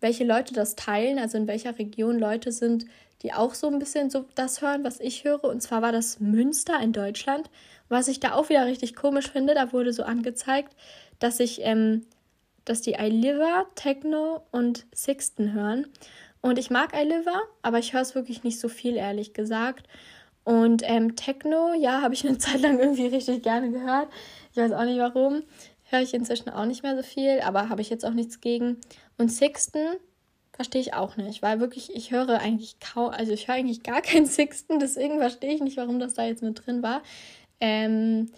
welche 0.03 0.25
Leute 0.25 0.53
das 0.53 0.77
teilen, 0.77 1.19
also 1.19 1.39
in 1.39 1.47
welcher 1.47 1.79
Region 1.79 2.19
Leute 2.19 2.53
sind, 2.53 2.85
die 3.23 3.33
auch 3.33 3.55
so 3.55 3.69
ein 3.69 3.79
bisschen 3.79 4.11
so 4.11 4.27
das 4.35 4.61
hören, 4.61 4.85
was 4.85 5.01
ich 5.01 5.25
höre. 5.25 5.45
Und 5.45 5.63
zwar 5.63 5.81
war 5.81 5.93
das 5.93 6.21
Münster 6.21 6.79
in 6.83 6.93
Deutschland. 6.93 7.49
Was 7.89 8.09
ich 8.09 8.21
da 8.21 8.33
auch 8.35 8.49
wieder 8.49 8.67
richtig 8.67 8.95
komisch 8.95 9.31
finde, 9.31 9.55
da 9.55 9.73
wurde 9.73 9.93
so 9.93 10.03
angezeigt, 10.03 10.75
dass 11.19 11.41
ich, 11.41 11.61
ähm, 11.63 12.07
dass 12.65 12.83
die 12.83 12.95
iLiver, 12.95 13.67
Techno 13.75 14.43
und 14.51 14.87
Sixten 14.95 15.53
hören. 15.53 15.87
Und 16.41 16.59
ich 16.59 16.71
mag 16.71 16.93
iLiver, 16.95 17.43
aber 17.63 17.79
ich 17.79 17.93
höre 17.93 18.03
es 18.03 18.15
wirklich 18.15 18.45
nicht 18.45 18.61
so 18.61 18.69
viel, 18.69 18.97
ehrlich 18.97 19.35
gesagt. 19.35 19.87
Und 20.45 20.83
ähm, 20.85 21.17
Techno, 21.17 21.75
ja, 21.75 22.03
habe 22.03 22.15
ich 22.15 22.27
eine 22.27 22.39
Zeit 22.39 22.61
lang 22.61 22.79
irgendwie 22.79 23.07
richtig 23.07 23.43
gerne 23.43 23.71
gehört. 23.71 24.09
Ich 24.53 24.57
weiß 24.57 24.73
auch 24.73 24.85
nicht 24.85 24.99
warum. 24.99 25.43
Höre 25.89 26.01
ich 26.01 26.15
inzwischen 26.15 26.51
auch 26.51 26.67
nicht 26.67 26.83
mehr 26.83 26.97
so 26.97 27.03
viel, 27.03 27.41
aber 27.41 27.69
habe 27.69 27.81
ich 27.81 27.91
jetzt 27.91 28.05
auch 28.05 28.13
nichts 28.13 28.41
gegen. 28.41 28.79
Und 29.19 29.31
Sixten 29.31 29.97
verstehe 30.53 30.81
ich 30.81 30.95
auch 30.95 31.17
nicht, 31.17 31.43
weil 31.43 31.61
wirklich, 31.61 31.95
ich 31.95 32.11
höre 32.11 32.41
eigentlich 32.41 32.81
kaum, 32.81 33.11
also 33.11 33.33
ich 33.33 33.47
höre 33.47 33.57
eigentlich 33.57 33.83
gar 33.83 34.01
keinen 34.01 34.27
Sixten, 34.27 34.79
deswegen 34.79 35.19
verstehe 35.19 35.55
ich 35.55 35.61
nicht, 35.61 35.77
warum 35.77 36.01
das 36.01 36.15
da 36.15 36.25
jetzt 36.25 36.43
mit 36.43 36.67
drin 36.67 36.83
war. 36.83 37.03
Ähm, 37.61 38.31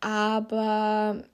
aber 0.00 1.24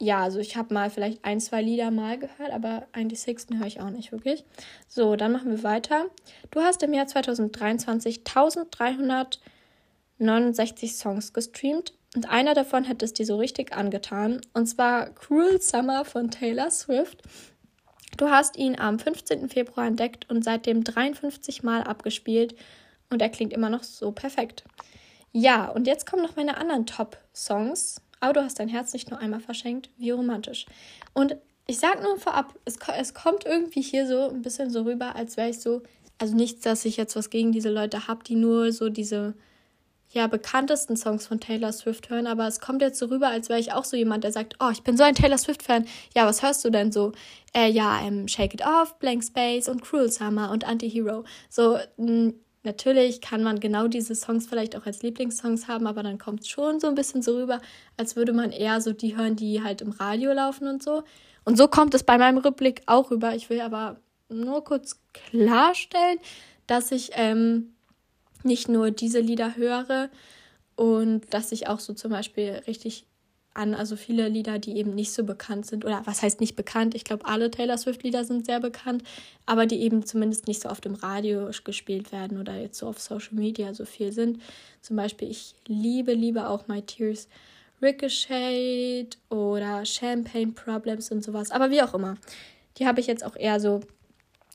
ja, 0.00 0.22
also 0.22 0.38
ich 0.38 0.56
habe 0.56 0.72
mal 0.74 0.90
vielleicht 0.90 1.24
ein, 1.24 1.40
zwei 1.40 1.62
Lieder 1.62 1.90
mal 1.90 2.18
gehört, 2.18 2.52
aber 2.52 2.86
eigentlich 2.92 3.20
Sixten 3.20 3.58
höre 3.58 3.66
ich 3.66 3.80
auch 3.80 3.90
nicht 3.90 4.12
wirklich. 4.12 4.44
So, 4.88 5.16
dann 5.16 5.32
machen 5.32 5.50
wir 5.50 5.62
weiter. 5.62 6.06
Du 6.50 6.60
hast 6.60 6.82
im 6.82 6.92
Jahr 6.92 7.06
2023 7.06 8.22
1369 8.26 10.94
Songs 10.94 11.32
gestreamt 11.32 11.94
und 12.14 12.28
einer 12.28 12.54
davon 12.54 12.88
hat 12.88 13.02
es 13.02 13.12
dir 13.12 13.26
so 13.26 13.36
richtig 13.36 13.74
angetan. 13.74 14.40
Und 14.52 14.66
zwar 14.66 15.10
Cruel 15.10 15.60
Summer 15.60 16.04
von 16.04 16.30
Taylor 16.30 16.70
Swift. 16.70 17.22
Du 18.16 18.30
hast 18.30 18.56
ihn 18.56 18.78
am 18.78 18.98
15. 18.98 19.48
Februar 19.48 19.86
entdeckt 19.86 20.30
und 20.30 20.44
seitdem 20.44 20.84
53 20.84 21.64
Mal 21.64 21.82
abgespielt 21.82 22.54
und 23.10 23.22
er 23.22 23.28
klingt 23.28 23.52
immer 23.52 23.70
noch 23.70 23.82
so 23.82 24.12
perfekt. 24.12 24.64
Ja, 25.36 25.68
und 25.68 25.88
jetzt 25.88 26.06
kommen 26.06 26.22
noch 26.22 26.36
meine 26.36 26.56
anderen 26.56 26.86
Top-Songs. 26.86 28.00
Aber 28.20 28.34
du 28.34 28.42
hast 28.42 28.60
dein 28.60 28.68
Herz 28.68 28.92
nicht 28.92 29.10
nur 29.10 29.18
einmal 29.18 29.40
verschenkt. 29.40 29.90
Wie 29.98 30.12
romantisch. 30.12 30.64
Und 31.12 31.36
ich 31.66 31.78
sag 31.78 32.02
nur 32.02 32.16
vorab, 32.18 32.54
es, 32.64 32.78
es 32.96 33.14
kommt 33.14 33.44
irgendwie 33.44 33.82
hier 33.82 34.06
so 34.06 34.28
ein 34.30 34.42
bisschen 34.42 34.70
so 34.70 34.82
rüber, 34.82 35.16
als 35.16 35.36
wäre 35.36 35.50
ich 35.50 35.60
so. 35.60 35.82
Also 36.18 36.36
nichts, 36.36 36.62
dass 36.62 36.84
ich 36.84 36.96
jetzt 36.96 37.16
was 37.16 37.30
gegen 37.30 37.50
diese 37.50 37.70
Leute 37.70 38.06
habe, 38.06 38.22
die 38.22 38.36
nur 38.36 38.72
so 38.72 38.88
diese 38.88 39.34
ja, 40.10 40.28
bekanntesten 40.28 40.96
Songs 40.96 41.26
von 41.26 41.40
Taylor 41.40 41.72
Swift 41.72 42.08
hören, 42.08 42.28
aber 42.28 42.46
es 42.46 42.60
kommt 42.60 42.82
jetzt 42.82 43.00
so 43.00 43.06
rüber, 43.06 43.28
als 43.28 43.48
wäre 43.48 43.58
ich 43.58 43.72
auch 43.72 43.84
so 43.84 43.96
jemand, 43.96 44.22
der 44.22 44.30
sagt, 44.30 44.54
oh, 44.60 44.70
ich 44.70 44.82
bin 44.84 44.96
so 44.96 45.02
ein 45.02 45.16
Taylor 45.16 45.38
Swift-Fan. 45.38 45.86
Ja, 46.14 46.24
was 46.26 46.40
hörst 46.42 46.64
du 46.64 46.70
denn 46.70 46.92
so? 46.92 47.10
Äh, 47.52 47.68
ja, 47.70 48.00
ähm, 48.00 48.28
Shake 48.28 48.54
It 48.54 48.64
Off, 48.64 48.96
Blank 49.00 49.24
Space 49.24 49.68
und 49.68 49.82
Cruel 49.82 50.08
Summer 50.10 50.52
und 50.52 50.64
Anti-Hero. 50.64 51.24
So, 51.50 51.78
mh, 51.96 52.34
Natürlich 52.64 53.20
kann 53.20 53.42
man 53.42 53.60
genau 53.60 53.88
diese 53.88 54.14
Songs 54.14 54.46
vielleicht 54.46 54.74
auch 54.74 54.86
als 54.86 55.02
Lieblingssongs 55.02 55.68
haben, 55.68 55.86
aber 55.86 56.02
dann 56.02 56.18
kommt 56.18 56.40
es 56.40 56.48
schon 56.48 56.80
so 56.80 56.86
ein 56.86 56.94
bisschen 56.94 57.20
so 57.20 57.36
rüber, 57.36 57.60
als 57.98 58.16
würde 58.16 58.32
man 58.32 58.52
eher 58.52 58.80
so 58.80 58.92
die 58.92 59.16
hören, 59.16 59.36
die 59.36 59.62
halt 59.62 59.82
im 59.82 59.90
Radio 59.90 60.32
laufen 60.32 60.66
und 60.66 60.82
so. 60.82 61.02
Und 61.44 61.58
so 61.58 61.68
kommt 61.68 61.92
es 61.92 62.02
bei 62.02 62.16
meinem 62.16 62.38
Rückblick 62.38 62.82
auch 62.86 63.10
rüber. 63.10 63.34
Ich 63.34 63.50
will 63.50 63.60
aber 63.60 64.00
nur 64.30 64.64
kurz 64.64 64.98
klarstellen, 65.12 66.18
dass 66.66 66.90
ich 66.90 67.10
ähm, 67.14 67.74
nicht 68.44 68.70
nur 68.70 68.90
diese 68.90 69.20
Lieder 69.20 69.56
höre 69.56 70.08
und 70.74 71.32
dass 71.34 71.52
ich 71.52 71.68
auch 71.68 71.80
so 71.80 71.92
zum 71.92 72.10
Beispiel 72.10 72.62
richtig 72.66 73.06
an, 73.54 73.74
also 73.74 73.96
viele 73.96 74.28
Lieder, 74.28 74.58
die 74.58 74.76
eben 74.76 74.94
nicht 74.94 75.12
so 75.12 75.24
bekannt 75.24 75.66
sind, 75.66 75.84
oder 75.84 76.02
was 76.04 76.22
heißt 76.22 76.40
nicht 76.40 76.56
bekannt? 76.56 76.94
Ich 76.94 77.04
glaube, 77.04 77.24
alle 77.24 77.50
Taylor 77.50 77.78
Swift-Lieder 77.78 78.24
sind 78.24 78.46
sehr 78.46 78.60
bekannt, 78.60 79.02
aber 79.46 79.66
die 79.66 79.80
eben 79.80 80.04
zumindest 80.04 80.48
nicht 80.48 80.60
so 80.60 80.68
oft 80.68 80.84
im 80.86 80.94
Radio 80.94 81.50
gespielt 81.64 82.12
werden 82.12 82.38
oder 82.38 82.56
jetzt 82.56 82.78
so 82.78 82.88
auf 82.88 83.00
Social 83.00 83.34
Media 83.34 83.72
so 83.72 83.84
viel 83.84 84.12
sind. 84.12 84.42
Zum 84.82 84.96
Beispiel, 84.96 85.30
ich 85.30 85.54
liebe, 85.66 86.12
liebe 86.12 86.48
auch 86.48 86.66
My 86.66 86.82
Tears 86.82 87.28
Ricochet 87.80 89.16
oder 89.30 89.84
Champagne 89.84 90.52
Problems 90.52 91.10
und 91.10 91.22
sowas, 91.22 91.50
aber 91.50 91.70
wie 91.70 91.82
auch 91.82 91.94
immer. 91.94 92.16
Die 92.78 92.86
habe 92.86 93.00
ich 93.00 93.06
jetzt 93.06 93.24
auch 93.24 93.36
eher 93.36 93.60
so 93.60 93.80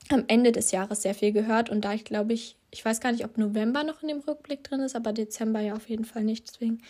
am 0.09 0.25
Ende 0.27 0.51
des 0.51 0.71
Jahres 0.71 1.03
sehr 1.03 1.13
viel 1.13 1.31
gehört 1.31 1.69
und 1.69 1.85
da 1.85 1.93
ich 1.93 2.03
glaube 2.03 2.33
ich, 2.33 2.55
ich 2.71 2.83
weiß 2.83 2.99
gar 2.99 3.11
nicht, 3.11 3.23
ob 3.23 3.37
November 3.37 3.83
noch 3.83 4.01
in 4.01 4.09
dem 4.09 4.19
Rückblick 4.19 4.63
drin 4.63 4.81
ist, 4.81 4.95
aber 4.95 5.13
Dezember 5.13 5.59
ja 5.61 5.75
auf 5.75 5.87
jeden 5.89 6.05
Fall 6.05 6.23
nicht, 6.23 6.49
deswegen 6.49 6.81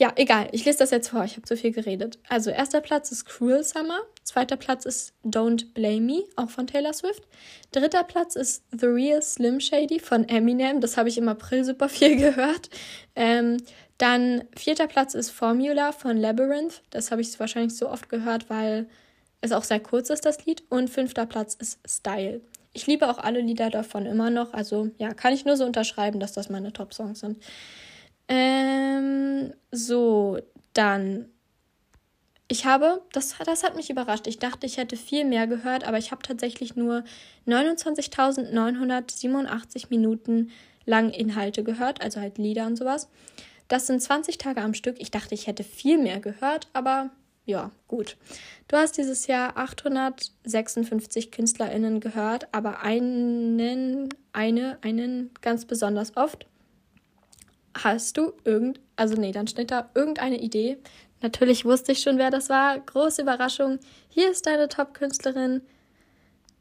ja, 0.00 0.14
egal. 0.16 0.48
Ich 0.52 0.64
lese 0.64 0.78
das 0.78 0.92
jetzt 0.92 1.10
vor. 1.10 1.24
Ich 1.24 1.32
habe 1.32 1.42
zu 1.42 1.58
viel 1.58 1.72
geredet. 1.72 2.18
Also, 2.26 2.48
erster 2.48 2.80
Platz 2.80 3.12
ist 3.12 3.26
Cruel 3.26 3.62
Summer. 3.62 4.00
Zweiter 4.24 4.56
Platz 4.56 4.86
ist 4.86 5.12
Don't 5.22 5.74
Blame 5.74 6.00
Me, 6.00 6.22
auch 6.36 6.48
von 6.48 6.66
Taylor 6.66 6.94
Swift. 6.94 7.22
Dritter 7.70 8.02
Platz 8.04 8.34
ist 8.34 8.64
The 8.72 8.86
Real 8.86 9.20
Slim 9.20 9.60
Shady 9.60 10.00
von 10.00 10.26
Eminem. 10.26 10.80
Das 10.80 10.96
habe 10.96 11.10
ich 11.10 11.18
im 11.18 11.28
April 11.28 11.64
super 11.64 11.90
viel 11.90 12.16
gehört. 12.18 12.70
Ähm, 13.14 13.58
dann 13.98 14.44
vierter 14.56 14.86
Platz 14.86 15.12
ist 15.12 15.28
Formula 15.32 15.92
von 15.92 16.16
Labyrinth. 16.16 16.80
Das 16.88 17.10
habe 17.10 17.20
ich 17.20 17.38
wahrscheinlich 17.38 17.76
so 17.76 17.90
oft 17.90 18.08
gehört, 18.08 18.48
weil 18.48 18.88
es 19.42 19.52
auch 19.52 19.64
sehr 19.64 19.80
kurz 19.80 20.08
ist, 20.08 20.24
das 20.24 20.46
Lied. 20.46 20.62
Und 20.70 20.88
fünfter 20.88 21.26
Platz 21.26 21.54
ist 21.56 21.78
Style. 21.86 22.40
Ich 22.72 22.86
liebe 22.86 23.06
auch 23.06 23.18
alle 23.18 23.42
Lieder 23.42 23.68
davon 23.68 24.06
immer 24.06 24.30
noch. 24.30 24.54
Also 24.54 24.88
ja, 24.96 25.12
kann 25.12 25.34
ich 25.34 25.44
nur 25.44 25.58
so 25.58 25.66
unterschreiben, 25.66 26.20
dass 26.20 26.32
das 26.32 26.48
meine 26.48 26.72
Top-Songs 26.72 27.20
sind. 27.20 27.36
Ähm, 28.30 29.52
so, 29.72 30.38
dann. 30.72 31.26
Ich 32.48 32.64
habe, 32.64 33.02
das, 33.12 33.34
das 33.44 33.62
hat 33.62 33.76
mich 33.76 33.90
überrascht. 33.90 34.26
Ich 34.26 34.38
dachte, 34.40 34.66
ich 34.66 34.76
hätte 34.76 34.96
viel 34.96 35.24
mehr 35.24 35.46
gehört, 35.46 35.84
aber 35.84 35.98
ich 35.98 36.10
habe 36.10 36.22
tatsächlich 36.22 36.74
nur 36.74 37.04
29.987 37.46 39.86
Minuten 39.90 40.50
lang 40.84 41.10
Inhalte 41.10 41.62
gehört, 41.62 42.02
also 42.02 42.20
halt 42.20 42.38
Lieder 42.38 42.66
und 42.66 42.74
sowas. 42.76 43.08
Das 43.68 43.86
sind 43.86 44.02
20 44.02 44.38
Tage 44.38 44.62
am 44.62 44.74
Stück. 44.74 44.96
Ich 44.98 45.12
dachte, 45.12 45.34
ich 45.34 45.46
hätte 45.46 45.62
viel 45.62 45.98
mehr 45.98 46.18
gehört, 46.18 46.66
aber 46.72 47.10
ja, 47.46 47.70
gut. 47.86 48.16
Du 48.66 48.76
hast 48.76 48.98
dieses 48.98 49.28
Jahr 49.28 49.56
856 49.56 51.30
KünstlerInnen 51.30 52.00
gehört, 52.00 52.48
aber 52.52 52.82
einen, 52.82 54.08
eine, 54.32 54.78
einen 54.82 55.30
ganz 55.40 55.66
besonders 55.66 56.16
oft. 56.16 56.46
Hast 57.82 58.16
du 58.16 58.32
irgend, 58.44 58.80
also 58.96 59.14
nee, 59.14 59.32
dann 59.32 59.46
steht 59.46 59.70
da 59.70 59.90
irgendeine 59.94 60.40
Idee. 60.40 60.78
Natürlich 61.22 61.64
wusste 61.64 61.92
ich 61.92 62.00
schon, 62.00 62.18
wer 62.18 62.30
das 62.30 62.48
war. 62.48 62.78
Große 62.78 63.22
Überraschung. 63.22 63.78
Hier 64.08 64.30
ist 64.30 64.46
deine 64.46 64.68
Top-Künstlerin 64.68 65.62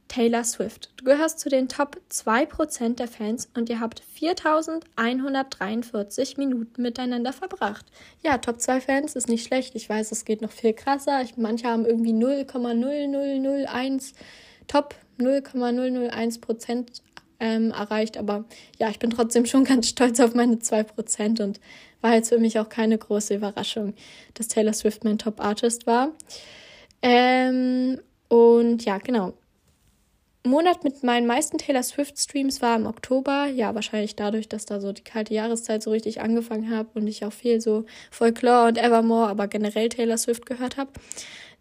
Taylor 0.07 0.43
Swift. 0.43 0.91
Du 0.97 1.05
gehörst 1.05 1.39
zu 1.39 1.49
den 1.49 1.69
Top 1.69 2.01
2% 2.11 2.95
der 2.95 3.07
Fans 3.07 3.47
und 3.55 3.69
ihr 3.69 3.79
habt 3.79 4.01
4143 4.13 6.37
Minuten 6.37 6.81
miteinander 6.81 7.31
verbracht. 7.31 7.85
Ja, 8.23 8.39
Top 8.39 8.59
2 8.59 8.81
Fans 8.81 9.15
ist 9.15 9.29
nicht 9.29 9.45
schlecht. 9.45 9.75
Ich 9.75 9.87
weiß, 9.87 10.11
es 10.11 10.25
geht 10.25 10.41
noch 10.41 10.51
viel 10.51 10.73
krasser. 10.73 11.21
Ich, 11.21 11.37
manche 11.37 11.67
haben 11.67 11.85
irgendwie 11.85 12.13
0,0001 12.13 14.13
Top 14.67 14.95
0,001% 15.19 17.01
ähm, 17.39 17.71
erreicht. 17.71 18.17
Aber 18.17 18.45
ja, 18.77 18.89
ich 18.89 18.99
bin 18.99 19.09
trotzdem 19.09 19.45
schon 19.45 19.63
ganz 19.65 19.89
stolz 19.89 20.19
auf 20.19 20.35
meine 20.35 20.55
2% 20.55 21.41
und 21.41 21.59
war 22.01 22.13
jetzt 22.13 22.29
für 22.29 22.39
mich 22.39 22.59
auch 22.59 22.69
keine 22.69 22.97
große 22.97 23.35
Überraschung, 23.35 23.93
dass 24.33 24.47
Taylor 24.47 24.73
Swift 24.73 25.03
mein 25.03 25.17
Top-Artist 25.17 25.87
war. 25.87 26.11
Ähm, 27.01 27.99
und 28.27 28.85
ja, 28.85 28.97
genau. 28.97 29.33
Monat 30.45 30.85
mit 30.85 31.03
meinen 31.03 31.27
meisten 31.27 31.57
Taylor 31.57 31.83
Swift-Streams 31.83 32.61
war 32.61 32.75
im 32.75 32.85
Oktober. 32.85 33.47
Ja, 33.47 33.75
wahrscheinlich 33.75 34.15
dadurch, 34.15 34.47
dass 34.47 34.65
da 34.65 34.79
so 34.79 34.93
die 34.93 35.03
kalte 35.03 35.33
Jahreszeit 35.33 35.83
so 35.83 35.91
richtig 35.91 36.21
angefangen 36.21 36.71
habe 36.71 36.89
und 36.93 37.07
ich 37.07 37.25
auch 37.25 37.33
viel 37.33 37.59
so 37.59 37.85
Folklore 38.09 38.67
und 38.67 38.77
Evermore, 38.77 39.27
aber 39.27 39.47
generell 39.47 39.89
Taylor 39.89 40.17
Swift 40.17 40.45
gehört 40.45 40.77
habe. 40.77 40.91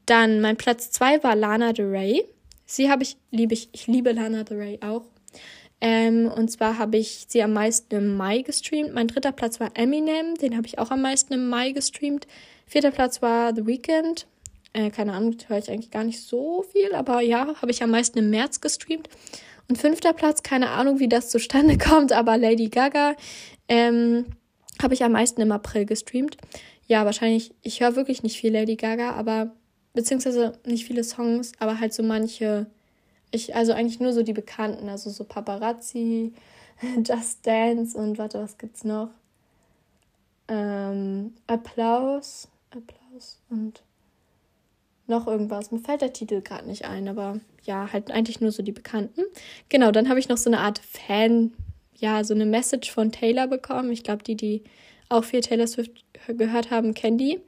Dann 0.06 0.40
mein 0.40 0.56
Platz 0.56 0.90
2 0.92 1.22
war 1.24 1.34
Lana 1.34 1.72
Del 1.72 1.86
Rey. 1.86 2.24
Sie 2.66 2.90
habe 2.90 3.02
ich, 3.02 3.16
liebe 3.30 3.54
ich, 3.54 3.68
ich 3.72 3.88
liebe 3.88 4.12
Lana 4.12 4.44
Del 4.44 4.58
Rey 4.58 4.78
auch. 4.82 5.04
Ähm, 5.80 6.30
und 6.34 6.50
zwar 6.50 6.78
habe 6.78 6.96
ich 6.96 7.26
sie 7.28 7.42
am 7.42 7.52
meisten 7.52 7.94
im 7.94 8.16
Mai 8.16 8.42
gestreamt. 8.42 8.92
Mein 8.94 9.06
dritter 9.06 9.32
Platz 9.32 9.60
war 9.60 9.70
Eminem, 9.74 10.34
den 10.34 10.56
habe 10.56 10.66
ich 10.66 10.78
auch 10.78 10.90
am 10.90 11.02
meisten 11.02 11.34
im 11.34 11.48
Mai 11.48 11.72
gestreamt. 11.72 12.26
Vierter 12.66 12.90
Platz 12.90 13.22
war 13.22 13.54
The 13.54 13.66
Weeknd. 13.66 14.26
Äh, 14.72 14.90
keine 14.90 15.12
Ahnung, 15.12 15.36
höre 15.46 15.58
ich 15.58 15.70
eigentlich 15.70 15.90
gar 15.90 16.04
nicht 16.04 16.20
so 16.20 16.64
viel, 16.72 16.94
aber 16.94 17.20
ja, 17.20 17.54
habe 17.60 17.70
ich 17.70 17.82
am 17.82 17.90
meisten 17.90 18.18
im 18.18 18.30
März 18.30 18.60
gestreamt. 18.60 19.08
Und 19.68 19.76
fünfter 19.76 20.12
Platz, 20.12 20.42
keine 20.42 20.70
Ahnung, 20.70 20.98
wie 20.98 21.08
das 21.08 21.30
zustande 21.30 21.78
kommt, 21.78 22.12
aber 22.12 22.36
Lady 22.36 22.68
Gaga 22.68 23.14
ähm, 23.68 24.26
habe 24.82 24.94
ich 24.94 25.04
am 25.04 25.12
meisten 25.12 25.40
im 25.40 25.52
April 25.52 25.84
gestreamt. 25.84 26.36
Ja, 26.86 27.04
wahrscheinlich, 27.04 27.54
ich 27.62 27.80
höre 27.80 27.96
wirklich 27.96 28.22
nicht 28.22 28.40
viel 28.40 28.52
Lady 28.52 28.76
Gaga, 28.76 29.12
aber 29.12 29.54
beziehungsweise 29.92 30.58
nicht 30.66 30.86
viele 30.86 31.04
Songs, 31.04 31.52
aber 31.58 31.80
halt 31.80 31.92
so 31.92 32.02
manche 32.02 32.66
ich, 33.30 33.54
also 33.54 33.72
eigentlich 33.72 34.00
nur 34.00 34.12
so 34.12 34.22
die 34.22 34.32
bekannten, 34.32 34.88
also 34.88 35.10
so 35.10 35.24
Paparazzi, 35.24 36.32
Just 37.04 37.46
Dance 37.46 37.96
und 37.96 38.18
warte, 38.18 38.40
was 38.40 38.58
gibt's 38.58 38.84
noch? 38.84 39.10
Ähm, 40.48 41.34
Applaus, 41.46 42.48
Applaus 42.70 43.40
und 43.50 43.82
noch 45.06 45.26
irgendwas. 45.26 45.70
Mir 45.70 45.80
fällt 45.80 46.02
der 46.02 46.12
Titel 46.12 46.40
gerade 46.42 46.66
nicht 46.66 46.84
ein, 46.84 47.08
aber 47.08 47.40
ja, 47.64 47.92
halt 47.92 48.10
eigentlich 48.10 48.40
nur 48.40 48.52
so 48.52 48.62
die 48.62 48.72
bekannten. 48.72 49.22
Genau, 49.68 49.90
dann 49.90 50.08
habe 50.08 50.18
ich 50.18 50.28
noch 50.28 50.36
so 50.36 50.50
eine 50.50 50.60
Art 50.60 50.78
Fan, 50.78 51.52
ja, 51.96 52.24
so 52.24 52.34
eine 52.34 52.46
Message 52.46 52.90
von 52.90 53.10
Taylor 53.10 53.46
bekommen. 53.46 53.90
Ich 53.90 54.04
glaube, 54.04 54.22
die, 54.22 54.36
die 54.36 54.64
auch 55.08 55.24
viel 55.24 55.40
Taylor 55.40 55.66
Swift 55.66 56.04
gehört 56.28 56.70
haben, 56.70 56.94
kennen 56.94 57.18
die. 57.18 57.40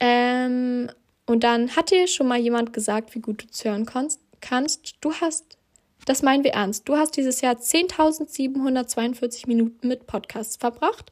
Ähm, 0.00 0.90
und 1.26 1.44
dann 1.44 1.76
hat 1.76 1.90
dir 1.90 2.06
schon 2.06 2.26
mal 2.26 2.38
jemand 2.38 2.72
gesagt, 2.72 3.14
wie 3.14 3.20
gut 3.20 3.44
du 3.44 3.68
hören 3.68 3.84
kannst 3.84 4.20
kannst, 4.40 4.96
du 5.00 5.12
hast, 5.12 5.58
das 6.04 6.22
meinen 6.22 6.44
wir 6.44 6.52
ernst, 6.52 6.88
du 6.88 6.96
hast 6.96 7.16
dieses 7.16 7.40
Jahr 7.40 7.54
10.742 7.54 9.46
Minuten 9.46 9.88
mit 9.88 10.06
Podcasts 10.06 10.56
verbracht. 10.56 11.10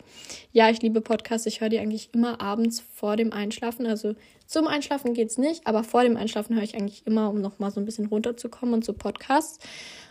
Ja, 0.52 0.70
ich 0.70 0.82
liebe 0.82 1.00
Podcasts, 1.00 1.46
ich 1.46 1.60
höre 1.60 1.68
die 1.68 1.78
eigentlich 1.78 2.10
immer 2.14 2.40
abends 2.40 2.82
vor 2.94 3.16
dem 3.16 3.32
Einschlafen. 3.32 3.86
Also 3.86 4.14
zum 4.46 4.66
Einschlafen 4.66 5.12
geht 5.14 5.30
es 5.30 5.38
nicht, 5.38 5.66
aber 5.66 5.84
vor 5.84 6.02
dem 6.02 6.16
Einschlafen 6.16 6.56
höre 6.56 6.62
ich 6.62 6.74
eigentlich 6.74 7.06
immer, 7.06 7.30
um 7.30 7.40
nochmal 7.40 7.70
so 7.70 7.80
ein 7.80 7.84
bisschen 7.84 8.06
runterzukommen 8.06 8.74
und 8.74 8.84
so 8.84 8.92
Podcasts. 8.92 9.58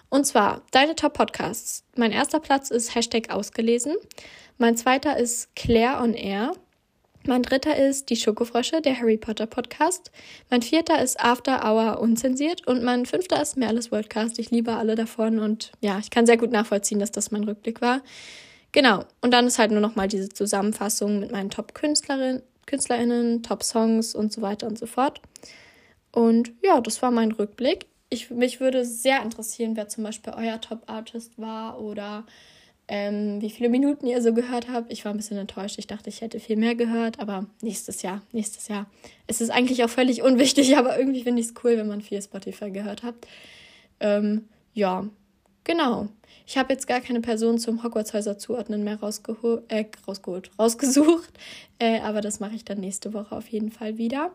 Und 0.09 0.25
zwar 0.25 0.61
deine 0.71 0.95
Top-Podcasts. 0.95 1.83
Mein 1.95 2.11
erster 2.11 2.39
Platz 2.39 2.69
ist 2.69 2.95
Hashtag 2.95 3.31
ausgelesen. 3.31 3.95
Mein 4.57 4.77
zweiter 4.77 5.17
ist 5.17 5.55
Claire 5.55 6.01
on 6.01 6.13
Air. 6.13 6.53
Mein 7.27 7.41
dritter 7.41 7.75
ist 7.75 8.11
Die 8.11 8.15
Schokofrösche, 8.15 8.81
der 8.81 8.99
Harry 8.99 9.17
Potter 9.17 9.47
Podcast. 9.47 10.11
Mein 10.51 10.61
vierter 10.61 11.01
ist 11.01 11.19
After 11.19 11.65
Hour 11.65 11.99
unzensiert. 11.99 12.67
Und 12.67 12.83
mein 12.83 13.07
fünfter 13.07 13.41
ist 13.41 13.57
Merles 13.57 13.91
Worldcast. 13.91 14.37
Ich 14.37 14.51
liebe 14.51 14.73
alle 14.73 14.93
davon 14.93 15.39
und 15.39 15.71
ja, 15.81 15.97
ich 15.97 16.11
kann 16.11 16.27
sehr 16.27 16.37
gut 16.37 16.51
nachvollziehen, 16.51 16.99
dass 16.99 17.11
das 17.11 17.31
mein 17.31 17.43
Rückblick 17.43 17.81
war. 17.81 18.01
Genau. 18.73 19.05
Und 19.21 19.31
dann 19.31 19.47
ist 19.47 19.57
halt 19.57 19.71
nur 19.71 19.79
noch 19.79 19.95
mal 19.95 20.07
diese 20.07 20.29
Zusammenfassung 20.29 21.19
mit 21.19 21.31
meinen 21.31 21.49
Top-KünstlerInnen, 21.49 22.43
KünstlerInnen, 22.67 23.41
Top-Songs 23.41 24.13
und 24.13 24.31
so 24.31 24.43
weiter 24.43 24.67
und 24.67 24.77
so 24.77 24.85
fort. 24.85 25.19
Und 26.11 26.53
ja, 26.63 26.79
das 26.79 27.01
war 27.01 27.09
mein 27.09 27.31
Rückblick. 27.31 27.87
Ich, 28.11 28.29
mich 28.29 28.59
würde 28.59 28.85
sehr 28.85 29.23
interessieren, 29.23 29.75
wer 29.75 29.87
zum 29.87 30.03
Beispiel 30.03 30.33
euer 30.37 30.61
Top-Artist 30.61 31.39
war 31.39 31.81
oder 31.81 32.23
ähm, 32.87 33.41
wie 33.41 33.49
viele 33.49 33.69
Minuten 33.69 34.05
ihr 34.05 34.21
so 34.21 34.33
gehört 34.33 34.69
habt. 34.69 34.91
Ich 34.91 35.05
war 35.05 35.13
ein 35.13 35.17
bisschen 35.17 35.37
enttäuscht. 35.37 35.79
Ich 35.79 35.87
dachte, 35.87 36.09
ich 36.09 36.21
hätte 36.21 36.39
viel 36.39 36.55
mehr 36.55 36.75
gehört, 36.75 37.19
aber 37.19 37.47
nächstes 37.61 38.01
Jahr, 38.01 38.21
nächstes 38.31 38.67
Jahr. 38.67 38.87
Es 39.27 39.41
ist 39.41 39.49
eigentlich 39.49 39.83
auch 39.83 39.89
völlig 39.89 40.21
unwichtig, 40.21 40.77
aber 40.77 40.97
irgendwie 40.97 41.23
finde 41.23 41.41
ich 41.41 41.47
es 41.47 41.53
cool, 41.63 41.77
wenn 41.77 41.87
man 41.87 42.01
viel 42.01 42.21
Spotify 42.21 42.69
gehört 42.69 43.03
hat. 43.03 43.15
Ähm, 43.99 44.47
ja, 44.73 45.07
genau. 45.63 46.09
Ich 46.45 46.57
habe 46.57 46.73
jetzt 46.73 46.85
gar 46.85 47.01
keine 47.01 47.21
Person 47.21 47.57
zum 47.57 47.83
Hogwarts-Häuser 47.83 48.37
zuordnen 48.37 48.83
mehr 48.83 48.99
rausgeho 48.99 49.61
äh, 49.67 49.85
rausgeholt, 50.07 50.51
rausgesucht. 50.59 51.33
Äh, 51.79 52.01
aber 52.01 52.21
das 52.21 52.39
mache 52.39 52.55
ich 52.55 52.65
dann 52.65 52.79
nächste 52.79 53.13
Woche 53.13 53.35
auf 53.35 53.47
jeden 53.47 53.71
Fall 53.71 53.97
wieder. 53.97 54.31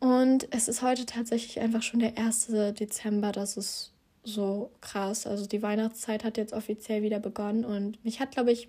Und 0.00 0.48
es 0.50 0.66
ist 0.66 0.82
heute 0.82 1.06
tatsächlich 1.06 1.60
einfach 1.60 1.82
schon 1.82 2.00
der 2.00 2.18
1. 2.18 2.48
Dezember. 2.80 3.30
Das 3.30 3.56
ist 3.56 3.92
so 4.24 4.70
krass. 4.80 5.26
Also 5.26 5.46
die 5.46 5.62
Weihnachtszeit 5.62 6.24
hat 6.24 6.36
jetzt 6.36 6.52
offiziell 6.52 7.02
wieder 7.02 7.20
begonnen 7.20 7.64
und 7.64 8.02
mich 8.04 8.20
hat, 8.20 8.32
glaube 8.32 8.52
ich, 8.52 8.68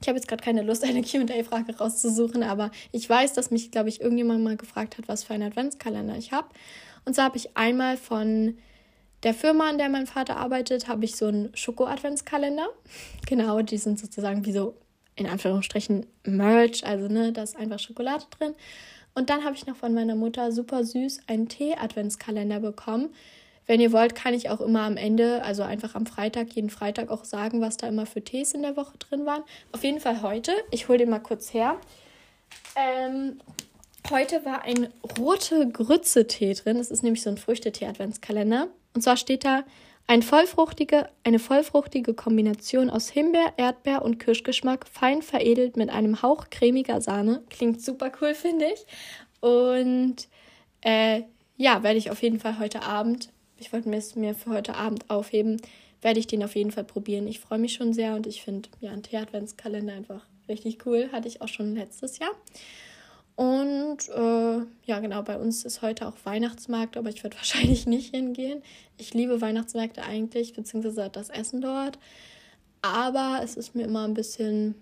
ich 0.00 0.08
habe 0.08 0.16
jetzt 0.16 0.28
gerade 0.28 0.42
keine 0.42 0.62
Lust, 0.62 0.84
eine 0.84 1.02
QA-Frage 1.02 1.76
rauszusuchen, 1.76 2.42
aber 2.42 2.70
ich 2.92 3.08
weiß, 3.08 3.32
dass 3.34 3.50
mich, 3.50 3.70
glaube 3.70 3.88
ich, 3.88 4.00
irgendjemand 4.00 4.42
mal 4.42 4.56
gefragt 4.56 4.98
hat, 4.98 5.08
was 5.08 5.24
für 5.24 5.34
einen 5.34 5.44
Adventskalender 5.44 6.16
ich 6.16 6.32
habe. 6.32 6.48
Und 7.04 7.16
so 7.16 7.22
habe 7.22 7.36
ich 7.36 7.56
einmal 7.56 7.96
von 7.96 8.58
der 9.22 9.34
Firma, 9.34 9.68
an 9.68 9.78
der 9.78 9.90
mein 9.90 10.06
Vater 10.06 10.36
arbeitet, 10.36 10.88
habe 10.88 11.04
ich 11.04 11.16
so 11.16 11.26
einen 11.26 11.54
Schoko-Adventskalender. 11.54 12.68
Genau, 13.26 13.60
die 13.62 13.78
sind 13.78 14.00
sozusagen 14.00 14.44
wie 14.44 14.52
so 14.52 14.74
in 15.14 15.26
Anführungsstrichen 15.26 16.06
Merch, 16.24 16.84
also 16.84 17.06
ne, 17.06 17.32
da 17.32 17.42
ist 17.42 17.56
einfach 17.56 17.78
Schokolade 17.78 18.24
drin. 18.30 18.54
Und 19.14 19.28
dann 19.28 19.44
habe 19.44 19.54
ich 19.54 19.66
noch 19.66 19.76
von 19.76 19.92
meiner 19.92 20.16
Mutter 20.16 20.50
super 20.50 20.82
süß 20.82 21.20
einen 21.26 21.48
Tee-Adventskalender 21.48 22.60
bekommen 22.60 23.10
wenn 23.66 23.80
ihr 23.80 23.92
wollt, 23.92 24.14
kann 24.14 24.34
ich 24.34 24.50
auch 24.50 24.60
immer 24.60 24.82
am 24.82 24.96
Ende, 24.96 25.42
also 25.44 25.62
einfach 25.62 25.94
am 25.94 26.06
Freitag, 26.06 26.52
jeden 26.54 26.70
Freitag 26.70 27.10
auch 27.10 27.24
sagen, 27.24 27.60
was 27.60 27.76
da 27.76 27.88
immer 27.88 28.06
für 28.06 28.22
Tees 28.22 28.52
in 28.52 28.62
der 28.62 28.76
Woche 28.76 28.98
drin 28.98 29.26
waren. 29.26 29.42
Auf 29.72 29.84
jeden 29.84 30.00
Fall 30.00 30.22
heute. 30.22 30.52
Ich 30.70 30.88
hole 30.88 30.98
den 30.98 31.10
mal 31.10 31.20
kurz 31.20 31.54
her. 31.54 31.76
Ähm, 32.74 33.38
heute 34.10 34.44
war 34.44 34.62
ein 34.62 34.88
rote 35.18 35.68
Grütze-Tee 35.68 36.54
drin. 36.54 36.78
Das 36.78 36.90
ist 36.90 37.02
nämlich 37.02 37.22
so 37.22 37.30
ein 37.30 37.36
Früchtetee-Adventskalender. 37.36 38.68
Und 38.94 39.02
zwar 39.02 39.16
steht 39.16 39.44
da 39.44 39.62
ein 40.06 40.22
vollfruchtige, 40.22 41.08
eine 41.22 41.38
vollfruchtige 41.38 42.14
Kombination 42.14 42.90
aus 42.90 43.08
Himbeer, 43.08 43.52
Erdbeer 43.56 44.02
und 44.02 44.18
Kirschgeschmack, 44.18 44.88
fein 44.88 45.22
veredelt 45.22 45.76
mit 45.76 45.90
einem 45.90 46.22
Hauch 46.22 46.50
cremiger 46.50 47.00
Sahne. 47.00 47.44
Klingt 47.48 47.80
super 47.80 48.10
cool, 48.20 48.34
finde 48.34 48.66
ich. 48.66 48.84
Und 49.40 50.26
äh, 50.80 51.22
ja, 51.56 51.84
werde 51.84 51.98
ich 51.98 52.10
auf 52.10 52.22
jeden 52.22 52.40
Fall 52.40 52.58
heute 52.58 52.82
Abend 52.82 53.28
ich 53.60 53.72
wollte 53.72 53.90
es 53.90 54.16
mir 54.16 54.34
für 54.34 54.50
heute 54.50 54.74
Abend 54.74 55.08
aufheben, 55.08 55.60
werde 56.02 56.18
ich 56.18 56.26
den 56.26 56.42
auf 56.42 56.56
jeden 56.56 56.70
Fall 56.70 56.84
probieren. 56.84 57.26
Ich 57.26 57.40
freue 57.40 57.58
mich 57.58 57.74
schon 57.74 57.92
sehr 57.92 58.14
und 58.14 58.26
ich 58.26 58.42
finde 58.42 58.68
ja 58.80 58.90
einen 58.90 59.02
Tee-Adventskalender 59.02 59.92
einfach 59.92 60.24
richtig 60.48 60.86
cool. 60.86 61.10
Hatte 61.12 61.28
ich 61.28 61.42
auch 61.42 61.48
schon 61.48 61.74
letztes 61.74 62.18
Jahr. 62.18 62.30
Und 63.36 64.08
äh, 64.08 64.66
ja, 64.84 65.00
genau, 65.00 65.22
bei 65.22 65.38
uns 65.38 65.64
ist 65.64 65.82
heute 65.82 66.06
auch 66.06 66.16
Weihnachtsmarkt, 66.24 66.96
aber 66.96 67.10
ich 67.10 67.22
werde 67.22 67.36
wahrscheinlich 67.38 67.86
nicht 67.86 68.14
hingehen. 68.14 68.62
Ich 68.98 69.14
liebe 69.14 69.40
Weihnachtsmärkte 69.40 70.02
eigentlich, 70.02 70.54
beziehungsweise 70.54 71.10
das 71.10 71.30
Essen 71.30 71.60
dort. 71.60 71.98
Aber 72.82 73.40
es 73.42 73.56
ist 73.56 73.74
mir 73.74 73.84
immer 73.84 74.06
ein 74.06 74.14
bisschen 74.14 74.74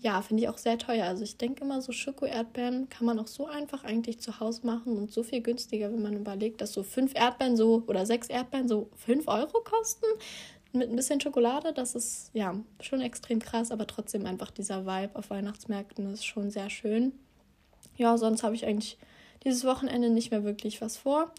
ja, 0.00 0.22
finde 0.22 0.44
ich 0.44 0.48
auch 0.48 0.58
sehr 0.58 0.78
teuer. 0.78 1.06
Also 1.06 1.24
ich 1.24 1.36
denke 1.36 1.64
immer, 1.64 1.80
so 1.82 1.90
Schoko-Erdbeeren 1.92 2.88
kann 2.88 3.06
man 3.06 3.18
auch 3.18 3.26
so 3.26 3.46
einfach 3.46 3.84
eigentlich 3.84 4.20
zu 4.20 4.38
Hause 4.38 4.64
machen 4.64 4.96
und 4.96 5.12
so 5.12 5.22
viel 5.22 5.40
günstiger, 5.40 5.92
wenn 5.92 6.02
man 6.02 6.16
überlegt, 6.16 6.60
dass 6.60 6.72
so 6.72 6.82
fünf 6.82 7.14
Erdbeeren 7.16 7.56
so 7.56 7.82
oder 7.86 8.06
sechs 8.06 8.28
Erdbeeren 8.28 8.68
so 8.68 8.90
fünf 8.96 9.26
Euro 9.26 9.60
kosten 9.64 10.06
mit 10.72 10.88
ein 10.88 10.96
bisschen 10.96 11.20
Schokolade. 11.20 11.72
Das 11.72 11.94
ist 11.96 12.30
ja 12.32 12.54
schon 12.80 13.00
extrem 13.00 13.40
krass, 13.40 13.72
aber 13.72 13.86
trotzdem 13.86 14.24
einfach 14.26 14.50
dieser 14.52 14.86
Vibe 14.86 15.16
auf 15.16 15.30
Weihnachtsmärkten 15.30 16.12
ist 16.12 16.24
schon 16.24 16.50
sehr 16.50 16.70
schön. 16.70 17.12
Ja, 17.96 18.16
sonst 18.16 18.44
habe 18.44 18.54
ich 18.54 18.64
eigentlich 18.66 18.98
dieses 19.44 19.64
Wochenende 19.64 20.10
nicht 20.10 20.30
mehr 20.30 20.44
wirklich 20.44 20.80
was 20.80 20.96
vor. 20.96 21.32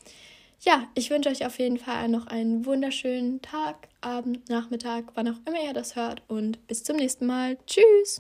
Ja, 0.62 0.90
ich 0.94 1.10
wünsche 1.10 1.30
euch 1.30 1.46
auf 1.46 1.58
jeden 1.60 1.78
Fall 1.78 2.10
noch 2.10 2.28
einen 2.28 2.66
wunderschönen 2.66 3.42
Tag, 3.42 3.88
Abend, 4.02 4.50
Nachmittag, 4.50 5.06
wann 5.16 5.30
auch 5.30 5.40
immer 5.48 5.64
ihr 5.66 5.74
das 5.74 5.96
hört 5.96 6.22
und 6.28 6.68
bis 6.68 6.84
zum 6.84 6.98
nächsten 6.98 7.26
Mal. 7.26 7.58
Tschüss! 7.66 8.18